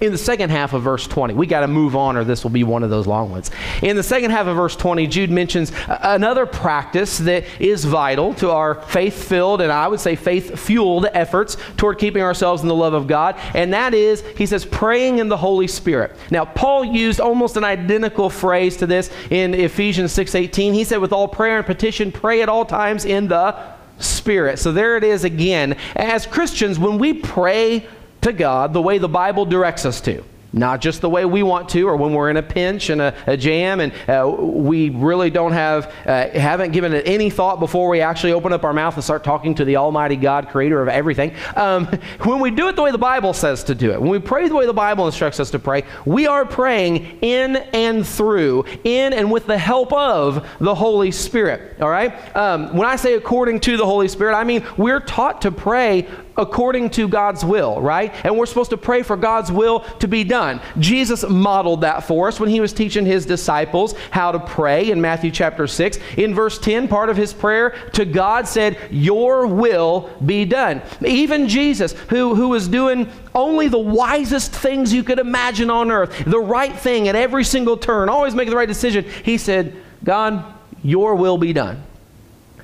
in 0.00 0.12
the 0.12 0.18
second 0.18 0.50
half 0.50 0.72
of 0.72 0.82
verse 0.82 1.06
20. 1.06 1.34
We 1.34 1.46
got 1.46 1.60
to 1.60 1.68
move 1.68 1.94
on, 1.94 2.16
or 2.16 2.24
this 2.24 2.42
will 2.42 2.50
be 2.50 2.64
one 2.64 2.82
of 2.82 2.90
those 2.90 3.06
long 3.06 3.30
ones. 3.30 3.50
In 3.82 3.96
the 3.96 4.02
second 4.02 4.30
half 4.30 4.46
of 4.46 4.56
verse 4.56 4.76
20, 4.76 5.06
Jude 5.06 5.30
mentions 5.30 5.72
another 5.88 6.46
practice 6.46 7.18
that 7.18 7.44
is 7.60 7.84
vital 7.84 8.34
to 8.34 8.50
our 8.50 8.82
faith 8.82 9.28
filled 9.28 9.60
and 9.60 9.70
I 9.70 9.88
would 9.88 10.00
say 10.00 10.16
faith 10.16 10.58
fueled 10.58 11.06
efforts 11.12 11.56
toward 11.76 11.98
keeping 11.98 12.22
ourselves 12.22 12.62
in 12.62 12.68
the 12.68 12.74
love 12.74 12.94
of 12.94 13.06
God. 13.06 13.36
And 13.54 13.72
that 13.72 13.94
is, 13.94 14.22
he 14.36 14.46
says, 14.46 14.64
praying 14.64 15.18
in 15.18 15.28
the 15.28 15.36
Holy 15.36 15.66
Spirit. 15.66 16.16
Now, 16.30 16.44
Paul 16.44 16.84
used 16.84 17.20
almost 17.20 17.56
an 17.56 17.64
identical 17.64 18.30
phrase 18.30 18.76
to 18.78 18.86
this 18.86 19.10
in 19.30 19.54
Ephesians 19.54 20.12
6:18. 20.12 20.74
He 20.74 20.84
said, 20.84 20.98
with 20.98 21.12
all 21.12 21.28
prayer 21.28 21.58
and 21.58 21.66
petition, 21.66 22.12
pray 22.12 22.42
at 22.42 22.48
all 22.48 22.64
times 22.64 23.04
in 23.04 23.28
the 23.28 23.56
Spirit. 23.98 24.58
So 24.58 24.72
there 24.72 24.96
it 24.96 25.04
is 25.04 25.24
again. 25.24 25.76
As 25.94 26.26
Christians, 26.26 26.78
when 26.78 26.98
we 26.98 27.14
pray, 27.14 27.86
to 28.24 28.32
God 28.32 28.72
the 28.72 28.82
way 28.82 28.98
the 28.98 29.08
Bible 29.08 29.44
directs 29.46 29.86
us 29.86 30.00
to. 30.02 30.24
Not 30.54 30.80
just 30.80 31.00
the 31.00 31.10
way 31.10 31.24
we 31.24 31.42
want 31.42 31.68
to 31.70 31.88
or 31.88 31.96
when 31.96 32.12
we're 32.12 32.30
in 32.30 32.36
a 32.36 32.42
pinch 32.42 32.88
and 32.88 33.00
a, 33.00 33.12
a 33.26 33.36
jam 33.36 33.80
and 33.80 33.92
uh, 34.08 34.28
we 34.28 34.90
really 34.90 35.28
don't 35.28 35.50
have 35.50 35.92
uh, 36.06 36.28
haven't 36.28 36.70
given 36.70 36.92
it 36.92 37.08
any 37.08 37.28
thought 37.28 37.58
before 37.58 37.88
we 37.88 38.00
actually 38.00 38.32
open 38.32 38.52
up 38.52 38.62
our 38.62 38.72
mouth 38.72 38.94
and 38.94 39.02
start 39.02 39.24
talking 39.24 39.56
to 39.56 39.64
the 39.64 39.74
almighty 39.74 40.14
god 40.14 40.48
creator 40.50 40.80
of 40.80 40.88
everything. 40.88 41.34
Um, 41.56 41.86
when 42.20 42.38
we 42.38 42.52
do 42.52 42.68
it 42.68 42.76
the 42.76 42.82
way 42.82 42.92
the 42.92 42.98
bible 42.98 43.32
says 43.32 43.64
to 43.64 43.74
do 43.74 43.90
it 43.90 44.00
when 44.00 44.10
we 44.10 44.20
pray 44.20 44.46
the 44.46 44.54
way 44.54 44.66
the 44.66 44.72
bible 44.72 45.06
instructs 45.06 45.40
us 45.40 45.50
to 45.50 45.58
pray 45.58 45.82
we 46.04 46.28
are 46.28 46.46
praying 46.46 47.18
in 47.20 47.56
and 47.56 48.06
through 48.06 48.64
in 48.84 49.12
and 49.12 49.32
with 49.32 49.46
the 49.46 49.58
help 49.58 49.92
of 49.92 50.48
the 50.60 50.74
holy 50.74 51.10
spirit 51.10 51.80
all 51.80 51.90
right? 51.90 52.36
Um, 52.36 52.76
when 52.76 52.86
i 52.86 52.94
say 52.94 53.14
according 53.14 53.58
to 53.60 53.76
the 53.76 53.84
holy 53.84 54.06
spirit 54.06 54.36
i 54.36 54.44
mean 54.44 54.64
we're 54.76 55.00
taught 55.00 55.42
to 55.42 55.50
pray 55.50 56.06
according 56.36 56.90
to 56.90 57.08
god's 57.08 57.44
will 57.44 57.80
right 57.80 58.12
and 58.24 58.36
we're 58.36 58.46
supposed 58.46 58.70
to 58.70 58.76
pray 58.76 59.02
for 59.02 59.16
god's 59.16 59.52
will 59.52 59.80
to 60.00 60.08
be 60.08 60.24
done. 60.24 60.60
Jesus 60.78 61.24
modeled 61.28 61.82
that 61.82 62.04
for 62.04 62.28
us 62.28 62.40
when 62.40 62.50
he 62.50 62.60
was 62.60 62.72
teaching 62.72 63.06
his 63.06 63.26
disciples 63.26 63.94
how 64.10 64.32
to 64.32 64.38
pray 64.38 64.90
in 64.90 65.00
Matthew 65.00 65.30
chapter 65.30 65.66
6. 65.66 65.98
In 66.16 66.34
verse 66.34 66.58
10, 66.58 66.88
part 66.88 67.08
of 67.08 67.16
his 67.16 67.32
prayer 67.32 67.70
to 67.94 68.04
God 68.04 68.46
said, 68.46 68.78
Your 68.90 69.46
will 69.46 70.10
be 70.24 70.44
done. 70.44 70.82
Even 71.04 71.48
Jesus, 71.48 71.92
who, 72.10 72.34
who 72.34 72.50
was 72.50 72.68
doing 72.68 73.10
only 73.34 73.68
the 73.68 73.78
wisest 73.78 74.52
things 74.52 74.92
you 74.92 75.02
could 75.02 75.18
imagine 75.18 75.70
on 75.70 75.90
earth, 75.90 76.24
the 76.26 76.40
right 76.40 76.74
thing 76.74 77.08
at 77.08 77.16
every 77.16 77.44
single 77.44 77.76
turn, 77.76 78.08
always 78.08 78.34
making 78.34 78.50
the 78.50 78.56
right 78.56 78.68
decision, 78.68 79.04
he 79.24 79.38
said, 79.38 79.74
God, 80.02 80.44
your 80.82 81.14
will 81.14 81.38
be 81.38 81.52
done. 81.52 81.82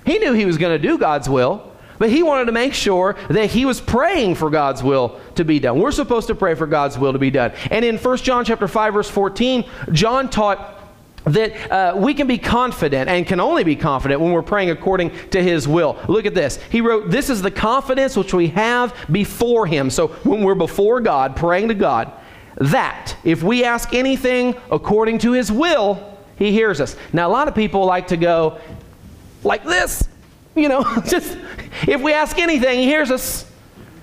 He 0.05 0.19
knew 0.19 0.33
he 0.33 0.45
was 0.45 0.59
going 0.59 0.81
to 0.81 0.89
do 0.89 0.99
God's 0.99 1.29
will. 1.29 1.70
But 2.01 2.09
he 2.09 2.23
wanted 2.23 2.47
to 2.47 2.53
make 2.53 2.73
sure 2.73 3.15
that 3.29 3.51
he 3.51 3.67
was 3.67 3.79
praying 3.79 4.37
for 4.37 4.49
God's 4.49 4.83
will 4.83 5.21
to 5.35 5.45
be 5.45 5.59
done. 5.59 5.79
We're 5.79 5.93
supposed 5.93 6.29
to 6.29 6.35
pray 6.35 6.55
for 6.55 6.67
God's 6.67 6.99
will 6.99 7.13
to 7.13 7.19
be 7.19 7.31
done. 7.31 7.53
And 7.71 7.85
in 7.85 7.99
1 7.99 8.17
John 8.19 8.43
chapter 8.43 8.67
5 8.67 8.95
verse 8.95 9.11
14, 9.11 9.69
John 9.93 10.31
taught 10.31 10.81
that 11.25 11.71
uh, 11.71 11.95
we 11.99 12.15
can 12.15 12.27
be 12.27 12.39
confident 12.39 13.11
and 13.11 13.27
can 13.27 13.39
only 13.39 13.65
be 13.65 13.77
confident 13.77 14.19
when 14.19 14.33
we're 14.33 14.41
praying 14.41 14.71
according 14.71 15.11
to 15.29 15.43
his 15.43 15.69
will. 15.69 15.99
Look 16.09 16.25
at 16.25 16.35
this. 16.35 16.57
He 16.71 16.81
wrote, 16.81 17.11
This 17.11 17.29
is 17.29 17.43
the 17.43 17.51
confidence 17.51 18.17
which 18.17 18.33
we 18.33 18.49
have 18.49 18.97
before 19.13 19.67
him. 19.67 19.91
So 19.91 20.09
when 20.25 20.43
we're 20.43 20.55
before 20.55 21.03
God, 21.03 21.37
praying 21.37 21.69
to 21.69 21.75
God, 21.75 22.11
that 22.57 23.15
if 23.25 23.43
we 23.43 23.63
ask 23.63 23.93
anything 23.93 24.55
according 24.71 25.19
to 25.19 25.33
his 25.33 25.53
will, 25.53 26.17
he 26.39 26.51
hears 26.51 26.81
us. 26.81 26.97
Now, 27.13 27.29
a 27.29 27.33
lot 27.33 27.47
of 27.47 27.55
people 27.55 27.85
like 27.85 28.07
to 28.07 28.17
go 28.17 28.59
like 29.45 29.65
this, 29.65 30.09
you 30.55 30.69
know, 30.69 30.83
just 31.07 31.37
if 31.87 32.01
we 32.01 32.13
ask 32.13 32.39
anything, 32.39 32.79
he 32.79 32.85
hears 32.85 33.11
us, 33.11 33.51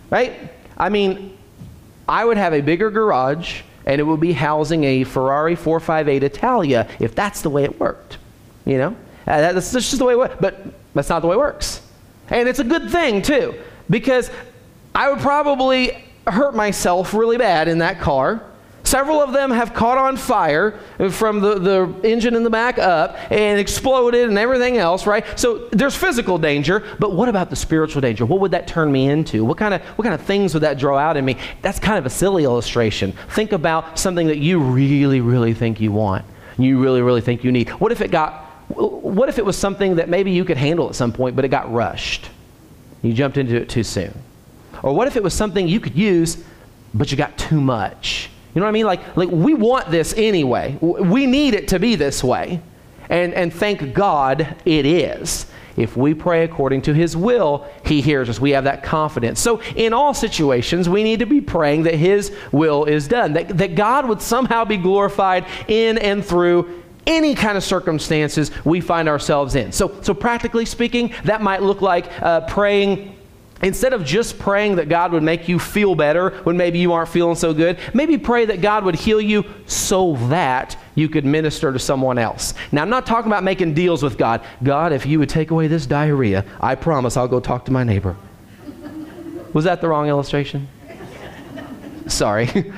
right? 0.09 0.51
I 0.77 0.89
mean, 0.89 1.37
I 2.07 2.23
would 2.25 2.37
have 2.37 2.53
a 2.53 2.61
bigger 2.61 2.89
garage 2.89 3.61
and 3.85 3.99
it 4.01 4.03
would 4.03 4.19
be 4.19 4.33
housing 4.33 4.83
a 4.83 5.03
Ferrari 5.03 5.55
458 5.55 6.23
Italia 6.23 6.87
if 6.99 7.15
that's 7.15 7.41
the 7.41 7.49
way 7.49 7.63
it 7.63 7.79
worked, 7.79 8.17
you 8.65 8.77
know? 8.77 8.95
Uh, 9.25 9.53
that's 9.53 9.71
just 9.71 9.97
the 9.97 10.05
way 10.05 10.13
it 10.13 10.17
works, 10.17 10.35
but 10.39 10.65
that's 10.93 11.09
not 11.09 11.21
the 11.21 11.27
way 11.27 11.35
it 11.35 11.39
works. 11.39 11.81
And 12.29 12.47
it's 12.47 12.59
a 12.59 12.63
good 12.63 12.89
thing, 12.89 13.21
too, 13.21 13.55
because 13.89 14.29
I 14.93 15.09
would 15.09 15.19
probably 15.19 16.03
hurt 16.27 16.55
myself 16.55 17.13
really 17.13 17.37
bad 17.37 17.67
in 17.67 17.77
that 17.79 17.99
car 17.99 18.41
Several 18.87 19.21
of 19.21 19.33
them 19.33 19.51
have 19.51 19.73
caught 19.73 19.97
on 19.97 20.15
fire 20.15 20.79
from 21.11 21.41
the, 21.41 21.59
the 21.59 22.09
engine 22.09 22.35
in 22.35 22.43
the 22.43 22.49
back 22.49 22.77
up 22.77 23.17
and 23.29 23.59
exploded 23.59 24.29
and 24.29 24.37
everything 24.37 24.77
else, 24.77 25.05
right? 25.05 25.25
So 25.37 25.67
there's 25.73 25.93
physical 25.93 26.37
danger, 26.37 26.85
but 26.97 27.11
what 27.11 27.27
about 27.27 27.49
the 27.49 27.57
spiritual 27.57 27.99
danger? 27.99 28.25
What 28.25 28.39
would 28.39 28.51
that 28.51 28.65
turn 28.65 28.89
me 28.89 29.09
into? 29.09 29.43
What 29.43 29.57
kind 29.57 29.73
of, 29.73 29.81
what 29.81 30.03
kind 30.03 30.15
of 30.15 30.21
things 30.21 30.53
would 30.53 30.63
that 30.63 30.77
draw 30.77 30.97
out 30.97 31.17
in 31.17 31.25
me? 31.25 31.35
That's 31.61 31.79
kind 31.79 31.97
of 31.97 32.05
a 32.05 32.09
silly 32.09 32.45
illustration. 32.45 33.11
Think 33.31 33.51
about 33.51 33.99
something 33.99 34.25
that 34.27 34.37
you 34.37 34.57
really, 34.57 35.19
really 35.19 35.53
think 35.53 35.81
you 35.81 35.91
want. 35.91 36.23
You 36.57 36.81
really, 36.81 37.01
really 37.01 37.19
think 37.19 37.43
you 37.43 37.51
need. 37.51 37.67
What 37.81 37.91
if 37.91 37.99
it 37.99 38.09
got, 38.09 38.45
what 38.69 39.27
if 39.27 39.37
it 39.37 39.43
was 39.43 39.57
something 39.57 39.97
that 39.97 40.07
maybe 40.07 40.31
you 40.31 40.45
could 40.45 40.55
handle 40.55 40.87
at 40.87 40.95
some 40.95 41.11
point, 41.11 41.35
but 41.35 41.43
it 41.43 41.49
got 41.49 41.69
rushed? 41.73 42.29
You 43.01 43.11
jumped 43.11 43.35
into 43.35 43.57
it 43.57 43.67
too 43.67 43.83
soon. 43.83 44.17
Or 44.81 44.93
what 44.93 45.07
if 45.07 45.17
it 45.17 45.23
was 45.23 45.33
something 45.33 45.67
you 45.67 45.81
could 45.81 45.97
use, 45.97 46.41
but 46.93 47.11
you 47.11 47.17
got 47.17 47.37
too 47.37 47.59
much? 47.59 48.29
You 48.53 48.59
know 48.61 48.65
what 48.65 48.69
I 48.69 48.73
mean? 48.73 48.85
Like, 48.85 49.17
like 49.17 49.29
we 49.29 49.53
want 49.53 49.91
this 49.91 50.13
anyway. 50.17 50.77
We 50.81 51.25
need 51.25 51.53
it 51.53 51.67
to 51.69 51.79
be 51.79 51.95
this 51.95 52.23
way. 52.23 52.61
And, 53.09 53.33
and 53.33 53.53
thank 53.53 53.93
God 53.93 54.55
it 54.65 54.85
is. 54.85 55.45
If 55.77 55.95
we 55.95 56.15
pray 56.15 56.43
according 56.43 56.81
to 56.83 56.93
His 56.93 57.15
will, 57.15 57.67
He 57.85 58.01
hears 58.01 58.29
us. 58.29 58.41
We 58.41 58.51
have 58.51 58.63
that 58.63 58.83
confidence. 58.83 59.39
So, 59.39 59.61
in 59.75 59.93
all 59.93 60.13
situations, 60.13 60.89
we 60.89 61.03
need 61.03 61.19
to 61.19 61.27
be 61.27 61.39
praying 61.39 61.83
that 61.83 61.93
His 61.93 62.35
will 62.51 62.85
is 62.85 63.07
done, 63.07 63.33
that, 63.33 63.57
that 63.59 63.75
God 63.75 64.09
would 64.09 64.21
somehow 64.21 64.65
be 64.65 64.77
glorified 64.77 65.45
in 65.67 65.99
and 65.99 66.25
through 66.25 66.83
any 67.05 67.35
kind 67.35 67.55
of 67.57 67.63
circumstances 67.63 68.51
we 68.65 68.81
find 68.81 69.07
ourselves 69.07 69.55
in. 69.55 69.71
So, 69.71 70.01
so 70.01 70.13
practically 70.13 70.65
speaking, 70.65 71.13
that 71.23 71.41
might 71.41 71.61
look 71.61 71.81
like 71.81 72.11
uh, 72.21 72.41
praying 72.41 73.16
Instead 73.63 73.93
of 73.93 74.05
just 74.05 74.37
praying 74.37 74.75
that 74.75 74.87
God 74.87 75.11
would 75.11 75.23
make 75.23 75.47
you 75.47 75.57
feel 75.57 75.95
better 75.95 76.29
when 76.43 76.57
maybe 76.57 76.79
you 76.79 76.93
aren't 76.93 77.09
feeling 77.09 77.35
so 77.35 77.53
good, 77.53 77.79
maybe 77.93 78.17
pray 78.17 78.45
that 78.45 78.61
God 78.61 78.85
would 78.85 78.95
heal 78.95 79.19
you 79.19 79.43
so 79.65 80.15
that 80.29 80.77
you 80.95 81.09
could 81.09 81.25
minister 81.25 81.71
to 81.71 81.79
someone 81.79 82.17
else. 82.17 82.53
Now, 82.71 82.83
I'm 82.83 82.89
not 82.89 83.05
talking 83.05 83.31
about 83.31 83.43
making 83.43 83.73
deals 83.73 84.03
with 84.03 84.17
God. 84.17 84.43
God, 84.63 84.91
if 84.93 85.05
you 85.05 85.19
would 85.19 85.29
take 85.29 85.51
away 85.51 85.67
this 85.67 85.85
diarrhea, 85.85 86.45
I 86.61 86.75
promise 86.75 87.17
I'll 87.17 87.27
go 87.27 87.39
talk 87.39 87.65
to 87.65 87.71
my 87.71 87.83
neighbor. 87.83 88.15
Was 89.53 89.65
that 89.65 89.81
the 89.81 89.87
wrong 89.87 90.07
illustration? 90.07 90.67
Sorry. 92.07 92.71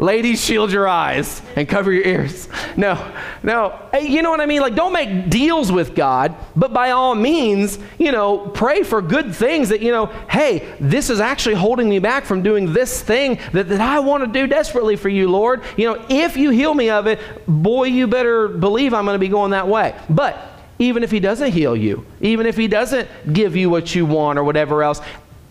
Ladies, 0.00 0.42
shield 0.42 0.72
your 0.72 0.88
eyes 0.88 1.42
and 1.56 1.68
cover 1.68 1.92
your 1.92 2.04
ears. 2.04 2.48
No, 2.74 3.12
no. 3.42 3.78
You 4.00 4.22
know 4.22 4.30
what 4.30 4.40
I 4.40 4.46
mean? 4.46 4.62
Like, 4.62 4.74
don't 4.74 4.94
make 4.94 5.28
deals 5.28 5.70
with 5.70 5.94
God, 5.94 6.34
but 6.56 6.72
by 6.72 6.92
all 6.92 7.14
means, 7.14 7.78
you 7.98 8.10
know, 8.10 8.38
pray 8.38 8.82
for 8.82 9.02
good 9.02 9.34
things 9.34 9.68
that, 9.68 9.82
you 9.82 9.92
know, 9.92 10.06
hey, 10.30 10.74
this 10.80 11.10
is 11.10 11.20
actually 11.20 11.56
holding 11.56 11.86
me 11.86 11.98
back 11.98 12.24
from 12.24 12.42
doing 12.42 12.72
this 12.72 13.02
thing 13.02 13.38
that, 13.52 13.68
that 13.68 13.82
I 13.82 14.00
want 14.00 14.24
to 14.24 14.26
do 14.32 14.46
desperately 14.46 14.96
for 14.96 15.10
you, 15.10 15.30
Lord. 15.30 15.62
You 15.76 15.92
know, 15.92 16.06
if 16.08 16.34
you 16.34 16.48
heal 16.48 16.72
me 16.72 16.88
of 16.88 17.06
it, 17.06 17.20
boy, 17.46 17.84
you 17.84 18.06
better 18.06 18.48
believe 18.48 18.94
I'm 18.94 19.04
going 19.04 19.16
to 19.16 19.18
be 19.18 19.28
going 19.28 19.50
that 19.50 19.68
way. 19.68 19.94
But 20.08 20.38
even 20.78 21.02
if 21.02 21.10
He 21.10 21.20
doesn't 21.20 21.52
heal 21.52 21.76
you, 21.76 22.06
even 22.22 22.46
if 22.46 22.56
He 22.56 22.68
doesn't 22.68 23.06
give 23.34 23.54
you 23.54 23.68
what 23.68 23.94
you 23.94 24.06
want 24.06 24.38
or 24.38 24.44
whatever 24.44 24.82
else, 24.82 25.02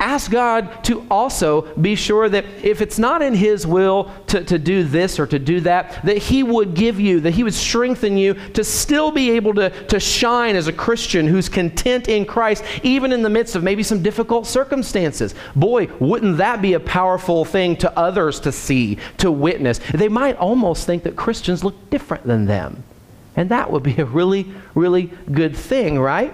ask 0.10 0.32
God 0.32 0.84
to 0.86 1.06
also 1.12 1.62
be 1.76 1.94
sure 1.96 2.28
that 2.30 2.44
if 2.64 2.82
it's 2.82 2.98
not 2.98 3.22
in 3.22 3.36
His 3.36 3.68
will 3.68 4.12
to, 4.28 4.44
to 4.44 4.58
do 4.58 4.84
this 4.84 5.20
or 5.20 5.28
to 5.28 5.38
do 5.38 5.62
that, 5.62 6.04
that 6.04 6.18
He 6.18 6.42
would 6.42 6.74
give 6.74 7.00
you, 7.00 7.20
that 7.20 7.32
He 7.32 7.44
would 7.44 7.54
strengthen 7.54 8.18
you 8.18 8.34
to 8.54 8.64
still 8.64 9.12
be 9.12 9.32
able 9.32 9.54
to, 9.54 9.70
to 9.88 10.00
shine 10.00 10.56
as 10.56 10.68
a 10.68 10.74
Christian 10.74 11.28
who's 11.28 11.48
content 11.48 12.08
in 12.08 12.26
Christ, 12.26 12.64
even 12.82 13.12
in 13.12 13.22
the 13.22 13.30
midst 13.30 13.56
of 13.56 13.64
maybe 13.64 13.84
some 13.84 14.02
difficult 14.02 14.48
circumstances. 14.48 15.36
Boy, 15.56 15.88
wouldn't 16.00 16.38
that 16.38 16.62
be 16.62 16.74
a 16.74 16.80
powerful 16.80 17.46
thing 17.46 17.76
to 17.78 17.98
others 17.98 18.40
to 18.42 18.52
see, 18.52 18.98
to 19.18 19.32
witness? 19.32 19.80
They 19.94 20.10
might 20.10 20.38
almost 20.38 20.88
think 20.88 21.04
that 21.04 21.16
Christians 21.16 21.64
look 21.64 21.90
different 21.92 22.26
than 22.26 22.46
them. 22.46 22.84
And 23.36 23.50
that 23.50 23.72
would 23.72 23.84
be 23.84 23.96
a 23.98 24.06
really, 24.06 24.52
really 24.74 25.12
good 25.32 25.56
thing, 25.56 26.00
right? 26.00 26.34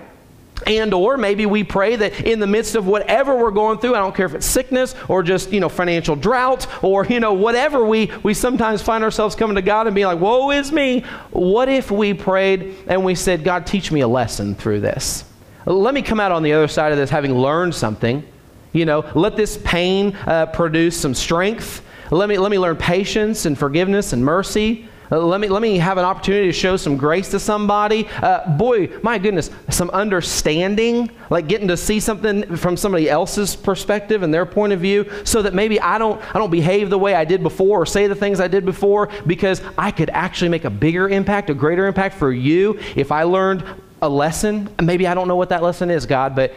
And 0.68 0.94
or 0.94 1.18
maybe 1.18 1.46
we 1.46 1.64
pray 1.64 1.96
that 1.96 2.22
in 2.22 2.40
the 2.40 2.48
midst 2.48 2.76
of 2.76 2.88
whatever 2.88 3.36
we're 3.38 3.52
going 3.52 3.78
through 3.78 3.94
i 3.94 4.00
don't 4.00 4.16
care 4.16 4.26
if 4.26 4.34
it's 4.34 4.46
sickness 4.46 4.96
or 5.10 5.22
just 5.22 5.52
you 5.52 5.60
know 5.60 5.68
financial 5.68 6.16
drought 6.16 6.66
or 6.84 7.06
you 7.06 7.20
know 7.20 7.34
whatever 7.34 7.86
we 7.86 8.10
we 8.24 8.34
sometimes 8.34 8.82
find 8.82 9.04
ourselves 9.04 9.36
coming 9.36 9.56
to 9.56 9.62
god 9.62 9.88
and 9.88 9.96
being 9.96 10.08
like 10.08 10.20
woe 10.20 10.52
is 10.52 10.72
me. 10.72 11.02
What 11.32 11.70
if 11.70 11.92
we 11.92 12.14
prayed 12.14 12.76
and 12.88 13.04
we 13.04 13.16
said 13.16 13.44
god 13.44 13.68
teach 13.68 13.92
me 13.92 14.02
a 14.02 14.08
lesson 14.08 14.56
through 14.56 14.82
this. 14.82 15.26
Let 15.66 15.94
me 15.94 16.02
come 16.02 16.20
out 16.20 16.32
on 16.32 16.44
the 16.44 16.54
other 16.54 16.68
side 16.68 16.92
of 16.92 16.98
this 16.98 17.10
having 17.10 17.34
learned 17.34 17.76
something. 17.76 18.24
You 18.72 18.86
know 18.86 19.10
let 19.16 19.36
this 19.36 19.58
pain 19.64 20.16
uh, 20.26 20.48
produce 20.48 21.00
some 21.00 21.14
strength. 21.14 21.82
Let 22.12 22.30
me 22.30 22.38
let 22.38 22.52
me 22.52 22.60
learn 22.60 22.78
patience 22.78 23.46
and 23.46 23.58
forgiveness 23.58 24.14
and 24.14 24.24
mercy 24.24 24.88
uh, 25.12 25.20
let, 25.20 25.40
me, 25.40 25.48
let 25.48 25.62
me 25.62 25.78
have 25.78 25.98
an 25.98 26.06
opportunity 26.06 26.48
to 26.48 26.54
show 26.54 26.78
some 26.78 26.98
grace 26.98 27.30
to 27.30 27.40
somebody. 27.40 28.08
Uh, 28.22 28.48
boy, 28.58 28.90
my 29.04 29.18
goodness, 29.18 29.50
some 29.70 29.90
understanding, 29.92 31.10
like 31.30 31.48
getting 31.48 31.68
to 31.68 31.78
see 31.78 32.00
something 32.00 32.56
from 32.56 32.78
somebody 32.78 33.10
else's 33.10 33.56
perspective 33.56 34.24
and 34.24 34.34
their 34.34 34.46
point 34.46 34.74
of 34.74 34.80
view, 34.80 35.10
so 35.24 35.42
that 35.42 35.54
maybe 35.54 35.80
I 35.80 35.98
don't, 35.98 36.22
I 36.36 36.40
don't 36.40 36.52
behave 36.52 36.90
the 36.90 37.00
way 37.00 37.14
I 37.16 37.26
did 37.26 37.44
before 37.44 37.82
or 37.82 37.86
say 37.86 38.08
the 38.08 38.16
things 38.16 38.40
I 38.40 38.48
did 38.48 38.66
before 38.66 39.10
because 39.28 39.62
I 39.78 39.92
could 39.92 40.10
actually 40.10 40.50
make 40.50 40.66
a 40.66 40.70
bigger 40.70 41.10
impact, 41.10 41.50
a 41.50 41.54
greater 41.54 41.88
impact 41.88 42.16
for 42.16 42.32
you 42.32 42.80
if 42.96 43.12
I 43.12 43.24
learned 43.24 43.64
a 44.02 44.10
lesson. 44.10 44.70
Maybe 44.82 45.08
I 45.08 45.14
don't 45.14 45.28
know 45.28 45.36
what 45.36 45.50
that 45.50 45.64
lesson 45.64 45.90
is, 45.90 46.06
God, 46.06 46.36
but 46.36 46.54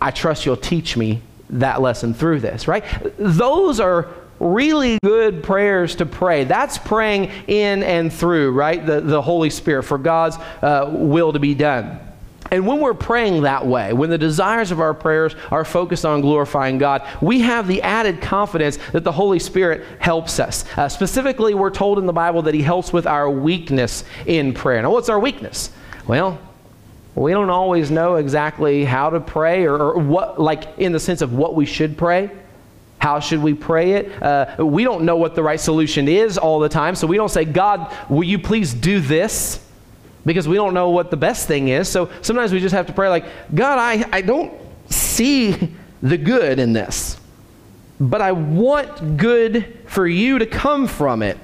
I 0.00 0.10
trust 0.10 0.46
you'll 0.46 0.56
teach 0.56 0.96
me 0.96 1.22
that 1.50 1.80
lesson 1.80 2.12
through 2.12 2.40
this, 2.40 2.68
right? 2.68 2.84
Those 3.18 3.80
are 3.80 4.08
really 4.40 4.98
good 5.02 5.42
prayers 5.42 5.96
to 5.96 6.06
pray. 6.06 6.44
That's 6.44 6.78
praying 6.78 7.30
in 7.46 7.82
and 7.82 8.12
through, 8.12 8.52
right? 8.52 8.84
The, 8.84 9.00
the 9.00 9.22
Holy 9.22 9.50
Spirit 9.50 9.84
for 9.84 9.98
God's 9.98 10.36
uh, 10.62 10.90
will 10.92 11.32
to 11.32 11.38
be 11.38 11.54
done. 11.54 12.00
And 12.50 12.66
when 12.66 12.80
we're 12.80 12.94
praying 12.94 13.42
that 13.42 13.66
way, 13.66 13.92
when 13.92 14.10
the 14.10 14.18
desires 14.18 14.70
of 14.70 14.80
our 14.80 14.94
prayers 14.94 15.34
are 15.50 15.64
focused 15.64 16.04
on 16.04 16.20
glorifying 16.20 16.78
God, 16.78 17.06
we 17.20 17.40
have 17.40 17.66
the 17.66 17.82
added 17.82 18.20
confidence 18.20 18.78
that 18.92 19.04
the 19.04 19.12
Holy 19.12 19.38
Spirit 19.38 19.84
helps 19.98 20.38
us. 20.38 20.64
Uh, 20.78 20.88
specifically, 20.88 21.54
we're 21.54 21.70
told 21.70 21.98
in 21.98 22.06
the 22.06 22.12
Bible 22.12 22.42
that 22.42 22.54
He 22.54 22.62
helps 22.62 22.92
with 22.92 23.06
our 23.06 23.28
weakness 23.28 24.04
in 24.26 24.52
prayer. 24.52 24.80
Now, 24.82 24.92
what's 24.92 25.08
our 25.08 25.18
weakness? 25.18 25.70
Well, 26.06 26.38
we 27.16 27.32
don't 27.32 27.50
always 27.50 27.90
know 27.90 28.16
exactly 28.16 28.84
how 28.84 29.10
to 29.10 29.20
pray 29.20 29.64
or, 29.64 29.76
or 29.78 29.98
what, 29.98 30.40
like 30.40 30.78
in 30.78 30.92
the 30.92 31.00
sense 31.00 31.22
of 31.22 31.32
what 31.32 31.54
we 31.54 31.66
should 31.66 31.96
pray. 31.96 32.30
How 32.98 33.20
should 33.20 33.42
we 33.42 33.54
pray 33.54 33.92
it? 33.92 34.22
Uh, 34.22 34.64
we 34.64 34.84
don't 34.84 35.04
know 35.04 35.16
what 35.16 35.34
the 35.34 35.42
right 35.42 35.60
solution 35.60 36.08
is 36.08 36.38
all 36.38 36.58
the 36.60 36.68
time, 36.68 36.94
so 36.94 37.06
we 37.06 37.16
don't 37.16 37.28
say, 37.28 37.44
God, 37.44 37.94
will 38.08 38.24
you 38.24 38.38
please 38.38 38.72
do 38.74 39.00
this? 39.00 39.64
Because 40.24 40.48
we 40.48 40.56
don't 40.56 40.74
know 40.74 40.90
what 40.90 41.10
the 41.10 41.16
best 41.16 41.46
thing 41.46 41.68
is. 41.68 41.88
So 41.88 42.10
sometimes 42.22 42.52
we 42.52 42.58
just 42.58 42.74
have 42.74 42.86
to 42.86 42.92
pray, 42.92 43.08
like, 43.08 43.26
God, 43.54 43.78
I, 43.78 44.08
I 44.12 44.22
don't 44.22 44.52
see 44.90 45.72
the 46.02 46.16
good 46.16 46.58
in 46.58 46.72
this, 46.72 47.18
but 48.00 48.20
I 48.20 48.32
want 48.32 49.16
good 49.16 49.78
for 49.86 50.06
you 50.06 50.38
to 50.38 50.46
come 50.46 50.86
from 50.86 51.22
it. 51.22 51.38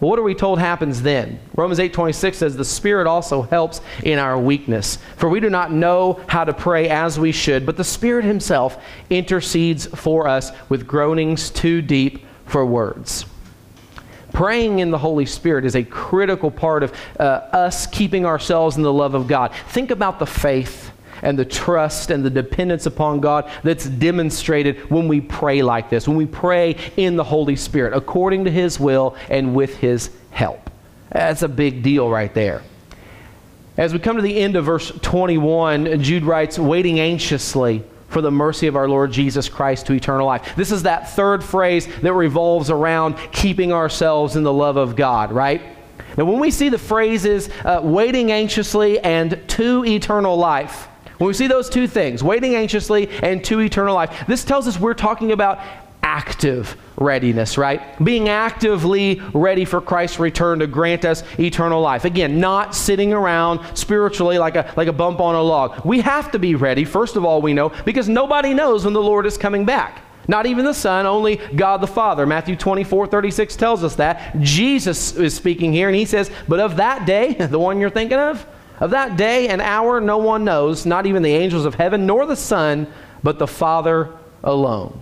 What 0.00 0.18
are 0.18 0.22
we 0.22 0.34
told 0.34 0.58
happens 0.58 1.02
then? 1.02 1.38
Romans 1.54 1.78
8:26 1.78 2.38
says 2.38 2.56
the 2.56 2.64
Spirit 2.64 3.06
also 3.06 3.42
helps 3.42 3.82
in 4.02 4.18
our 4.18 4.38
weakness. 4.38 4.98
For 5.16 5.28
we 5.28 5.40
do 5.40 5.50
not 5.50 5.72
know 5.72 6.18
how 6.26 6.44
to 6.44 6.54
pray 6.54 6.88
as 6.88 7.20
we 7.20 7.32
should, 7.32 7.66
but 7.66 7.76
the 7.76 7.84
Spirit 7.84 8.24
himself 8.24 8.78
intercedes 9.10 9.86
for 9.86 10.26
us 10.26 10.52
with 10.70 10.86
groanings 10.86 11.50
too 11.50 11.82
deep 11.82 12.24
for 12.46 12.64
words. 12.64 13.26
Praying 14.32 14.78
in 14.78 14.90
the 14.90 14.98
Holy 14.98 15.26
Spirit 15.26 15.66
is 15.66 15.76
a 15.76 15.82
critical 15.82 16.50
part 16.50 16.82
of 16.82 16.92
uh, 17.18 17.22
us 17.52 17.86
keeping 17.86 18.24
ourselves 18.24 18.76
in 18.76 18.82
the 18.82 18.92
love 18.92 19.14
of 19.14 19.26
God. 19.26 19.52
Think 19.68 19.90
about 19.90 20.18
the 20.18 20.26
faith 20.26 20.92
and 21.22 21.38
the 21.38 21.44
trust 21.44 22.10
and 22.10 22.24
the 22.24 22.30
dependence 22.30 22.86
upon 22.86 23.20
God 23.20 23.50
that's 23.62 23.86
demonstrated 23.86 24.90
when 24.90 25.08
we 25.08 25.20
pray 25.20 25.62
like 25.62 25.90
this, 25.90 26.08
when 26.08 26.16
we 26.16 26.26
pray 26.26 26.76
in 26.96 27.16
the 27.16 27.24
Holy 27.24 27.56
Spirit, 27.56 27.94
according 27.94 28.44
to 28.44 28.50
His 28.50 28.80
will 28.80 29.16
and 29.28 29.54
with 29.54 29.76
His 29.76 30.10
help. 30.30 30.70
That's 31.10 31.42
a 31.42 31.48
big 31.48 31.82
deal 31.82 32.08
right 32.08 32.32
there. 32.32 32.62
As 33.76 33.92
we 33.92 33.98
come 33.98 34.16
to 34.16 34.22
the 34.22 34.38
end 34.38 34.56
of 34.56 34.64
verse 34.64 34.90
21, 35.02 36.02
Jude 36.02 36.24
writes, 36.24 36.58
waiting 36.58 37.00
anxiously 37.00 37.82
for 38.08 38.20
the 38.20 38.30
mercy 38.30 38.66
of 38.66 38.76
our 38.76 38.88
Lord 38.88 39.12
Jesus 39.12 39.48
Christ 39.48 39.86
to 39.86 39.92
eternal 39.92 40.26
life. 40.26 40.54
This 40.56 40.72
is 40.72 40.82
that 40.82 41.10
third 41.10 41.42
phrase 41.42 41.86
that 42.02 42.12
revolves 42.12 42.68
around 42.68 43.16
keeping 43.32 43.72
ourselves 43.72 44.36
in 44.36 44.42
the 44.42 44.52
love 44.52 44.76
of 44.76 44.96
God, 44.96 45.32
right? 45.32 45.62
Now, 46.18 46.24
when 46.24 46.40
we 46.40 46.50
see 46.50 46.68
the 46.68 46.78
phrases 46.78 47.48
uh, 47.64 47.80
waiting 47.82 48.32
anxiously 48.32 48.98
and 48.98 49.40
to 49.50 49.84
eternal 49.84 50.36
life, 50.36 50.88
when 51.20 51.28
we 51.28 51.34
see 51.34 51.48
those 51.48 51.68
two 51.68 51.86
things, 51.86 52.24
waiting 52.24 52.54
anxiously 52.54 53.06
and 53.22 53.44
to 53.44 53.60
eternal 53.60 53.94
life, 53.94 54.24
this 54.26 54.42
tells 54.42 54.66
us 54.66 54.80
we're 54.80 54.94
talking 54.94 55.32
about 55.32 55.60
active 56.02 56.78
readiness, 56.96 57.58
right? 57.58 58.02
Being 58.02 58.30
actively 58.30 59.20
ready 59.34 59.66
for 59.66 59.82
Christ's 59.82 60.18
return 60.18 60.60
to 60.60 60.66
grant 60.66 61.04
us 61.04 61.22
eternal 61.38 61.82
life. 61.82 62.06
Again, 62.06 62.40
not 62.40 62.74
sitting 62.74 63.12
around 63.12 63.76
spiritually 63.76 64.38
like 64.38 64.56
a, 64.56 64.72
like 64.78 64.88
a 64.88 64.94
bump 64.94 65.20
on 65.20 65.34
a 65.34 65.42
log. 65.42 65.84
We 65.84 66.00
have 66.00 66.30
to 66.30 66.38
be 66.38 66.54
ready, 66.54 66.86
first 66.86 67.16
of 67.16 67.24
all, 67.26 67.42
we 67.42 67.52
know, 67.52 67.68
because 67.84 68.08
nobody 68.08 68.54
knows 68.54 68.86
when 68.86 68.94
the 68.94 69.02
Lord 69.02 69.26
is 69.26 69.36
coming 69.36 69.66
back. 69.66 70.00
Not 70.26 70.46
even 70.46 70.64
the 70.64 70.72
Son, 70.72 71.04
only 71.04 71.36
God 71.54 71.82
the 71.82 71.86
Father. 71.86 72.24
Matthew 72.24 72.56
24, 72.56 73.08
36 73.08 73.56
tells 73.56 73.84
us 73.84 73.96
that. 73.96 74.40
Jesus 74.40 75.14
is 75.16 75.34
speaking 75.34 75.70
here, 75.70 75.88
and 75.88 75.96
he 75.96 76.06
says, 76.06 76.30
But 76.48 76.60
of 76.60 76.76
that 76.76 77.04
day, 77.04 77.34
the 77.50 77.58
one 77.58 77.78
you're 77.78 77.90
thinking 77.90 78.18
of, 78.18 78.46
of 78.80 78.90
that 78.90 79.16
day 79.16 79.48
and 79.48 79.60
hour, 79.60 80.00
no 80.00 80.18
one 80.18 80.44
knows, 80.44 80.86
not 80.86 81.06
even 81.06 81.22
the 81.22 81.32
angels 81.32 81.64
of 81.64 81.74
heaven, 81.74 82.06
nor 82.06 82.26
the 82.26 82.36
Son, 82.36 82.86
but 83.22 83.38
the 83.38 83.46
Father 83.46 84.10
alone. 84.42 84.98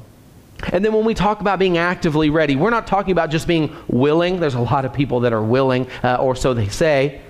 And 0.73 0.85
then 0.85 0.93
when 0.93 1.05
we 1.05 1.15
talk 1.15 1.41
about 1.41 1.61
being 1.61 1.79
actively 1.79 2.31
ready, 2.31 2.57
we're 2.57 2.71
not 2.71 2.87
talking 2.87 3.13
about 3.13 3.31
just 3.31 3.47
being 3.47 3.75
willing. 3.87 4.41
There's 4.41 4.55
a 4.55 4.61
lot 4.61 4.85
of 4.85 4.93
people 4.93 5.21
that 5.21 5.33
are 5.33 5.43
willing, 5.43 5.89
uh, 6.03 6.17
or 6.17 6.35
so 6.35 6.53
they 6.53 6.69
say. 6.69 7.21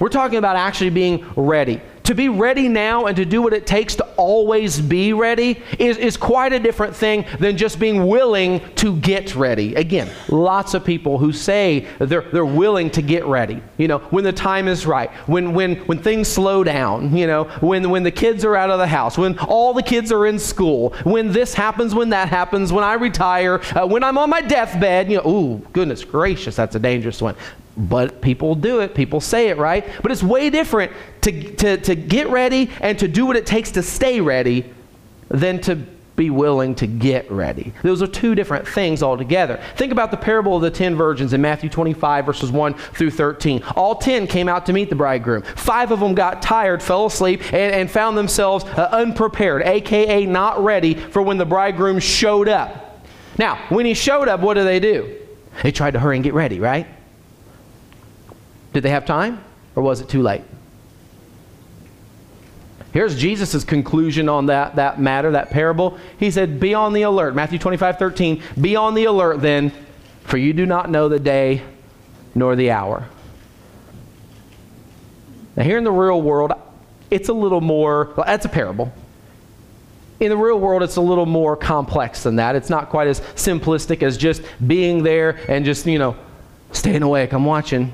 We're 0.00 0.08
talking 0.08 0.38
about 0.38 0.56
actually 0.56 0.90
being 0.90 1.24
ready. 1.36 1.80
To 2.04 2.14
be 2.14 2.28
ready 2.28 2.68
now 2.68 3.06
and 3.06 3.16
to 3.16 3.24
do 3.24 3.40
what 3.40 3.54
it 3.54 3.66
takes 3.66 3.94
to 3.96 4.04
always 4.16 4.78
be 4.78 5.14
ready 5.14 5.62
is, 5.78 5.96
is 5.96 6.18
quite 6.18 6.52
a 6.52 6.58
different 6.58 6.94
thing 6.94 7.24
than 7.40 7.56
just 7.56 7.78
being 7.78 8.06
willing 8.06 8.60
to 8.74 8.94
get 8.98 9.34
ready. 9.34 9.74
Again, 9.74 10.10
lots 10.28 10.74
of 10.74 10.84
people 10.84 11.16
who 11.16 11.32
say 11.32 11.86
they're, 11.98 12.20
they're 12.20 12.44
willing 12.44 12.90
to 12.90 13.00
get 13.00 13.24
ready, 13.24 13.62
you 13.78 13.88
know, 13.88 13.98
when 14.10 14.22
the 14.22 14.34
time 14.34 14.68
is 14.68 14.84
right, 14.86 15.10
when, 15.26 15.54
when, 15.54 15.76
when 15.86 15.98
things 15.98 16.28
slow 16.28 16.62
down, 16.62 17.16
you 17.16 17.26
know, 17.26 17.44
when, 17.60 17.88
when 17.88 18.02
the 18.02 18.10
kids 18.10 18.44
are 18.44 18.54
out 18.54 18.68
of 18.68 18.78
the 18.78 18.86
house, 18.86 19.16
when 19.16 19.38
all 19.38 19.72
the 19.72 19.82
kids 19.82 20.12
are 20.12 20.26
in 20.26 20.38
school, 20.38 20.90
when 21.04 21.32
this 21.32 21.54
happens, 21.54 21.94
when 21.94 22.10
that 22.10 22.28
happens, 22.28 22.70
when 22.70 22.84
I 22.84 22.94
retire, 22.94 23.62
uh, 23.74 23.86
when 23.86 24.04
I'm 24.04 24.18
on 24.18 24.28
my 24.28 24.42
deathbed, 24.42 25.10
you 25.10 25.16
know, 25.16 25.26
ooh, 25.26 25.66
goodness 25.72 26.04
gracious, 26.04 26.54
that's 26.54 26.74
a 26.74 26.80
dangerous 26.80 27.22
one. 27.22 27.34
But 27.76 28.20
people 28.20 28.54
do 28.54 28.80
it, 28.80 28.94
people 28.94 29.20
say 29.20 29.48
it, 29.48 29.58
right? 29.58 29.88
But 30.02 30.12
it's 30.12 30.22
way 30.22 30.48
different 30.50 30.92
to, 31.22 31.54
to, 31.56 31.76
to 31.78 31.94
get 31.94 32.28
ready 32.28 32.70
and 32.80 32.98
to 33.00 33.08
do 33.08 33.26
what 33.26 33.36
it 33.36 33.46
takes 33.46 33.72
to 33.72 33.82
stay 33.82 34.20
ready 34.20 34.72
than 35.28 35.60
to 35.62 35.84
be 36.16 36.30
willing 36.30 36.74
to 36.76 36.86
get 36.86 37.28
ready. 37.30 37.72
Those 37.82 38.00
are 38.02 38.06
two 38.06 38.34
different 38.34 38.68
things 38.68 39.02
altogether. 39.02 39.60
Think 39.76 39.90
about 39.90 40.10
the 40.10 40.16
parable 40.16 40.56
of 40.56 40.62
the 40.62 40.70
ten 40.70 40.94
virgins 40.94 41.32
in 41.32 41.40
Matthew 41.40 41.68
25, 41.68 42.26
verses 42.26 42.52
1 42.52 42.74
through 42.74 43.10
13. 43.10 43.62
All 43.74 43.96
ten 43.96 44.26
came 44.26 44.48
out 44.48 44.66
to 44.66 44.72
meet 44.72 44.90
the 44.90 44.94
bridegroom. 44.94 45.42
Five 45.42 45.90
of 45.90 46.00
them 46.00 46.14
got 46.14 46.40
tired, 46.40 46.82
fell 46.82 47.06
asleep, 47.06 47.40
and, 47.52 47.74
and 47.74 47.90
found 47.90 48.16
themselves 48.16 48.64
uh, 48.64 48.88
unprepared, 48.92 49.62
aka 49.62 50.24
not 50.26 50.62
ready 50.62 50.94
for 50.94 51.20
when 51.20 51.36
the 51.36 51.46
bridegroom 51.46 51.98
showed 51.98 52.48
up. 52.48 53.00
Now, 53.36 53.56
when 53.68 53.84
he 53.84 53.94
showed 53.94 54.28
up, 54.28 54.38
what 54.40 54.54
do 54.54 54.62
they 54.62 54.78
do? 54.78 55.16
They 55.64 55.72
tried 55.72 55.92
to 55.92 55.98
hurry 55.98 56.16
and 56.16 56.24
get 56.24 56.34
ready, 56.34 56.60
right? 56.60 56.86
Did 58.74 58.82
they 58.82 58.90
have 58.90 59.06
time, 59.06 59.42
or 59.76 59.82
was 59.82 60.00
it 60.00 60.08
too 60.08 60.20
late? 60.20 60.42
Here's 62.92 63.18
Jesus' 63.18 63.64
conclusion 63.64 64.28
on 64.28 64.46
that, 64.46 64.76
that 64.76 65.00
matter, 65.00 65.30
that 65.32 65.50
parable. 65.50 65.98
He 66.18 66.30
said, 66.30 66.60
Be 66.60 66.74
on 66.74 66.92
the 66.92 67.02
alert. 67.02 67.34
Matthew 67.34 67.58
25, 67.58 67.98
13. 67.98 68.42
Be 68.60 68.76
on 68.76 68.94
the 68.94 69.04
alert 69.04 69.40
then, 69.40 69.72
for 70.24 70.36
you 70.36 70.52
do 70.52 70.66
not 70.66 70.90
know 70.90 71.08
the 71.08 71.18
day 71.18 71.62
nor 72.34 72.56
the 72.56 72.72
hour. 72.72 73.08
Now, 75.56 75.62
here 75.62 75.78
in 75.78 75.84
the 75.84 75.92
real 75.92 76.20
world, 76.20 76.52
it's 77.10 77.28
a 77.28 77.32
little 77.32 77.60
more, 77.60 78.12
well, 78.16 78.26
that's 78.26 78.44
a 78.44 78.48
parable. 78.48 78.92
In 80.18 80.30
the 80.30 80.36
real 80.36 80.58
world, 80.58 80.82
it's 80.82 80.96
a 80.96 81.00
little 81.00 81.26
more 81.26 81.56
complex 81.56 82.24
than 82.24 82.36
that. 82.36 82.56
It's 82.56 82.70
not 82.70 82.88
quite 82.88 83.06
as 83.06 83.20
simplistic 83.36 84.02
as 84.02 84.16
just 84.16 84.42
being 84.66 85.04
there 85.04 85.38
and 85.48 85.64
just, 85.64 85.86
you 85.86 85.98
know, 85.98 86.16
staying 86.72 87.02
awake. 87.02 87.32
I'm 87.32 87.44
watching. 87.44 87.92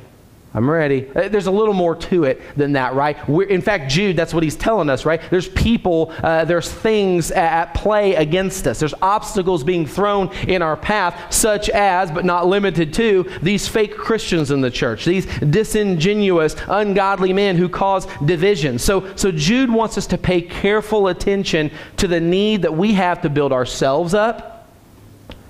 I'm 0.53 0.69
ready. 0.69 1.09
Uh, 1.15 1.29
there's 1.29 1.47
a 1.47 1.51
little 1.53 1.75
more 1.75 1.95
to 1.95 2.25
it 2.25 2.43
than 2.57 2.73
that, 2.73 2.95
right? 2.95 3.29
We're, 3.29 3.47
in 3.47 3.63
fact, 3.63 3.89
Jude, 3.89 4.17
that's 4.17 4.35
what 4.35 4.43
he's 4.43 4.57
telling 4.57 4.91
us, 4.91 5.05
right? 5.05 5.21
There's 5.31 5.49
people, 5.49 6.13
uh, 6.25 6.45
there's 6.45 6.69
things 6.69 7.31
at 7.31 7.73
play 7.75 8.17
against 8.17 8.67
us. 8.67 8.81
There's 8.81 8.95
obstacles 9.01 9.63
being 9.63 9.87
thrown 9.87 10.35
in 10.49 10.61
our 10.61 10.77
path, 10.77 11.33
such 11.33 11.69
as, 11.71 12.11
but 12.11 12.25
not 12.25 12.49
limited 12.49 12.93
to, 12.95 13.31
these 13.41 13.69
fake 13.69 13.97
Christians 13.97 14.51
in 14.51 14.61
the 14.61 14.73
church, 14.73 15.05
these 15.05 15.27
disingenuous, 15.39 16.57
ungodly 16.67 17.33
men 17.33 17.55
who 17.55 17.69
cause 17.69 18.09
division. 18.25 18.81
So, 18.81 19.15
so 19.15 19.31
Jude 19.31 19.71
wants 19.71 19.99
us 19.99 20.09
to 20.09 20.19
pay 20.19 20.43
careful 20.43 21.07
attention 21.07 21.71
to 21.99 22.09
the 22.09 22.21
need 22.21 22.63
that 22.63 22.75
we 22.75 22.95
have 22.95 23.23
to 23.23 23.31
build 23.31 23.53
ourselves 23.53 24.15
up, 24.15 24.69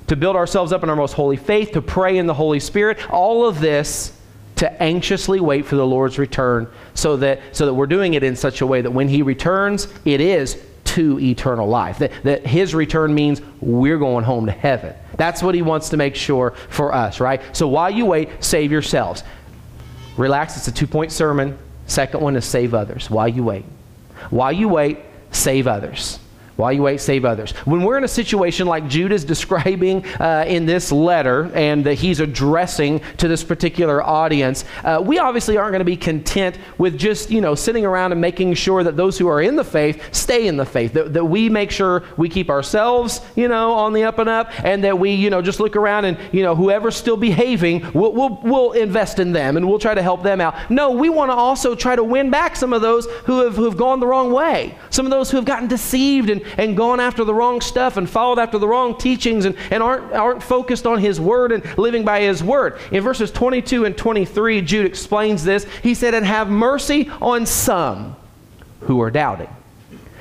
to 0.09 0.17
build 0.17 0.37
ourselves 0.37 0.75
up 0.75 0.83
in 0.83 0.91
our 0.91 0.97
most 0.97 1.15
holy 1.15 1.39
faith, 1.39 1.73
to 1.73 1.81
pray 1.81 2.19
in 2.19 2.27
the 2.27 2.35
Holy 2.35 2.61
Spirit. 2.61 2.99
All 3.11 3.47
of 3.47 3.61
this 3.61 4.20
to 4.61 4.83
anxiously 4.83 5.41
wait 5.41 5.65
for 5.65 5.77
the 5.77 5.87
Lord's 5.87 6.19
return 6.19 6.69
so 6.93 7.17
that, 7.17 7.41
so 7.53 7.65
that 7.65 7.73
we're 7.73 7.87
doing 7.87 8.13
it 8.13 8.23
in 8.23 8.37
such 8.37 8.61
a 8.61 8.67
way 8.67 8.83
that 8.83 8.91
when 8.91 9.09
He 9.09 9.23
returns, 9.23 9.89
it 10.05 10.21
is 10.21 10.63
to 10.85 11.19
eternal 11.19 11.67
life. 11.67 11.97
That, 11.99 12.13
that 12.25 12.47
His 12.47 12.75
return 12.75 13.15
means 13.15 13.41
we're 13.63 13.97
going 13.97 14.23
home 14.23 14.45
to 14.45 14.53
heaven. 14.53 14.95
That's 15.17 15.43
what 15.43 15.55
He 15.55 15.63
wants 15.63 15.89
to 15.89 15.97
make 15.97 16.15
sure 16.15 16.51
for 16.69 16.95
us, 16.95 17.21
right? 17.21 17.41
So 17.57 17.69
while 17.69 17.89
you 17.89 18.05
wait, 18.05 18.29
save 18.45 18.71
yourselves. 18.71 19.23
Relax, 20.19 20.59
it's 20.59 20.69
a 20.69 20.73
two 20.73 20.87
point 20.87 21.11
sermon. 21.11 21.57
Second 21.87 22.21
one 22.21 22.37
is 22.37 22.45
save 22.45 22.75
others 22.75 23.09
while 23.09 23.29
you 23.29 23.43
wait. 23.43 23.65
While 24.29 24.53
you 24.53 24.69
wait, 24.69 24.99
save 25.33 25.67
others. 25.69 26.19
While 26.61 26.75
you 26.75 26.83
wait, 26.83 27.01
save 27.01 27.25
others. 27.25 27.53
When 27.65 27.85
we're 27.85 27.97
in 27.97 28.05
a 28.05 28.09
situation 28.09 28.67
like 28.67 28.87
Jude 28.87 29.13
is 29.13 29.25
describing 29.25 30.05
uh, 30.21 30.45
in 30.47 30.67
this 30.67 30.93
letter 30.93 31.51
and 31.55 31.87
that 31.87 31.95
he's 31.95 32.21
addressing 32.21 33.01
to 33.17 33.29
this 33.29 33.43
particular 33.43 34.03
audience, 34.03 34.67
uh, 34.85 35.03
we 35.03 35.19
obviously 35.19 35.57
aren't 35.57 35.73
going 35.73 35.81
to 35.81 35.87
be 35.87 35.97
content 35.97 36.59
with 36.77 36.99
just, 36.99 37.31
you 37.31 37.41
know, 37.41 37.55
sitting 37.55 37.87
around 37.87 38.13
and 38.13 38.21
making 38.21 38.53
sure 38.53 38.85
that 38.85 38.95
those 38.95 39.17
who 39.17 39.27
are 39.27 39.41
in 39.41 39.57
the 39.57 39.65
faith 39.65 40.15
stay 40.15 40.49
in 40.49 40.59
the 40.59 40.67
faith. 40.67 40.93
That, 40.93 41.15
that 41.15 41.25
we 41.25 41.49
make 41.49 41.71
sure 41.71 42.05
we 42.19 42.29
keep 42.29 42.51
ourselves, 42.51 43.23
you 43.37 43.49
know, 43.49 43.73
on 43.73 43.95
the 43.95 44.05
up 44.05 44.19
and 44.19 44.29
up 44.29 44.51
and 44.63 44.85
that 44.85 44.99
we, 44.99 45.13
you 45.13 45.31
know, 45.31 45.41
just 45.41 45.61
look 45.61 45.77
around 45.77 46.05
and, 46.05 46.19
you 46.31 46.43
know, 46.43 46.55
whoever's 46.55 46.95
still 46.95 47.17
behaving, 47.17 47.91
we'll, 47.95 48.13
we'll, 48.13 48.39
we'll 48.43 48.73
invest 48.73 49.19
in 49.19 49.33
them 49.33 49.57
and 49.57 49.67
we'll 49.67 49.79
try 49.79 49.95
to 49.95 50.03
help 50.03 50.23
them 50.23 50.43
out. 50.43 50.71
No, 50.71 50.91
we 50.91 51.09
want 51.09 51.31
to 51.31 51.35
also 51.35 51.75
try 51.75 51.97
to 51.97 52.05
win 52.05 52.29
back 52.29 52.55
some 52.55 52.75
of 52.75 52.83
those 52.83 53.07
who 53.25 53.45
have, 53.45 53.57
who 53.57 53.65
have 53.65 53.79
gone 53.79 53.99
the 53.99 54.07
wrong 54.07 54.31
way, 54.31 54.77
some 54.91 55.07
of 55.07 55.11
those 55.11 55.31
who 55.31 55.39
have 55.39 55.47
gotten 55.47 55.67
deceived 55.67 56.29
and, 56.29 56.43
and 56.57 56.77
gone 56.77 57.01
after 57.01 57.25
the 57.25 57.35
wrong 57.35 57.61
stuff 57.61 57.97
and 57.97 58.09
followed 58.09 58.39
after 58.39 58.59
the 58.59 58.69
wrong 58.69 58.97
teachings 58.97 59.45
and, 59.45 59.57
and 59.71 59.83
aren't, 59.83 60.13
aren't 60.13 60.43
focused 60.43 60.87
on 60.87 60.99
His 60.99 61.21
Word 61.21 61.53
and 61.53 61.79
living 61.79 62.05
by 62.05 62.21
His 62.21 62.43
Word. 62.43 62.79
In 62.93 63.03
verses 63.03 63.31
22 63.31 63.85
and 63.85 63.97
23, 63.97 64.61
Jude 64.63 64.87
explains 64.87 65.45
this. 65.45 65.65
He 65.83 65.95
said, 65.95 66.15
And 66.15 66.27
have 66.27 66.49
mercy 66.49 67.11
on 67.21 67.47
some 67.47 68.17
who 68.81 69.01
are 69.01 69.11
doubting. 69.11 69.49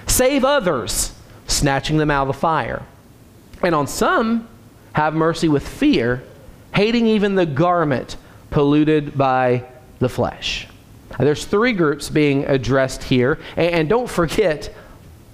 Save 0.08 0.44
others, 0.44 1.14
snatching 1.48 1.98
them 1.98 2.12
out 2.12 2.24
of 2.24 2.36
the 2.36 2.40
fire. 2.40 2.84
And 3.62 3.76
on 3.76 3.88
some, 3.88 4.48
have 4.94 5.14
mercy 5.14 5.48
with 5.48 5.68
fear, 5.68 6.24
hating 6.74 7.08
even 7.08 7.36
the 7.36 7.46
garment 7.46 8.18
polluted 8.50 9.18
by 9.18 9.66
the 10.00 10.10
flesh. 10.10 10.68
There's 11.18 11.46
three 11.46 11.74
groups 11.74 12.10
being 12.10 12.46
addressed 12.46 13.04
here. 13.04 13.40
And, 13.56 13.74
and 13.74 13.90
don't 13.90 14.10
forget, 14.10 14.74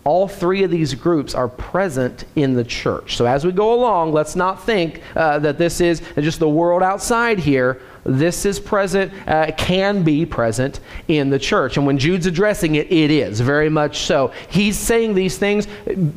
all 0.06 0.28
three 0.28 0.64
of 0.64 0.70
these 0.70 0.94
groups 0.94 1.34
are 1.34 1.48
present 1.48 2.26
in 2.36 2.54
the 2.54 2.64
church. 2.64 3.18
So 3.18 3.26
as 3.26 3.44
we 3.44 3.52
go 3.52 3.74
along, 3.74 4.14
let's 4.14 4.36
not 4.36 4.64
think 4.64 5.02
uh, 5.16 5.40
that 5.40 5.58
this 5.58 5.82
is 5.82 6.02
just 6.16 6.40
the 6.40 6.48
world 6.48 6.84
outside 6.84 7.40
here. 7.40 7.82
This 8.04 8.46
is 8.46 8.60
present, 8.60 9.12
uh, 9.28 9.52
can 9.58 10.04
be 10.04 10.24
present 10.24 10.80
in 11.08 11.32
the 11.32 11.40
church. 11.40 11.78
And 11.78 11.88
when 11.88 11.98
Jude's 11.98 12.28
addressing 12.28 12.76
it, 12.76 12.92
it 12.92 13.10
is 13.10 13.42
very 13.42 13.68
much 13.68 14.02
so. 14.02 14.32
He's 14.48 14.78
saying 14.78 15.16
these 15.16 15.40
things 15.40 15.68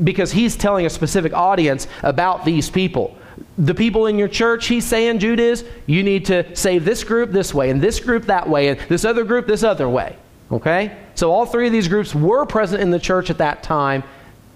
because 0.05 0.33
he's 0.33 0.55
telling 0.55 0.85
a 0.85 0.91
specific 0.91 1.33
audience 1.33 1.87
about 2.03 2.45
these 2.45 2.69
people 2.69 3.17
the 3.57 3.75
people 3.75 4.07
in 4.07 4.19
your 4.19 4.29
church, 4.29 4.67
he's 4.67 4.85
saying, 4.85 5.19
Jude 5.19 5.41
is, 5.41 5.65
you 5.87 6.03
need 6.03 6.27
to 6.27 6.57
save 6.57 6.85
this 6.85 7.05
group 7.05 7.31
this 7.31 7.53
way, 7.53 7.71
and 7.71 7.81
this 7.81 8.01
group 8.01 8.27
that 8.27 8.49
way, 8.49 8.69
and 8.69 8.81
this 8.89 9.05
other 9.05 9.25
group 9.25 9.47
this 9.47 9.63
other 9.63 9.89
way. 9.89 10.17
Okay? 10.51 10.97
So 11.15 11.33
all 11.33 11.47
three 11.47 11.67
of 11.67 11.73
these 11.73 11.89
groups 11.89 12.15
were 12.15 12.47
present 12.47 12.83
in 12.83 12.91
the 12.91 12.99
church 12.99 13.31
at 13.31 13.39
that 13.39 13.63
time, 13.63 14.03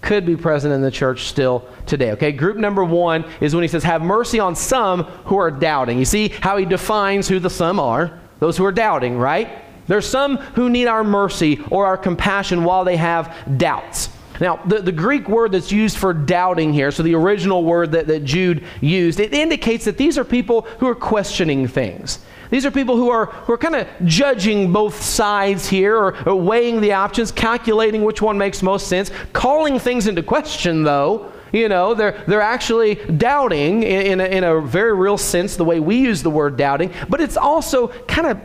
could 0.01 0.25
be 0.25 0.35
present 0.35 0.73
in 0.73 0.81
the 0.81 0.91
church 0.91 1.25
still 1.25 1.65
today. 1.85 2.11
Okay? 2.11 2.31
Group 2.31 2.57
number 2.57 2.83
one 2.83 3.25
is 3.39 3.55
when 3.55 3.63
he 3.63 3.67
says, 3.67 3.83
Have 3.83 4.01
mercy 4.01 4.39
on 4.39 4.55
some 4.55 5.03
who 5.25 5.37
are 5.37 5.51
doubting. 5.51 5.97
You 5.97 6.05
see 6.05 6.29
how 6.29 6.57
he 6.57 6.65
defines 6.65 7.27
who 7.27 7.39
the 7.39 7.49
some 7.49 7.79
are? 7.79 8.19
Those 8.39 8.57
who 8.57 8.65
are 8.65 8.71
doubting, 8.71 9.17
right? 9.17 9.63
There's 9.87 10.07
some 10.07 10.37
who 10.37 10.69
need 10.69 10.87
our 10.87 11.03
mercy 11.03 11.61
or 11.69 11.85
our 11.85 11.97
compassion 11.97 12.63
while 12.63 12.83
they 12.83 12.97
have 12.97 13.35
doubts. 13.57 14.09
Now, 14.39 14.57
the, 14.65 14.79
the 14.79 14.91
Greek 14.91 15.29
word 15.29 15.51
that's 15.51 15.71
used 15.71 15.97
for 15.97 16.13
doubting 16.13 16.73
here, 16.73 16.91
so 16.91 17.03
the 17.03 17.15
original 17.15 17.63
word 17.63 17.91
that, 17.91 18.07
that 18.07 18.23
Jude 18.25 18.63
used, 18.81 19.19
it 19.19 19.33
indicates 19.33 19.85
that 19.85 19.97
these 19.97 20.17
are 20.17 20.23
people 20.23 20.61
who 20.79 20.87
are 20.87 20.95
questioning 20.95 21.67
things. 21.67 22.19
These 22.53 22.67
are 22.67 22.71
people 22.71 22.97
who 22.97 23.09
are, 23.09 23.25
who 23.25 23.53
are 23.53 23.57
kind 23.57 23.73
of 23.73 23.87
judging 24.05 24.71
both 24.71 25.01
sides 25.01 25.67
here 25.67 25.97
or, 25.97 26.29
or 26.29 26.35
weighing 26.35 26.81
the 26.81 26.93
options, 26.93 27.31
calculating 27.31 28.03
which 28.03 28.21
one 28.21 28.37
makes 28.37 28.61
most 28.61 28.85
sense, 28.85 29.09
calling 29.33 29.79
things 29.79 30.05
into 30.05 30.21
question, 30.21 30.83
though. 30.83 31.31
You 31.51 31.67
know, 31.67 31.95
they're, 31.95 32.23
they're 32.27 32.43
actually 32.43 32.93
doubting 32.93 33.81
in, 33.81 34.05
in 34.05 34.21
a, 34.21 34.25
in 34.25 34.43
a 34.43 34.61
very 34.61 34.93
real 34.93 35.17
sense, 35.17 35.55
the 35.55 35.65
way 35.65 35.79
we 35.79 35.95
use 35.95 36.21
the 36.21 36.29
word 36.29 36.55
doubting, 36.55 36.93
but 37.09 37.21
it's 37.21 37.37
also 37.37 37.87
kind 38.05 38.27
of 38.27 38.39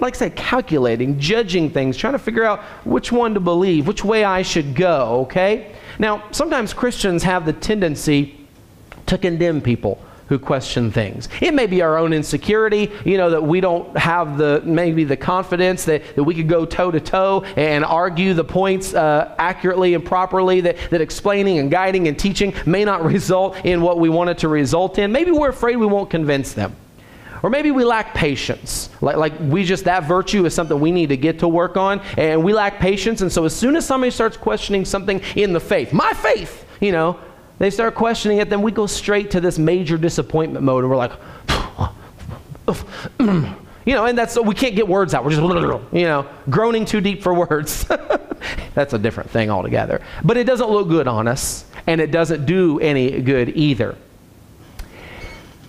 like 0.00 0.16
I 0.16 0.18
said, 0.18 0.34
calculating, 0.34 1.20
judging 1.20 1.70
things, 1.70 1.96
trying 1.96 2.14
to 2.14 2.18
figure 2.18 2.42
out 2.42 2.60
which 2.84 3.12
one 3.12 3.34
to 3.34 3.40
believe, 3.40 3.86
which 3.86 4.04
way 4.04 4.24
I 4.24 4.42
should 4.42 4.74
go, 4.74 5.20
okay? 5.26 5.76
Now, 6.00 6.24
sometimes 6.32 6.74
Christians 6.74 7.22
have 7.22 7.46
the 7.46 7.52
tendency 7.52 8.48
to 9.06 9.16
condemn 9.16 9.60
people 9.60 10.04
who 10.28 10.38
question 10.38 10.90
things. 10.90 11.28
It 11.40 11.52
may 11.52 11.66
be 11.66 11.82
our 11.82 11.98
own 11.98 12.12
insecurity, 12.12 12.90
you 13.04 13.18
know, 13.18 13.30
that 13.30 13.42
we 13.42 13.60
don't 13.60 13.96
have 13.96 14.38
the 14.38 14.62
maybe 14.64 15.04
the 15.04 15.16
confidence 15.16 15.84
that, 15.84 16.16
that 16.16 16.24
we 16.24 16.34
could 16.34 16.48
go 16.48 16.64
toe 16.64 16.90
to 16.90 17.00
toe 17.00 17.44
and 17.56 17.84
argue 17.84 18.32
the 18.34 18.44
points 18.44 18.94
uh, 18.94 19.34
accurately 19.38 19.94
and 19.94 20.04
properly, 20.04 20.62
that, 20.62 20.76
that 20.90 21.00
explaining 21.00 21.58
and 21.58 21.70
guiding 21.70 22.08
and 22.08 22.18
teaching 22.18 22.54
may 22.64 22.84
not 22.84 23.04
result 23.14 23.56
in 23.64 23.82
what 23.82 23.98
we 23.98 24.08
want 24.08 24.30
it 24.30 24.38
to 24.38 24.48
result 24.48 24.98
in. 24.98 25.12
Maybe 25.12 25.30
we're 25.30 25.50
afraid 25.50 25.76
we 25.76 25.86
won't 25.86 26.10
convince 26.10 26.54
them. 26.54 26.74
Or 27.42 27.50
maybe 27.50 27.70
we 27.70 27.84
lack 27.84 28.14
patience. 28.14 28.88
Like, 29.02 29.16
like 29.16 29.38
we 29.38 29.64
just, 29.64 29.84
that 29.84 30.04
virtue 30.04 30.46
is 30.46 30.54
something 30.54 30.80
we 30.80 30.90
need 30.90 31.10
to 31.10 31.16
get 31.18 31.40
to 31.40 31.48
work 31.48 31.76
on, 31.76 32.00
and 32.16 32.42
we 32.42 32.54
lack 32.54 32.78
patience. 32.78 33.20
And 33.20 33.30
so 33.30 33.44
as 33.44 33.54
soon 33.54 33.76
as 33.76 33.84
somebody 33.84 34.10
starts 34.10 34.38
questioning 34.38 34.86
something 34.86 35.20
in 35.36 35.52
the 35.52 35.60
faith, 35.60 35.92
my 35.92 36.14
faith, 36.14 36.66
you 36.80 36.90
know, 36.90 37.18
they 37.58 37.70
start 37.70 37.94
questioning 37.94 38.38
it, 38.38 38.50
then 38.50 38.62
we 38.62 38.72
go 38.72 38.86
straight 38.86 39.30
to 39.32 39.40
this 39.40 39.58
major 39.58 39.96
disappointment 39.96 40.64
mode, 40.64 40.84
and 40.84 40.90
we're 40.90 40.96
like, 40.96 41.12
you 43.86 43.94
know, 43.94 44.06
and 44.06 44.18
that's 44.18 44.38
we 44.38 44.54
can't 44.54 44.74
get 44.74 44.88
words 44.88 45.14
out. 45.14 45.24
We're 45.24 45.30
just, 45.30 45.42
you 45.92 46.04
know, 46.04 46.26
groaning 46.50 46.84
too 46.84 47.00
deep 47.00 47.22
for 47.22 47.34
words. 47.34 47.84
that's 48.74 48.92
a 48.92 48.98
different 48.98 49.30
thing 49.30 49.50
altogether. 49.50 50.02
But 50.24 50.36
it 50.36 50.44
doesn't 50.44 50.68
look 50.68 50.88
good 50.88 51.06
on 51.06 51.28
us, 51.28 51.64
and 51.86 52.00
it 52.00 52.10
doesn't 52.10 52.46
do 52.46 52.80
any 52.80 53.20
good 53.20 53.56
either. 53.56 53.96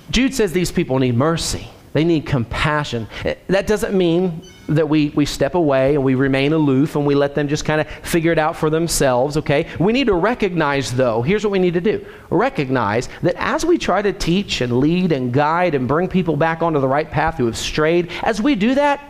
Jude 0.09 0.33
says 0.33 0.53
these 0.53 0.71
people 0.71 0.99
need 0.99 1.15
mercy. 1.15 1.69
They 1.95 2.03
need 2.03 2.25
compassion. 2.25 3.07
That 3.47 3.67
doesn't 3.67 3.97
mean 3.97 4.41
that 4.67 4.89
we, 4.89 5.13
we 5.15 5.25
step 5.25 5.55
away 5.55 5.95
and 5.95 6.03
we 6.03 6.13
remain 6.13 6.51
aloof 6.51 6.97
and 6.97 7.05
we 7.05 7.15
let 7.15 7.35
them 7.35 7.47
just 7.47 7.63
kind 7.63 7.79
of 7.79 7.87
figure 7.87 8.33
it 8.33 8.37
out 8.37 8.57
for 8.57 8.69
themselves, 8.69 9.37
okay? 9.37 9.69
We 9.79 9.93
need 9.93 10.07
to 10.07 10.13
recognize, 10.13 10.91
though, 10.91 11.21
here's 11.21 11.45
what 11.45 11.51
we 11.51 11.59
need 11.59 11.73
to 11.75 11.79
do 11.79 12.05
recognize 12.29 13.07
that 13.21 13.35
as 13.37 13.63
we 13.63 13.77
try 13.77 14.01
to 14.01 14.11
teach 14.11 14.59
and 14.59 14.81
lead 14.81 15.13
and 15.13 15.31
guide 15.31 15.73
and 15.73 15.87
bring 15.87 16.09
people 16.09 16.35
back 16.35 16.61
onto 16.61 16.81
the 16.81 16.87
right 16.87 17.09
path 17.09 17.37
who 17.37 17.45
have 17.45 17.55
strayed, 17.55 18.11
as 18.23 18.41
we 18.41 18.55
do 18.55 18.75
that, 18.75 19.01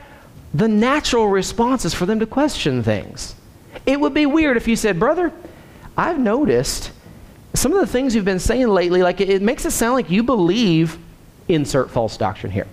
the 0.54 0.67
natural 0.67 1.28
response 1.28 1.86
is 1.86 1.93
for 1.95 2.06
them 2.06 2.19
to 2.19 2.28
question 2.28 2.84
things. 2.84 3.34
It 3.88 4.00
would 4.00 4.13
be 4.13 4.28
weird 4.28 4.58
if 4.58 4.67
you 4.67 4.76
said, 4.76 5.00
Brother, 5.00 5.34
I've 5.98 6.19
noticed 6.19 6.91
some 7.56 7.74
of 7.74 7.80
the 7.80 7.88
things 7.88 8.13
you've 8.13 8.26
been 8.26 8.38
saying 8.38 8.67
lately, 8.67 9.02
like 9.02 9.21
it, 9.21 9.30
it 9.32 9.41
makes 9.41 9.65
it 9.65 9.71
sound 9.71 9.95
like 9.95 10.12
you 10.12 10.21
believe 10.21 11.00
insert 11.48 11.92
false 11.92 12.18
doctrine 12.18 12.52
here. 12.52 12.68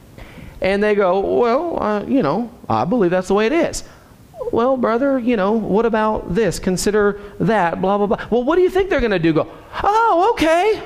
And 0.61 0.83
they 0.83 0.95
go, 0.95 1.21
well, 1.21 1.83
uh, 1.83 2.05
you 2.05 2.23
know, 2.23 2.51
I 2.69 2.85
believe 2.85 3.11
that's 3.11 3.29
the 3.29 3.35
way 3.35 3.47
it 3.47 3.53
is. 3.53 3.85
Well, 4.53 4.77
brother, 4.77 5.19
you 5.19 5.37
know, 5.37 5.53
what 5.53 5.87
about 5.87 6.35
this? 6.35 6.59
Consider 6.59 7.21
that, 7.41 7.81
blah, 7.81 7.99
blah, 7.99 8.07
blah. 8.07 8.27
Well, 8.31 8.45
what 8.45 8.57
do 8.57 8.63
you 8.63 8.71
think 8.71 8.91
they're 8.91 9.01
going 9.01 9.13
to 9.13 9.19
do? 9.19 9.33
Go, 9.33 9.53
oh, 9.83 10.31
okay. 10.33 10.83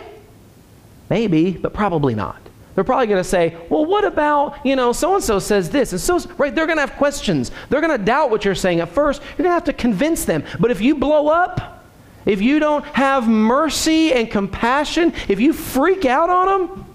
Maybe, 1.10 1.52
but 1.52 1.72
probably 1.72 2.14
not. 2.14 2.40
They're 2.74 2.84
probably 2.84 3.06
going 3.06 3.22
to 3.22 3.28
say, 3.28 3.56
well, 3.70 3.86
what 3.86 4.04
about, 4.04 4.64
you 4.64 4.76
know, 4.76 4.92
so 4.92 5.14
and 5.14 5.24
so 5.24 5.38
says 5.38 5.70
this. 5.70 5.92
And 5.92 6.00
so, 6.00 6.18
right, 6.36 6.54
they're 6.54 6.66
going 6.66 6.76
to 6.76 6.82
have 6.82 6.92
questions. 6.94 7.50
They're 7.70 7.80
going 7.80 7.98
to 7.98 8.04
doubt 8.04 8.30
what 8.30 8.44
you're 8.44 8.54
saying 8.54 8.80
at 8.80 8.90
first. 8.90 9.22
You're 9.22 9.44
going 9.44 9.50
to 9.50 9.54
have 9.54 9.64
to 9.64 9.72
convince 9.72 10.26
them. 10.26 10.44
But 10.60 10.70
if 10.70 10.80
you 10.80 10.94
blow 10.94 11.28
up, 11.28 11.84
if 12.26 12.42
you 12.42 12.58
don't 12.58 12.84
have 12.86 13.26
mercy 13.28 14.12
and 14.12 14.30
compassion, 14.30 15.14
if 15.28 15.40
you 15.40 15.52
freak 15.52 16.04
out 16.04 16.28
on 16.28 16.46
them, 16.68 16.85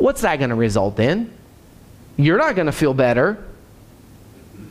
what's 0.00 0.22
that 0.22 0.36
going 0.36 0.50
to 0.50 0.56
result 0.56 0.98
in? 0.98 1.32
You're 2.16 2.38
not 2.38 2.54
going 2.54 2.66
to 2.66 2.72
feel 2.72 2.94
better 2.94 3.42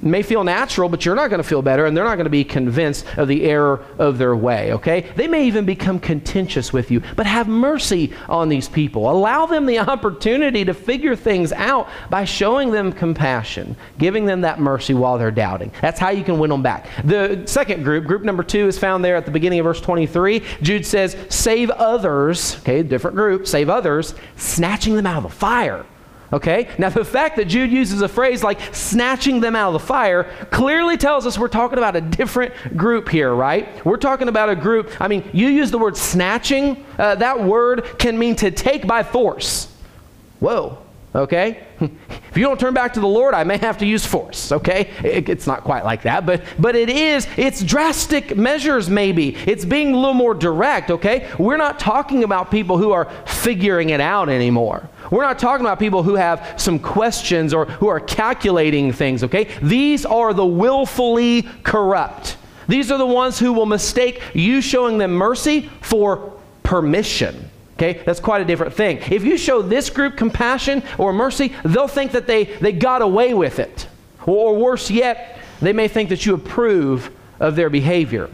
may 0.02 0.22
feel 0.22 0.44
natural, 0.44 0.90
but 0.90 1.06
you're 1.06 1.16
not 1.16 1.30
going 1.30 1.42
to 1.42 1.48
feel 1.48 1.62
better, 1.62 1.86
and 1.86 1.96
they're 1.96 2.04
not 2.04 2.16
going 2.16 2.26
to 2.26 2.30
be 2.30 2.44
convinced 2.44 3.06
of 3.18 3.28
the 3.28 3.44
error 3.44 3.84
of 3.98 4.18
their 4.18 4.36
way, 4.36 4.74
okay? 4.74 5.12
They 5.16 5.28
may 5.28 5.46
even 5.46 5.66
become 5.66 6.00
contentious 6.00 6.72
with 6.72 6.92
you, 6.92 7.02
but 7.16 7.26
have 7.26 7.48
mercy 7.48 8.14
on 8.28 8.50
these 8.50 8.70
people. 8.70 9.10
Allow 9.10 9.46
them 9.46 9.66
the 9.66 9.80
opportunity 9.90 10.64
to 10.66 10.74
figure 10.74 11.16
things 11.16 11.52
out 11.52 11.90
by 12.10 12.26
showing 12.26 12.72
them 12.72 12.92
compassion, 12.92 13.76
giving 13.98 14.26
them 14.26 14.42
that 14.42 14.60
mercy 14.60 14.94
while 14.94 15.18
they're 15.18 15.32
doubting. 15.32 15.72
That's 15.82 16.00
how 16.00 16.10
you 16.10 16.24
can 16.24 16.40
win 16.40 16.50
them 16.50 16.64
back. 16.64 16.88
The 17.04 17.44
second 17.46 17.84
group, 17.84 18.06
group 18.06 18.24
number 18.24 18.44
two, 18.44 18.68
is 18.68 18.78
found 18.78 19.04
there 19.04 19.16
at 19.16 19.26
the 19.26 19.32
beginning 19.32 19.60
of 19.60 19.66
verse 19.66 19.82
23. 19.82 20.44
Jude 20.62 20.86
says, 20.86 21.16
Save 21.30 21.70
others, 21.72 22.58
okay, 22.60 22.84
different 22.84 23.16
group, 23.16 23.48
save 23.48 23.70
others, 23.70 24.16
snatching 24.36 24.96
them 24.96 25.06
out 25.06 25.18
of 25.18 25.24
the 25.24 25.30
fire. 25.30 25.86
Okay? 26.32 26.70
Now, 26.78 26.90
the 26.90 27.06
fact 27.06 27.38
that 27.38 27.46
Jude 27.46 27.72
uses 27.72 28.02
a 28.02 28.08
phrase 28.08 28.44
like 28.44 28.60
snatching 28.74 29.40
them 29.40 29.56
out 29.56 29.74
of 29.74 29.82
the 29.82 29.88
fire 29.88 30.26
clearly 30.52 30.98
tells 30.98 31.26
us 31.26 31.40
we're 31.40 31.48
talking 31.48 31.78
about 31.78 31.96
a 31.96 32.02
different 32.02 32.78
group 32.78 33.10
here, 33.10 33.34
right? 33.34 33.84
We're 33.86 33.98
talking 33.98 34.28
about 34.28 34.50
a 34.50 34.56
group. 34.56 34.92
I 35.02 35.08
mean, 35.08 35.28
you 35.34 35.48
use 35.48 35.72
the 35.72 35.80
word 35.80 35.98
snatching, 35.98 36.86
uh, 36.98 37.16
that 37.16 37.44
word 37.44 37.98
can 37.98 38.18
mean 38.20 38.36
to 38.38 38.52
take 38.52 38.86
by 38.86 39.04
force. 39.04 39.74
Whoa. 40.40 40.78
Okay? 41.16 41.66
If 42.30 42.38
you 42.38 42.44
don't 42.44 42.60
turn 42.60 42.76
back 42.76 42.94
to 42.94 43.00
the 43.00 43.08
Lord, 43.08 43.34
I 43.34 43.44
may 43.44 43.58
have 43.58 43.80
to 43.80 43.88
use 43.88 44.06
force. 44.06 44.52
Okay? 44.52 44.92
It, 45.04 45.30
it's 45.30 45.48
not 45.48 45.64
quite 45.64 45.84
like 45.84 46.04
that, 46.04 46.28
but, 46.28 46.44
but 46.60 46.76
it 46.76 46.88
is, 46.88 47.28
it's 47.38 47.64
drastic 47.64 48.38
measures 48.38 48.88
maybe. 48.88 49.36
It's 49.48 49.66
being 49.66 49.94
a 49.94 49.98
little 49.98 50.14
more 50.14 50.36
direct. 50.36 50.92
Okay? 50.92 51.28
We're 51.40 51.58
not 51.58 51.80
talking 51.80 52.24
about 52.24 52.52
people 52.52 52.78
who 52.78 52.92
are 52.92 53.10
figuring 53.26 53.90
it 53.90 54.00
out 54.00 54.30
anymore. 54.30 54.88
We're 55.12 55.24
not 55.24 55.40
talking 55.40 55.66
about 55.66 55.80
people 55.80 56.04
who 56.04 56.16
have 56.16 56.56
some 56.58 56.80
questions 56.80 57.54
or 57.54 57.66
who 57.66 57.88
are 57.88 58.00
calculating 58.00 58.92
things. 58.92 59.24
Okay? 59.24 59.46
These 59.62 60.06
are 60.06 60.34
the 60.34 60.46
willfully 60.46 61.44
corrupt. 61.64 62.38
These 62.68 62.92
are 62.92 62.98
the 63.00 63.06
ones 63.06 63.40
who 63.40 63.52
will 63.52 63.66
mistake 63.66 64.22
you 64.34 64.62
showing 64.62 65.00
them 65.00 65.12
mercy 65.12 65.70
for 65.82 66.40
permission. 66.62 67.50
Okay, 67.80 68.02
that's 68.06 68.20
quite 68.20 68.42
a 68.42 68.46
different 68.46 68.74
thing. 68.74 68.98
If 69.10 69.24
you 69.24 69.38
show 69.38 69.62
this 69.62 69.90
group 69.90 70.18
compassion 70.18 70.84
or 70.98 71.14
mercy, 71.14 71.54
they'll 71.64 71.88
think 71.88 72.12
that 72.12 72.28
they, 72.28 72.44
they 72.44 72.74
got 72.74 73.02
away 73.02 73.34
with 73.34 73.58
it. 73.58 73.88
Or, 74.26 74.50
or 74.50 74.56
worse 74.58 74.92
yet, 74.92 75.40
they 75.62 75.72
may 75.72 75.88
think 75.88 76.10
that 76.10 76.26
you 76.26 76.36
approve 76.36 77.10
of 77.40 77.56
their 77.56 77.70
behavior. 77.70 78.30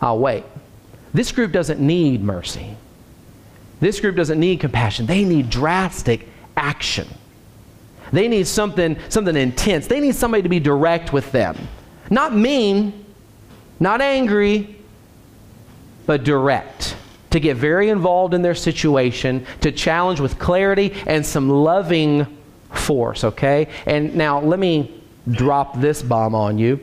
I'll 0.00 0.18
wait. 0.18 0.44
This 1.12 1.30
group 1.30 1.52
doesn't 1.52 1.78
need 1.78 2.22
mercy. 2.22 2.74
This 3.80 3.98
group 4.00 4.16
doesn't 4.16 4.38
need 4.38 4.60
compassion. 4.60 5.06
They 5.06 5.24
need 5.24 5.50
drastic 5.50 6.28
action. 6.56 7.08
They 8.12 8.28
need 8.28 8.46
something, 8.46 8.96
something 9.08 9.36
intense. 9.36 9.86
They 9.86 10.00
need 10.00 10.14
somebody 10.14 10.42
to 10.42 10.48
be 10.48 10.60
direct 10.60 11.12
with 11.12 11.32
them. 11.32 11.56
Not 12.10 12.34
mean, 12.34 13.04
not 13.78 14.00
angry, 14.00 14.76
but 16.06 16.24
direct 16.24 16.96
to 17.30 17.40
get 17.40 17.56
very 17.56 17.88
involved 17.88 18.34
in 18.34 18.42
their 18.42 18.54
situation, 18.54 19.46
to 19.60 19.70
challenge 19.70 20.20
with 20.20 20.38
clarity 20.38 20.92
and 21.06 21.24
some 21.24 21.48
loving 21.48 22.26
force, 22.72 23.24
okay? 23.24 23.68
And 23.86 24.14
now 24.16 24.40
let 24.40 24.58
me 24.58 25.02
drop 25.30 25.80
this 25.80 26.02
bomb 26.02 26.34
on 26.34 26.58
you. 26.58 26.80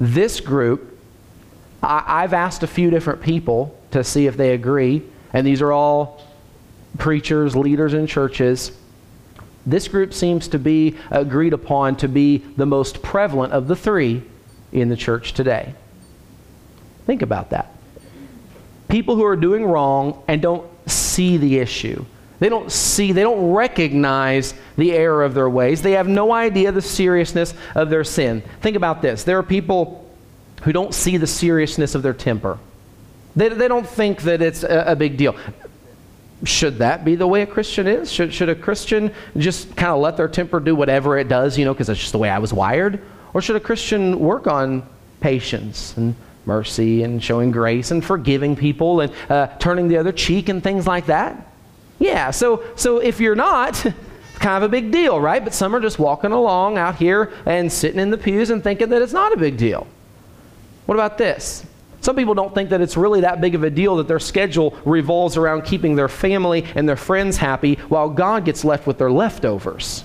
this 0.00 0.40
group, 0.40 0.98
I, 1.82 2.22
have 2.22 2.32
asked 2.32 2.62
a 2.62 2.66
few 2.66 2.90
different 2.90 3.22
people 3.22 3.76
to 3.90 4.02
see 4.02 4.26
if 4.26 4.36
they 4.36 4.54
agree, 4.54 5.02
and 5.32 5.46
these 5.46 5.62
are 5.62 5.72
all 5.72 6.22
preachers, 6.98 7.56
leaders 7.56 7.94
in 7.94 8.06
churches. 8.06 8.72
This 9.64 9.88
group 9.88 10.12
seems 10.12 10.48
to 10.48 10.58
be 10.58 10.96
agreed 11.10 11.52
upon 11.52 11.96
to 11.96 12.08
be 12.08 12.38
the 12.38 12.66
most 12.66 13.02
prevalent 13.02 13.52
of 13.52 13.68
the 13.68 13.76
three 13.76 14.22
in 14.72 14.88
the 14.88 14.96
church 14.96 15.32
today. 15.32 15.74
Think 17.06 17.22
about 17.22 17.50
that. 17.50 17.72
People 18.88 19.16
who 19.16 19.24
are 19.24 19.36
doing 19.36 19.64
wrong 19.64 20.22
and 20.28 20.42
don't 20.42 20.68
see 20.90 21.36
the 21.36 21.58
issue. 21.58 22.04
They 22.40 22.48
don't 22.48 22.72
see, 22.72 23.12
they 23.12 23.22
don't 23.22 23.52
recognize 23.52 24.54
the 24.76 24.92
error 24.92 25.22
of 25.22 25.32
their 25.32 25.48
ways. 25.48 25.80
They 25.80 25.92
have 25.92 26.08
no 26.08 26.32
idea 26.32 26.72
the 26.72 26.82
seriousness 26.82 27.54
of 27.76 27.88
their 27.88 28.02
sin. 28.02 28.42
Think 28.60 28.76
about 28.76 29.00
this. 29.00 29.22
There 29.22 29.38
are 29.38 29.44
people 29.44 30.10
who 30.62 30.72
don't 30.72 30.92
see 30.92 31.16
the 31.16 31.26
seriousness 31.26 31.94
of 31.94 32.02
their 32.02 32.12
temper. 32.12 32.58
They, 33.34 33.48
they 33.48 33.68
don't 33.68 33.86
think 33.86 34.22
that 34.22 34.42
it's 34.42 34.62
a, 34.62 34.84
a 34.88 34.96
big 34.96 35.16
deal. 35.16 35.36
Should 36.44 36.78
that 36.78 37.04
be 37.04 37.14
the 37.14 37.26
way 37.26 37.42
a 37.42 37.46
Christian 37.46 37.86
is? 37.86 38.12
Should, 38.12 38.34
should 38.34 38.48
a 38.48 38.54
Christian 38.54 39.12
just 39.36 39.76
kind 39.76 39.92
of 39.92 40.00
let 40.00 40.16
their 40.16 40.28
temper 40.28 40.60
do 40.60 40.74
whatever 40.74 41.16
it 41.18 41.28
does, 41.28 41.56
you 41.56 41.64
know, 41.64 41.72
because 41.72 41.86
that's 41.86 42.00
just 42.00 42.12
the 42.12 42.18
way 42.18 42.28
I 42.28 42.38
was 42.38 42.52
wired? 42.52 43.00
Or 43.32 43.40
should 43.40 43.56
a 43.56 43.60
Christian 43.60 44.18
work 44.18 44.46
on 44.46 44.86
patience 45.20 45.96
and 45.96 46.14
mercy 46.44 47.04
and 47.04 47.22
showing 47.22 47.52
grace 47.52 47.92
and 47.92 48.04
forgiving 48.04 48.56
people 48.56 49.00
and 49.00 49.12
uh, 49.30 49.46
turning 49.58 49.88
the 49.88 49.96
other 49.96 50.12
cheek 50.12 50.48
and 50.48 50.62
things 50.62 50.86
like 50.86 51.06
that? 51.06 51.48
Yeah, 51.98 52.32
so, 52.32 52.64
so 52.74 52.98
if 52.98 53.20
you're 53.20 53.36
not, 53.36 53.86
kind 54.40 54.62
of 54.62 54.68
a 54.68 54.68
big 54.68 54.90
deal, 54.90 55.20
right? 55.20 55.42
But 55.42 55.54
some 55.54 55.74
are 55.74 55.80
just 55.80 56.00
walking 56.00 56.32
along 56.32 56.76
out 56.76 56.96
here 56.96 57.32
and 57.46 57.72
sitting 57.72 58.00
in 58.00 58.10
the 58.10 58.18
pews 58.18 58.50
and 58.50 58.62
thinking 58.62 58.88
that 58.88 59.00
it's 59.00 59.12
not 59.12 59.32
a 59.32 59.36
big 59.36 59.56
deal. 59.56 59.86
What 60.86 60.96
about 60.96 61.16
this? 61.16 61.64
Some 62.02 62.16
people 62.16 62.34
don't 62.34 62.52
think 62.52 62.70
that 62.70 62.80
it's 62.80 62.96
really 62.96 63.20
that 63.20 63.40
big 63.40 63.54
of 63.54 63.62
a 63.62 63.70
deal 63.70 63.96
that 63.96 64.08
their 64.08 64.18
schedule 64.18 64.76
revolves 64.84 65.36
around 65.36 65.62
keeping 65.62 65.94
their 65.94 66.08
family 66.08 66.66
and 66.74 66.88
their 66.88 66.96
friends 66.96 67.36
happy 67.36 67.76
while 67.88 68.10
God 68.10 68.44
gets 68.44 68.64
left 68.64 68.88
with 68.88 68.98
their 68.98 69.10
leftovers. 69.10 70.02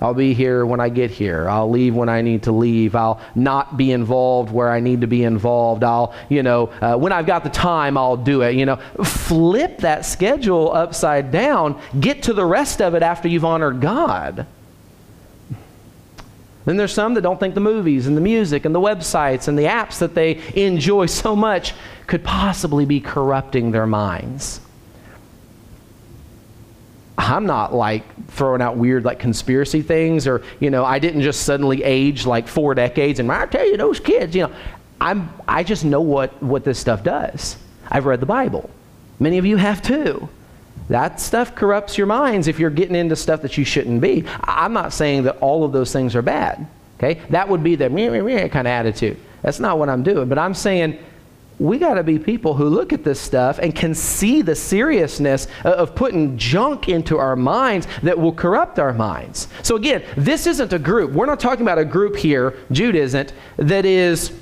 I'll 0.00 0.12
be 0.12 0.34
here 0.34 0.66
when 0.66 0.80
I 0.80 0.88
get 0.88 1.12
here. 1.12 1.48
I'll 1.48 1.70
leave 1.70 1.94
when 1.94 2.08
I 2.08 2.20
need 2.20 2.42
to 2.42 2.52
leave. 2.52 2.96
I'll 2.96 3.20
not 3.36 3.76
be 3.76 3.92
involved 3.92 4.52
where 4.52 4.68
I 4.68 4.80
need 4.80 5.02
to 5.02 5.06
be 5.06 5.22
involved. 5.22 5.84
I'll, 5.84 6.14
you 6.28 6.42
know, 6.42 6.66
uh, 6.82 6.96
when 6.96 7.12
I've 7.12 7.26
got 7.26 7.44
the 7.44 7.50
time, 7.50 7.96
I'll 7.96 8.16
do 8.16 8.42
it. 8.42 8.56
You 8.56 8.66
know, 8.66 8.76
flip 9.04 9.78
that 9.78 10.04
schedule 10.04 10.72
upside 10.74 11.30
down. 11.30 11.80
Get 11.98 12.24
to 12.24 12.34
the 12.34 12.44
rest 12.44 12.82
of 12.82 12.94
it 12.94 13.02
after 13.04 13.28
you've 13.28 13.44
honored 13.44 13.80
God. 13.80 14.46
Then 16.66 16.76
there's 16.76 16.92
some 16.92 17.14
that 17.14 17.22
don't 17.22 17.40
think 17.40 17.54
the 17.54 17.60
movies 17.60 18.06
and 18.06 18.16
the 18.16 18.20
music 18.20 18.64
and 18.64 18.74
the 18.74 18.80
websites 18.80 19.48
and 19.48 19.56
the 19.56 19.64
apps 19.64 20.00
that 20.00 20.14
they 20.14 20.42
enjoy 20.54 21.06
so 21.22 21.34
much 21.34 21.72
could 22.06 22.22
possibly 22.22 22.84
be 22.84 23.00
corrupting 23.00 23.70
their 23.70 23.86
minds. 23.86 24.60
I'm 27.16 27.46
not 27.46 27.72
like 27.72 28.02
throwing 28.28 28.60
out 28.60 28.76
weird 28.76 29.04
like 29.04 29.18
conspiracy 29.18 29.80
things 29.80 30.26
or, 30.26 30.42
you 30.60 30.70
know, 30.70 30.84
I 30.84 30.98
didn't 30.98 31.22
just 31.22 31.44
suddenly 31.44 31.82
age 31.82 32.26
like 32.26 32.46
four 32.46 32.74
decades 32.74 33.20
and 33.20 33.32
I 33.32 33.46
tell 33.46 33.66
you, 33.66 33.76
those 33.76 34.00
kids, 34.00 34.36
you 34.36 34.42
know, 34.42 34.54
I'm, 35.00 35.30
I 35.48 35.62
just 35.62 35.84
know 35.84 36.00
what, 36.00 36.42
what 36.42 36.64
this 36.64 36.78
stuff 36.78 37.02
does. 37.02 37.56
I've 37.88 38.06
read 38.06 38.20
the 38.20 38.26
Bible. 38.26 38.68
Many 39.18 39.38
of 39.38 39.46
you 39.46 39.56
have 39.56 39.80
too. 39.80 40.28
That 40.88 41.20
stuff 41.20 41.54
corrupts 41.54 41.98
your 41.98 42.06
minds 42.06 42.48
if 42.48 42.58
you're 42.58 42.70
getting 42.70 42.94
into 42.94 43.16
stuff 43.16 43.42
that 43.42 43.58
you 43.58 43.64
shouldn't 43.64 44.00
be. 44.00 44.24
I'm 44.44 44.72
not 44.72 44.92
saying 44.92 45.24
that 45.24 45.38
all 45.38 45.64
of 45.64 45.72
those 45.72 45.92
things 45.92 46.14
are 46.14 46.22
bad. 46.22 46.66
Okay? 46.98 47.20
That 47.30 47.48
would 47.48 47.62
be 47.62 47.74
the 47.74 47.90
meh, 47.90 48.08
meh, 48.08 48.22
meh 48.22 48.48
kind 48.48 48.66
of 48.66 48.72
attitude. 48.72 49.18
That's 49.42 49.60
not 49.60 49.78
what 49.78 49.88
I'm 49.88 50.02
doing. 50.02 50.28
But 50.28 50.38
I'm 50.38 50.54
saying 50.54 50.98
we 51.58 51.78
got 51.78 51.94
to 51.94 52.02
be 52.02 52.18
people 52.18 52.54
who 52.54 52.68
look 52.68 52.92
at 52.92 53.02
this 53.02 53.20
stuff 53.20 53.58
and 53.58 53.74
can 53.74 53.94
see 53.94 54.42
the 54.42 54.54
seriousness 54.54 55.48
of 55.64 55.94
putting 55.94 56.36
junk 56.36 56.88
into 56.88 57.18
our 57.18 57.34
minds 57.34 57.86
that 58.02 58.18
will 58.18 58.32
corrupt 58.32 58.78
our 58.78 58.92
minds. 58.92 59.48
So, 59.62 59.76
again, 59.76 60.04
this 60.16 60.46
isn't 60.46 60.72
a 60.72 60.78
group. 60.78 61.12
We're 61.12 61.26
not 61.26 61.40
talking 61.40 61.62
about 61.62 61.78
a 61.78 61.84
group 61.84 62.16
here, 62.16 62.54
Jude 62.70 62.94
isn't, 62.94 63.32
that 63.56 63.86
is 63.86 64.32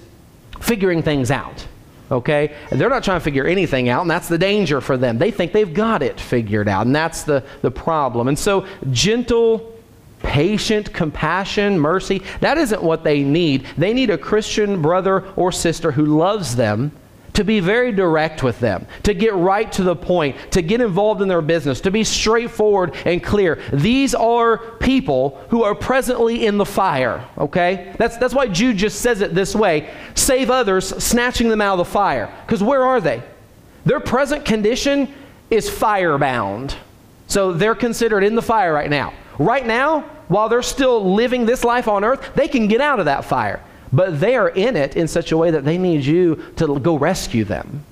figuring 0.61 1.03
things 1.03 1.30
out. 1.30 1.66
Okay? 2.15 2.55
They're 2.71 2.89
not 2.89 3.05
trying 3.05 3.21
to 3.21 3.25
figure 3.25 3.45
anything 3.45 3.89
out, 3.89 4.03
and 4.03 4.11
that's 4.11 4.29
the 4.29 4.39
danger 4.39 4.81
for 4.81 4.97
them. 4.97 5.19
They 5.19 5.31
think 5.31 5.53
they've 5.53 5.75
got 5.75 6.03
it 6.03 6.21
figured 6.21 6.69
out, 6.69 6.87
and 6.87 6.95
that's 6.95 7.25
the, 7.25 7.45
the 7.61 7.71
problem. 7.71 8.29
And 8.29 8.39
so, 8.39 8.67
gentle, 8.91 9.77
patient, 10.21 10.93
compassion, 10.95 11.79
mercy, 11.79 12.23
that 12.41 12.57
isn't 12.57 12.83
what 12.83 13.05
they 13.05 13.23
need. 13.23 13.67
They 13.77 13.93
need 13.93 14.11
a 14.11 14.19
Christian 14.19 14.81
brother 14.81 15.25
or 15.37 15.53
sister 15.53 15.91
who 15.93 16.07
loves 16.07 16.57
them 16.57 16.93
to 17.35 17.45
be 17.45 17.61
very 17.61 17.93
direct 17.93 18.43
with 18.43 18.59
them, 18.61 18.87
to 19.03 19.12
get 19.12 19.35
right 19.35 19.70
to 19.72 19.82
the 19.82 19.95
point, 19.95 20.37
to 20.53 20.62
get 20.62 20.80
involved 20.80 21.20
in 21.20 21.28
their 21.28 21.43
business, 21.43 21.80
to 21.80 21.91
be 21.91 22.05
straightforward 22.05 22.95
and 23.05 23.22
clear. 23.22 23.61
These 23.72 24.14
are 24.14 24.59
people 24.78 25.45
who 25.51 25.64
are 25.64 25.74
presently 25.74 26.47
in 26.47 26.59
the 26.59 26.64
fire, 26.64 27.26
okay? 27.37 27.93
That's, 27.99 28.16
that's 28.16 28.35
why 28.35 28.47
Jude 28.47 28.76
just 28.76 29.01
says 29.01 29.20
it 29.20 29.35
this 29.35 29.55
way 29.55 29.91
save 30.14 30.49
others, 30.49 30.89
snatching 31.03 31.49
them 31.49 31.61
out 31.61 31.72
of 31.72 31.78
the 31.78 31.93
fire. 31.93 32.32
Because 32.47 32.62
where 32.62 32.85
are 32.85 33.01
they? 33.01 33.22
Their 33.85 34.01
present 34.01 34.45
condition 34.45 35.12
is 35.51 35.68
firebound. 35.68 36.74
So 37.26 37.53
they're 37.53 37.74
considered 37.74 38.22
in 38.22 38.37
the 38.37 38.43
fire 38.43 38.72
right 38.72 38.89
now. 38.89 39.12
Right 39.39 39.66
now, 39.66 40.03
while 40.28 40.49
they're 40.49 40.62
still 40.62 41.14
living 41.14 41.47
this 41.47 41.64
life 41.64 41.89
on 41.89 42.05
earth, 42.05 42.32
they 42.35 42.49
can 42.49 42.68
get 42.68 42.80
out 42.80 43.01
of 43.01 43.07
that 43.07 43.24
fire 43.24 43.61
but 43.95 44.20
they 44.20 44.34
are 44.36 44.49
in 44.49 44.76
it 44.76 44.97
in 44.97 45.07
such 45.07 45.32
a 45.32 45.36
way 45.36 45.51
that 45.51 45.64
they 45.64 45.78
need 45.78 46.05
you 46.05 46.42
to 46.57 46.78
go 46.80 46.97
rescue 46.97 47.45
them. 47.45 47.84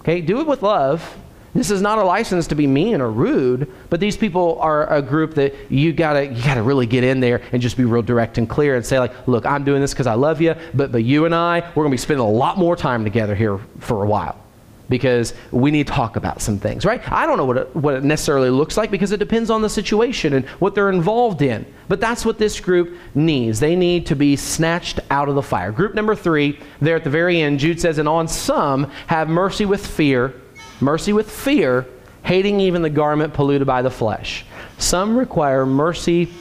Okay, 0.00 0.20
do 0.20 0.40
it 0.40 0.46
with 0.46 0.62
love. 0.62 1.16
This 1.54 1.70
is 1.70 1.80
not 1.80 1.98
a 1.98 2.04
license 2.04 2.46
to 2.48 2.54
be 2.54 2.66
mean 2.66 3.00
or 3.00 3.10
rude, 3.10 3.72
but 3.88 3.98
these 3.98 4.16
people 4.16 4.58
are 4.60 4.92
a 4.92 5.00
group 5.00 5.34
that 5.34 5.54
you 5.70 5.92
gotta 5.92 6.26
you 6.26 6.42
gotta 6.42 6.62
really 6.62 6.86
get 6.86 7.02
in 7.02 7.20
there 7.20 7.40
and 7.52 7.62
just 7.62 7.76
be 7.76 7.84
real 7.84 8.02
direct 8.02 8.36
and 8.36 8.48
clear 8.48 8.76
and 8.76 8.84
say 8.84 8.98
like, 8.98 9.26
look, 9.26 9.46
I'm 9.46 9.64
doing 9.64 9.80
this 9.80 9.94
because 9.94 10.06
I 10.06 10.14
love 10.14 10.40
you, 10.40 10.54
but 10.74 10.92
but 10.92 11.02
you 11.02 11.24
and 11.24 11.34
I, 11.34 11.60
we're 11.74 11.84
gonna 11.84 11.90
be 11.90 11.96
spending 11.96 12.26
a 12.26 12.30
lot 12.30 12.58
more 12.58 12.76
time 12.76 13.04
together 13.04 13.34
here 13.34 13.58
for 13.80 14.04
a 14.04 14.06
while 14.06 14.45
because 14.88 15.34
we 15.50 15.70
need 15.70 15.86
to 15.86 15.92
talk 15.92 16.16
about 16.16 16.40
some 16.40 16.58
things, 16.58 16.84
right? 16.84 17.00
I 17.10 17.26
don't 17.26 17.36
know 17.36 17.44
what 17.44 17.56
it, 17.56 17.76
what 17.76 17.94
it 17.94 18.04
necessarily 18.04 18.50
looks 18.50 18.76
like 18.76 18.90
because 18.90 19.12
it 19.12 19.18
depends 19.18 19.50
on 19.50 19.62
the 19.62 19.68
situation 19.68 20.34
and 20.34 20.46
what 20.60 20.74
they're 20.74 20.90
involved 20.90 21.42
in. 21.42 21.66
But 21.88 22.00
that's 22.00 22.24
what 22.24 22.38
this 22.38 22.60
group 22.60 22.96
needs. 23.14 23.60
They 23.60 23.76
need 23.76 24.06
to 24.06 24.16
be 24.16 24.36
snatched 24.36 25.00
out 25.10 25.28
of 25.28 25.34
the 25.34 25.42
fire. 25.42 25.72
Group 25.72 25.94
number 25.94 26.14
three, 26.14 26.58
there 26.80 26.96
at 26.96 27.04
the 27.04 27.10
very 27.10 27.40
end, 27.40 27.58
Jude 27.58 27.80
says, 27.80 27.98
And 27.98 28.08
on 28.08 28.28
some 28.28 28.90
have 29.08 29.28
mercy 29.28 29.64
with 29.64 29.84
fear, 29.84 30.34
mercy 30.80 31.12
with 31.12 31.30
fear, 31.30 31.86
hating 32.22 32.60
even 32.60 32.82
the 32.82 32.90
garment 32.90 33.34
polluted 33.34 33.66
by 33.66 33.82
the 33.82 33.90
flesh. 33.90 34.44
Some 34.78 35.16
require 35.16 35.64
mercy 35.66 36.32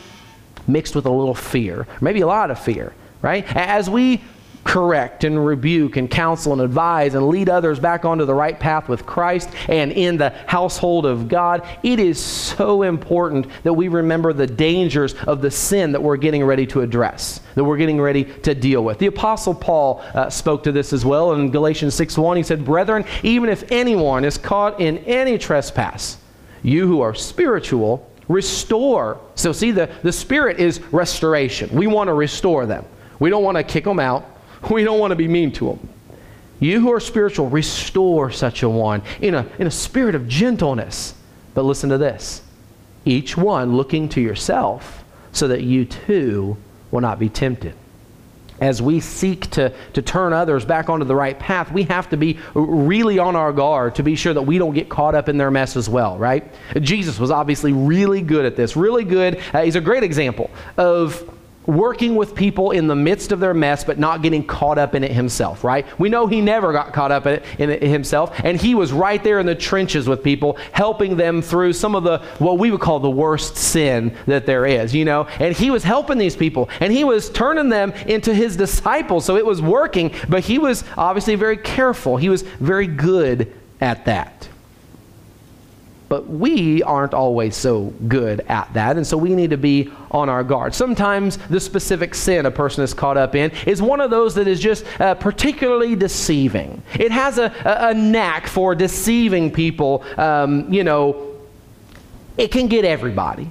mixed 0.67 0.95
with 0.95 1.05
a 1.05 1.11
little 1.11 1.35
fear, 1.35 1.87
maybe 2.01 2.21
a 2.21 2.27
lot 2.27 2.51
of 2.51 2.59
fear, 2.59 2.93
right? 3.21 3.45
As 3.55 3.89
we 3.89 4.21
correct 4.65 5.23
and 5.23 5.45
rebuke 5.45 5.95
and 5.95 6.09
counsel 6.09 6.51
and 6.51 6.61
advise 6.61 7.13
and 7.13 7.29
lead 7.29 7.47
others 7.47 7.79
back 7.79 8.03
onto 8.03 8.25
the 8.25 8.33
right 8.33 8.59
path 8.59 8.89
with 8.89 9.05
Christ 9.05 9.49
and 9.69 9.91
in 9.91 10.17
the 10.17 10.31
household 10.47 11.05
of 11.05 11.29
God, 11.29 11.65
it 11.83 11.99
is 11.99 12.19
so 12.19 12.81
important 12.81 13.47
that 13.63 13.71
we 13.71 13.87
remember 13.87 14.33
the 14.33 14.47
dangers 14.47 15.13
of 15.27 15.41
the 15.41 15.51
sin 15.51 15.91
that 15.91 16.01
we're 16.01 16.17
getting 16.17 16.43
ready 16.43 16.65
to 16.67 16.81
address, 16.81 17.39
that 17.53 17.63
we're 17.63 17.77
getting 17.77 18.01
ready 18.01 18.25
to 18.25 18.55
deal 18.55 18.83
with. 18.83 18.97
The 18.97 19.05
Apostle 19.05 19.53
Paul 19.53 20.03
uh, 20.13 20.29
spoke 20.29 20.63
to 20.63 20.71
this 20.71 20.91
as 20.91 21.05
well 21.05 21.33
in 21.33 21.51
Galatians 21.51 21.93
6 21.93 22.17
1. 22.17 22.37
He 22.37 22.43
said, 22.43 22.65
Brethren, 22.65 23.05
even 23.21 23.49
if 23.49 23.71
anyone 23.71 24.25
is 24.25 24.37
caught 24.37 24.81
in 24.81 24.97
any 24.99 25.37
trespass, 25.37 26.17
you 26.63 26.87
who 26.87 27.01
are 27.01 27.13
spiritual, 27.13 28.09
restore. 28.27 29.21
So, 29.35 29.51
see, 29.51 29.69
the, 29.69 29.91
the 30.01 30.11
Spirit 30.11 30.59
is 30.59 30.81
restoration. 30.91 31.69
We 31.71 31.85
want 31.85 32.07
to 32.07 32.13
restore 32.13 32.65
them. 32.65 32.83
We 33.19 33.29
don't 33.29 33.43
want 33.43 33.57
to 33.57 33.63
kick 33.63 33.83
them 33.83 33.99
out. 33.99 34.34
We 34.69 34.83
don't 34.83 34.99
want 34.99 35.11
to 35.11 35.15
be 35.15 35.27
mean 35.27 35.51
to 35.53 35.67
them. 35.67 35.89
You 36.59 36.79
who 36.79 36.91
are 36.91 36.99
spiritual, 36.99 37.49
restore 37.49 38.31
such 38.31 38.63
a 38.63 38.69
one 38.69 39.03
in 39.21 39.35
a, 39.35 39.45
in 39.59 39.67
a 39.67 39.71
spirit 39.71 40.15
of 40.15 40.27
gentleness. 40.27 41.13
But 41.53 41.63
listen 41.63 41.89
to 41.89 41.97
this 41.97 42.41
each 43.05 43.37
one 43.37 43.77
looking 43.77 44.09
to 44.09 44.19
yourself 44.19 45.03
so 45.31 45.47
that 45.47 45.61
you 45.61 45.85
too 45.85 46.57
will 46.89 47.01
not 47.01 47.19
be 47.19 47.29
tempted. 47.29 47.75
As 48.59 48.81
we 48.81 48.99
seek 48.99 49.49
to, 49.51 49.71
to 49.93 50.01
turn 50.01 50.33
others 50.33 50.65
back 50.65 50.89
onto 50.89 51.05
the 51.05 51.15
right 51.15 51.37
path, 51.37 51.71
we 51.71 51.83
have 51.83 52.09
to 52.09 52.17
be 52.17 52.39
really 52.55 53.19
on 53.19 53.35
our 53.35 53.51
guard 53.51 53.95
to 53.95 54.03
be 54.03 54.15
sure 54.15 54.33
that 54.33 54.41
we 54.41 54.57
don't 54.57 54.73
get 54.73 54.89
caught 54.89 55.13
up 55.13 55.27
in 55.29 55.37
their 55.37 55.51
mess 55.51 55.75
as 55.75 55.89
well, 55.89 56.17
right? 56.17 56.51
Jesus 56.79 57.19
was 57.19 57.31
obviously 57.31 57.73
really 57.73 58.21
good 58.21 58.45
at 58.45 58.55
this, 58.55 58.75
really 58.75 59.03
good. 59.03 59.41
Uh, 59.53 59.63
he's 59.63 59.75
a 59.75 59.81
great 59.81 60.03
example 60.03 60.49
of 60.77 61.34
working 61.67 62.15
with 62.15 62.35
people 62.35 62.71
in 62.71 62.87
the 62.87 62.95
midst 62.95 63.31
of 63.31 63.39
their 63.39 63.53
mess, 63.53 63.83
but 63.83 63.99
not 63.99 64.21
getting 64.21 64.45
caught 64.45 64.77
up 64.77 64.95
in 64.95 65.03
it 65.03 65.11
himself, 65.11 65.63
right? 65.63 65.85
We 65.99 66.09
know 66.09 66.27
he 66.27 66.41
never 66.41 66.71
got 66.71 66.93
caught 66.93 67.11
up 67.11 67.25
in 67.25 67.33
it, 67.35 67.45
in 67.59 67.69
it, 67.69 67.81
himself, 67.81 68.39
and 68.43 68.59
he 68.59 68.75
was 68.75 68.91
right 68.91 69.23
there 69.23 69.39
in 69.39 69.45
the 69.45 69.55
trenches 69.55 70.07
with 70.07 70.23
people, 70.23 70.57
helping 70.71 71.17
them 71.17 71.41
through 71.41 71.73
some 71.73 71.95
of 71.95 72.03
the, 72.03 72.19
what 72.39 72.59
we 72.59 72.71
would 72.71 72.81
call 72.81 72.99
the 72.99 73.09
worst 73.09 73.57
sin 73.57 74.15
that 74.27 74.45
there 74.45 74.65
is, 74.65 74.93
you 74.93 75.05
know? 75.05 75.25
And 75.39 75.55
he 75.55 75.71
was 75.71 75.83
helping 75.83 76.17
these 76.17 76.35
people, 76.35 76.69
and 76.79 76.91
he 76.91 77.03
was 77.03 77.29
turning 77.29 77.69
them 77.69 77.91
into 78.07 78.33
his 78.33 78.55
disciples, 78.55 79.25
so 79.25 79.37
it 79.37 79.45
was 79.45 79.61
working, 79.61 80.13
but 80.29 80.43
he 80.43 80.59
was 80.59 80.83
obviously 80.97 81.35
very 81.35 81.57
careful. 81.57 82.17
He 82.17 82.29
was 82.29 82.41
very 82.41 82.87
good 82.87 83.53
at 83.81 84.05
that. 84.05 84.49
But 86.07 86.27
we 86.27 86.83
aren't 86.83 87.13
always 87.13 87.55
so 87.55 87.85
good 88.07 88.41
at 88.41 88.71
that, 88.73 88.95
and 88.95 89.05
so 89.05 89.17
we 89.17 89.33
need 89.33 89.49
to 89.49 89.57
be 89.57 89.91
on 90.11 90.29
our 90.29 90.43
guard. 90.43 90.75
Sometimes 90.75 91.37
the 91.49 91.59
specific 91.59 92.13
sin 92.13 92.45
a 92.45 92.51
person 92.51 92.83
is 92.83 92.93
caught 92.93 93.17
up 93.17 93.33
in 93.35 93.51
is 93.65 93.81
one 93.81 93.99
of 93.99 94.11
those 94.11 94.35
that 94.35 94.47
is 94.47 94.59
just 94.59 94.85
uh, 95.01 95.15
particularly 95.15 95.95
deceiving. 95.95 96.81
It 96.93 97.11
has 97.11 97.37
a, 97.39 97.51
a, 97.65 97.89
a 97.89 97.93
knack 97.93 98.47
for 98.47 98.75
deceiving 98.75 99.51
people. 99.51 100.03
Um, 100.17 100.71
you 100.71 100.83
know, 100.83 101.35
it 102.37 102.51
can 102.51 102.67
get 102.67 102.85
everybody. 102.85 103.49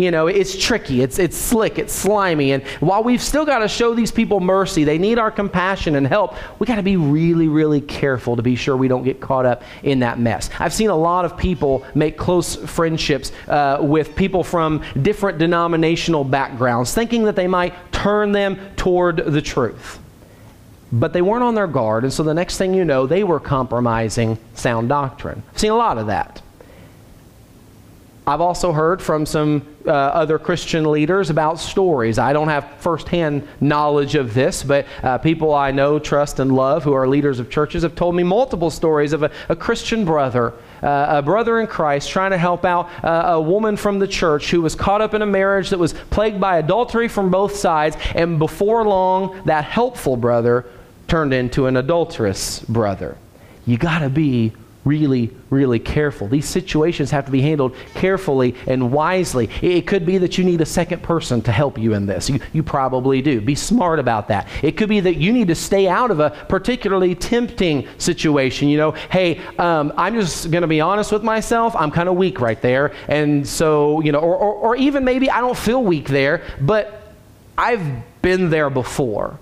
You 0.00 0.10
know, 0.10 0.28
it's 0.28 0.56
tricky, 0.56 1.02
it's, 1.02 1.18
it's 1.18 1.36
slick, 1.36 1.78
it's 1.78 1.92
slimy. 1.92 2.52
And 2.52 2.62
while 2.80 3.02
we've 3.02 3.20
still 3.20 3.44
got 3.44 3.58
to 3.58 3.68
show 3.68 3.92
these 3.92 4.10
people 4.10 4.40
mercy, 4.40 4.82
they 4.82 4.96
need 4.96 5.18
our 5.18 5.30
compassion 5.30 5.94
and 5.94 6.06
help, 6.06 6.36
we 6.58 6.66
got 6.66 6.76
to 6.76 6.82
be 6.82 6.96
really, 6.96 7.48
really 7.48 7.82
careful 7.82 8.34
to 8.34 8.40
be 8.40 8.56
sure 8.56 8.78
we 8.78 8.88
don't 8.88 9.02
get 9.02 9.20
caught 9.20 9.44
up 9.44 9.62
in 9.82 9.98
that 9.98 10.18
mess. 10.18 10.48
I've 10.58 10.72
seen 10.72 10.88
a 10.88 10.96
lot 10.96 11.26
of 11.26 11.36
people 11.36 11.84
make 11.94 12.16
close 12.16 12.56
friendships 12.56 13.30
uh, 13.46 13.76
with 13.82 14.16
people 14.16 14.42
from 14.42 14.82
different 15.02 15.36
denominational 15.36 16.24
backgrounds, 16.24 16.94
thinking 16.94 17.24
that 17.24 17.36
they 17.36 17.46
might 17.46 17.74
turn 17.92 18.32
them 18.32 18.58
toward 18.76 19.18
the 19.18 19.42
truth. 19.42 19.98
But 20.92 21.12
they 21.12 21.20
weren't 21.20 21.44
on 21.44 21.54
their 21.54 21.66
guard, 21.66 22.04
and 22.04 22.12
so 22.12 22.22
the 22.22 22.32
next 22.32 22.56
thing 22.56 22.72
you 22.72 22.86
know, 22.86 23.06
they 23.06 23.22
were 23.22 23.38
compromising 23.38 24.38
sound 24.54 24.88
doctrine. 24.88 25.42
I've 25.52 25.58
seen 25.58 25.72
a 25.72 25.76
lot 25.76 25.98
of 25.98 26.06
that. 26.06 26.40
I've 28.30 28.40
also 28.40 28.70
heard 28.70 29.02
from 29.02 29.26
some 29.26 29.66
uh, 29.90 29.92
other 29.92 30.38
Christian 30.38 30.90
leaders 30.90 31.28
about 31.28 31.58
stories. 31.58 32.18
I 32.18 32.32
don't 32.32 32.48
have 32.48 32.70
firsthand 32.78 33.46
knowledge 33.60 34.14
of 34.14 34.32
this, 34.32 34.62
but 34.62 34.86
uh, 35.02 35.18
people 35.18 35.52
I 35.52 35.72
know, 35.72 35.98
trust, 35.98 36.38
and 36.38 36.54
love 36.54 36.84
who 36.84 36.92
are 36.92 37.08
leaders 37.08 37.40
of 37.40 37.50
churches 37.50 37.82
have 37.82 37.96
told 37.96 38.14
me 38.14 38.22
multiple 38.22 38.70
stories 38.70 39.12
of 39.12 39.24
a, 39.24 39.30
a 39.48 39.56
Christian 39.56 40.04
brother, 40.04 40.54
uh, 40.82 41.06
a 41.18 41.22
brother 41.22 41.60
in 41.60 41.66
Christ, 41.66 42.08
trying 42.08 42.30
to 42.30 42.38
help 42.38 42.64
out 42.64 42.88
uh, 43.04 43.34
a 43.34 43.40
woman 43.40 43.76
from 43.76 43.98
the 43.98 44.08
church 44.08 44.50
who 44.50 44.62
was 44.62 44.74
caught 44.74 45.00
up 45.00 45.12
in 45.12 45.22
a 45.22 45.26
marriage 45.26 45.70
that 45.70 45.78
was 45.78 45.92
plagued 45.92 46.40
by 46.40 46.58
adultery 46.58 47.08
from 47.08 47.30
both 47.30 47.56
sides, 47.56 47.96
and 48.14 48.38
before 48.38 48.86
long, 48.86 49.42
that 49.44 49.64
helpful 49.64 50.16
brother 50.16 50.66
turned 51.08 51.34
into 51.34 51.66
an 51.66 51.76
adulterous 51.76 52.60
brother. 52.60 53.18
You 53.66 53.76
got 53.76 53.98
to 53.98 54.08
be 54.08 54.52
really, 54.84 55.30
really 55.50 55.78
careful. 55.78 56.26
These 56.28 56.48
situations 56.48 57.10
have 57.10 57.26
to 57.26 57.30
be 57.30 57.42
handled 57.42 57.76
carefully 57.94 58.54
and 58.66 58.92
wisely. 58.92 59.50
It 59.60 59.86
could 59.86 60.06
be 60.06 60.18
that 60.18 60.38
you 60.38 60.44
need 60.44 60.60
a 60.60 60.66
second 60.66 61.02
person 61.02 61.42
to 61.42 61.52
help 61.52 61.78
you 61.78 61.94
in 61.94 62.06
this. 62.06 62.30
You, 62.30 62.40
you 62.52 62.62
probably 62.62 63.20
do. 63.20 63.40
Be 63.40 63.54
smart 63.54 63.98
about 63.98 64.28
that. 64.28 64.48
It 64.62 64.76
could 64.76 64.88
be 64.88 65.00
that 65.00 65.16
you 65.16 65.32
need 65.32 65.48
to 65.48 65.54
stay 65.54 65.86
out 65.86 66.10
of 66.10 66.20
a 66.20 66.30
particularly 66.30 67.14
tempting 67.14 67.86
situation. 67.98 68.68
You 68.68 68.78
know, 68.78 68.90
hey, 68.92 69.38
um, 69.58 69.92
I'm 69.96 70.14
just 70.14 70.50
going 70.50 70.62
to 70.62 70.68
be 70.68 70.80
honest 70.80 71.12
with 71.12 71.22
myself. 71.22 71.76
I'm 71.76 71.90
kind 71.90 72.08
of 72.08 72.16
weak 72.16 72.40
right 72.40 72.60
there. 72.60 72.92
And 73.08 73.46
so, 73.46 74.00
you 74.00 74.12
know, 74.12 74.20
or, 74.20 74.36
or, 74.36 74.54
or 74.54 74.76
even 74.76 75.04
maybe 75.04 75.30
I 75.30 75.40
don't 75.40 75.56
feel 75.56 75.82
weak 75.82 76.08
there, 76.08 76.42
but 76.60 77.14
I've 77.58 77.82
been 78.22 78.48
there 78.48 78.70
before 78.70 79.38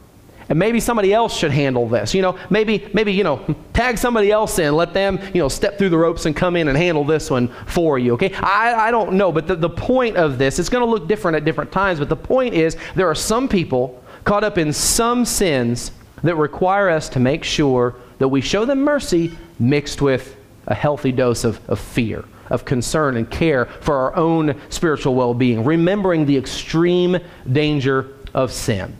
and 0.48 0.58
maybe 0.58 0.80
somebody 0.80 1.12
else 1.12 1.36
should 1.36 1.50
handle 1.50 1.88
this. 1.88 2.14
You 2.14 2.22
know, 2.22 2.38
maybe, 2.48 2.88
maybe, 2.94 3.12
you 3.12 3.24
know, 3.24 3.54
tag 3.74 3.98
somebody 3.98 4.30
else 4.30 4.58
in, 4.58 4.74
let 4.74 4.94
them, 4.94 5.18
you 5.34 5.40
know, 5.40 5.48
step 5.48 5.78
through 5.78 5.90
the 5.90 5.98
ropes 5.98 6.26
and 6.26 6.34
come 6.34 6.56
in 6.56 6.68
and 6.68 6.76
handle 6.76 7.04
this 7.04 7.30
one 7.30 7.48
for 7.66 7.98
you, 7.98 8.14
okay? 8.14 8.32
I, 8.34 8.88
I 8.88 8.90
don't 8.90 9.14
know, 9.14 9.30
but 9.30 9.46
the, 9.46 9.56
the 9.56 9.68
point 9.68 10.16
of 10.16 10.38
this, 10.38 10.58
it's 10.58 10.68
going 10.68 10.84
to 10.84 10.90
look 10.90 11.06
different 11.06 11.36
at 11.36 11.44
different 11.44 11.70
times, 11.70 11.98
but 11.98 12.08
the 12.08 12.16
point 12.16 12.54
is 12.54 12.76
there 12.94 13.08
are 13.08 13.14
some 13.14 13.48
people 13.48 14.02
caught 14.24 14.44
up 14.44 14.58
in 14.58 14.72
some 14.72 15.24
sins 15.24 15.92
that 16.22 16.36
require 16.36 16.88
us 16.88 17.08
to 17.10 17.20
make 17.20 17.44
sure 17.44 17.94
that 18.18 18.28
we 18.28 18.40
show 18.40 18.64
them 18.64 18.80
mercy 18.80 19.32
mixed 19.58 20.02
with 20.02 20.36
a 20.66 20.74
healthy 20.74 21.12
dose 21.12 21.44
of, 21.44 21.60
of 21.68 21.78
fear 21.78 22.24
of 22.50 22.64
concern 22.64 23.18
and 23.18 23.30
care 23.30 23.66
for 23.66 23.94
our 23.94 24.16
own 24.16 24.58
spiritual 24.70 25.14
well 25.14 25.34
being, 25.34 25.64
remembering 25.64 26.24
the 26.24 26.36
extreme 26.36 27.18
danger 27.52 28.14
of 28.32 28.50
sin. 28.50 28.96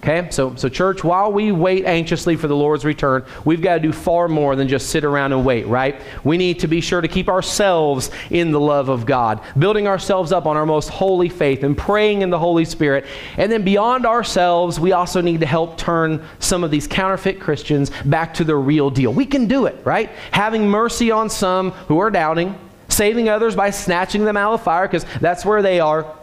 Okay, 0.00 0.28
so, 0.30 0.54
so 0.54 0.68
church, 0.68 1.02
while 1.02 1.32
we 1.32 1.50
wait 1.50 1.84
anxiously 1.84 2.36
for 2.36 2.46
the 2.46 2.54
Lord's 2.54 2.84
return, 2.84 3.24
we've 3.44 3.60
got 3.60 3.74
to 3.74 3.80
do 3.80 3.92
far 3.92 4.28
more 4.28 4.54
than 4.54 4.68
just 4.68 4.90
sit 4.90 5.04
around 5.04 5.32
and 5.32 5.44
wait, 5.44 5.66
right? 5.66 6.00
We 6.22 6.36
need 6.36 6.60
to 6.60 6.68
be 6.68 6.80
sure 6.80 7.00
to 7.00 7.08
keep 7.08 7.28
ourselves 7.28 8.12
in 8.30 8.52
the 8.52 8.60
love 8.60 8.88
of 8.90 9.06
God, 9.06 9.40
building 9.58 9.88
ourselves 9.88 10.30
up 10.30 10.46
on 10.46 10.56
our 10.56 10.64
most 10.64 10.88
holy 10.88 11.28
faith 11.28 11.64
and 11.64 11.76
praying 11.76 12.22
in 12.22 12.30
the 12.30 12.38
Holy 12.38 12.64
Spirit. 12.64 13.06
And 13.36 13.50
then 13.50 13.64
beyond 13.64 14.06
ourselves, 14.06 14.78
we 14.78 14.92
also 14.92 15.20
need 15.20 15.40
to 15.40 15.46
help 15.46 15.76
turn 15.76 16.24
some 16.38 16.62
of 16.62 16.70
these 16.70 16.86
counterfeit 16.86 17.40
Christians 17.40 17.90
back 18.04 18.34
to 18.34 18.44
the 18.44 18.54
real 18.54 18.90
deal. 18.90 19.12
We 19.12 19.26
can 19.26 19.48
do 19.48 19.66
it, 19.66 19.84
right? 19.84 20.10
Having 20.30 20.68
mercy 20.68 21.10
on 21.10 21.28
some 21.28 21.72
who 21.72 21.98
are 21.98 22.10
doubting, 22.10 22.56
saving 22.88 23.28
others 23.28 23.56
by 23.56 23.70
snatching 23.70 24.24
them 24.24 24.36
out 24.36 24.54
of 24.54 24.62
fire, 24.62 24.86
because 24.86 25.04
that's 25.20 25.44
where 25.44 25.60
they 25.60 25.80
are 25.80 26.17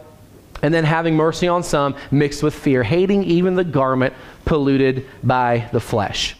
and 0.62 0.72
then 0.72 0.84
having 0.84 1.14
mercy 1.14 1.48
on 1.48 1.62
some 1.62 1.94
mixed 2.10 2.42
with 2.42 2.54
fear, 2.54 2.82
hating 2.82 3.24
even 3.24 3.54
the 3.54 3.64
garment 3.64 4.14
polluted 4.44 5.06
by 5.22 5.68
the 5.72 5.80
flesh. 5.80 6.36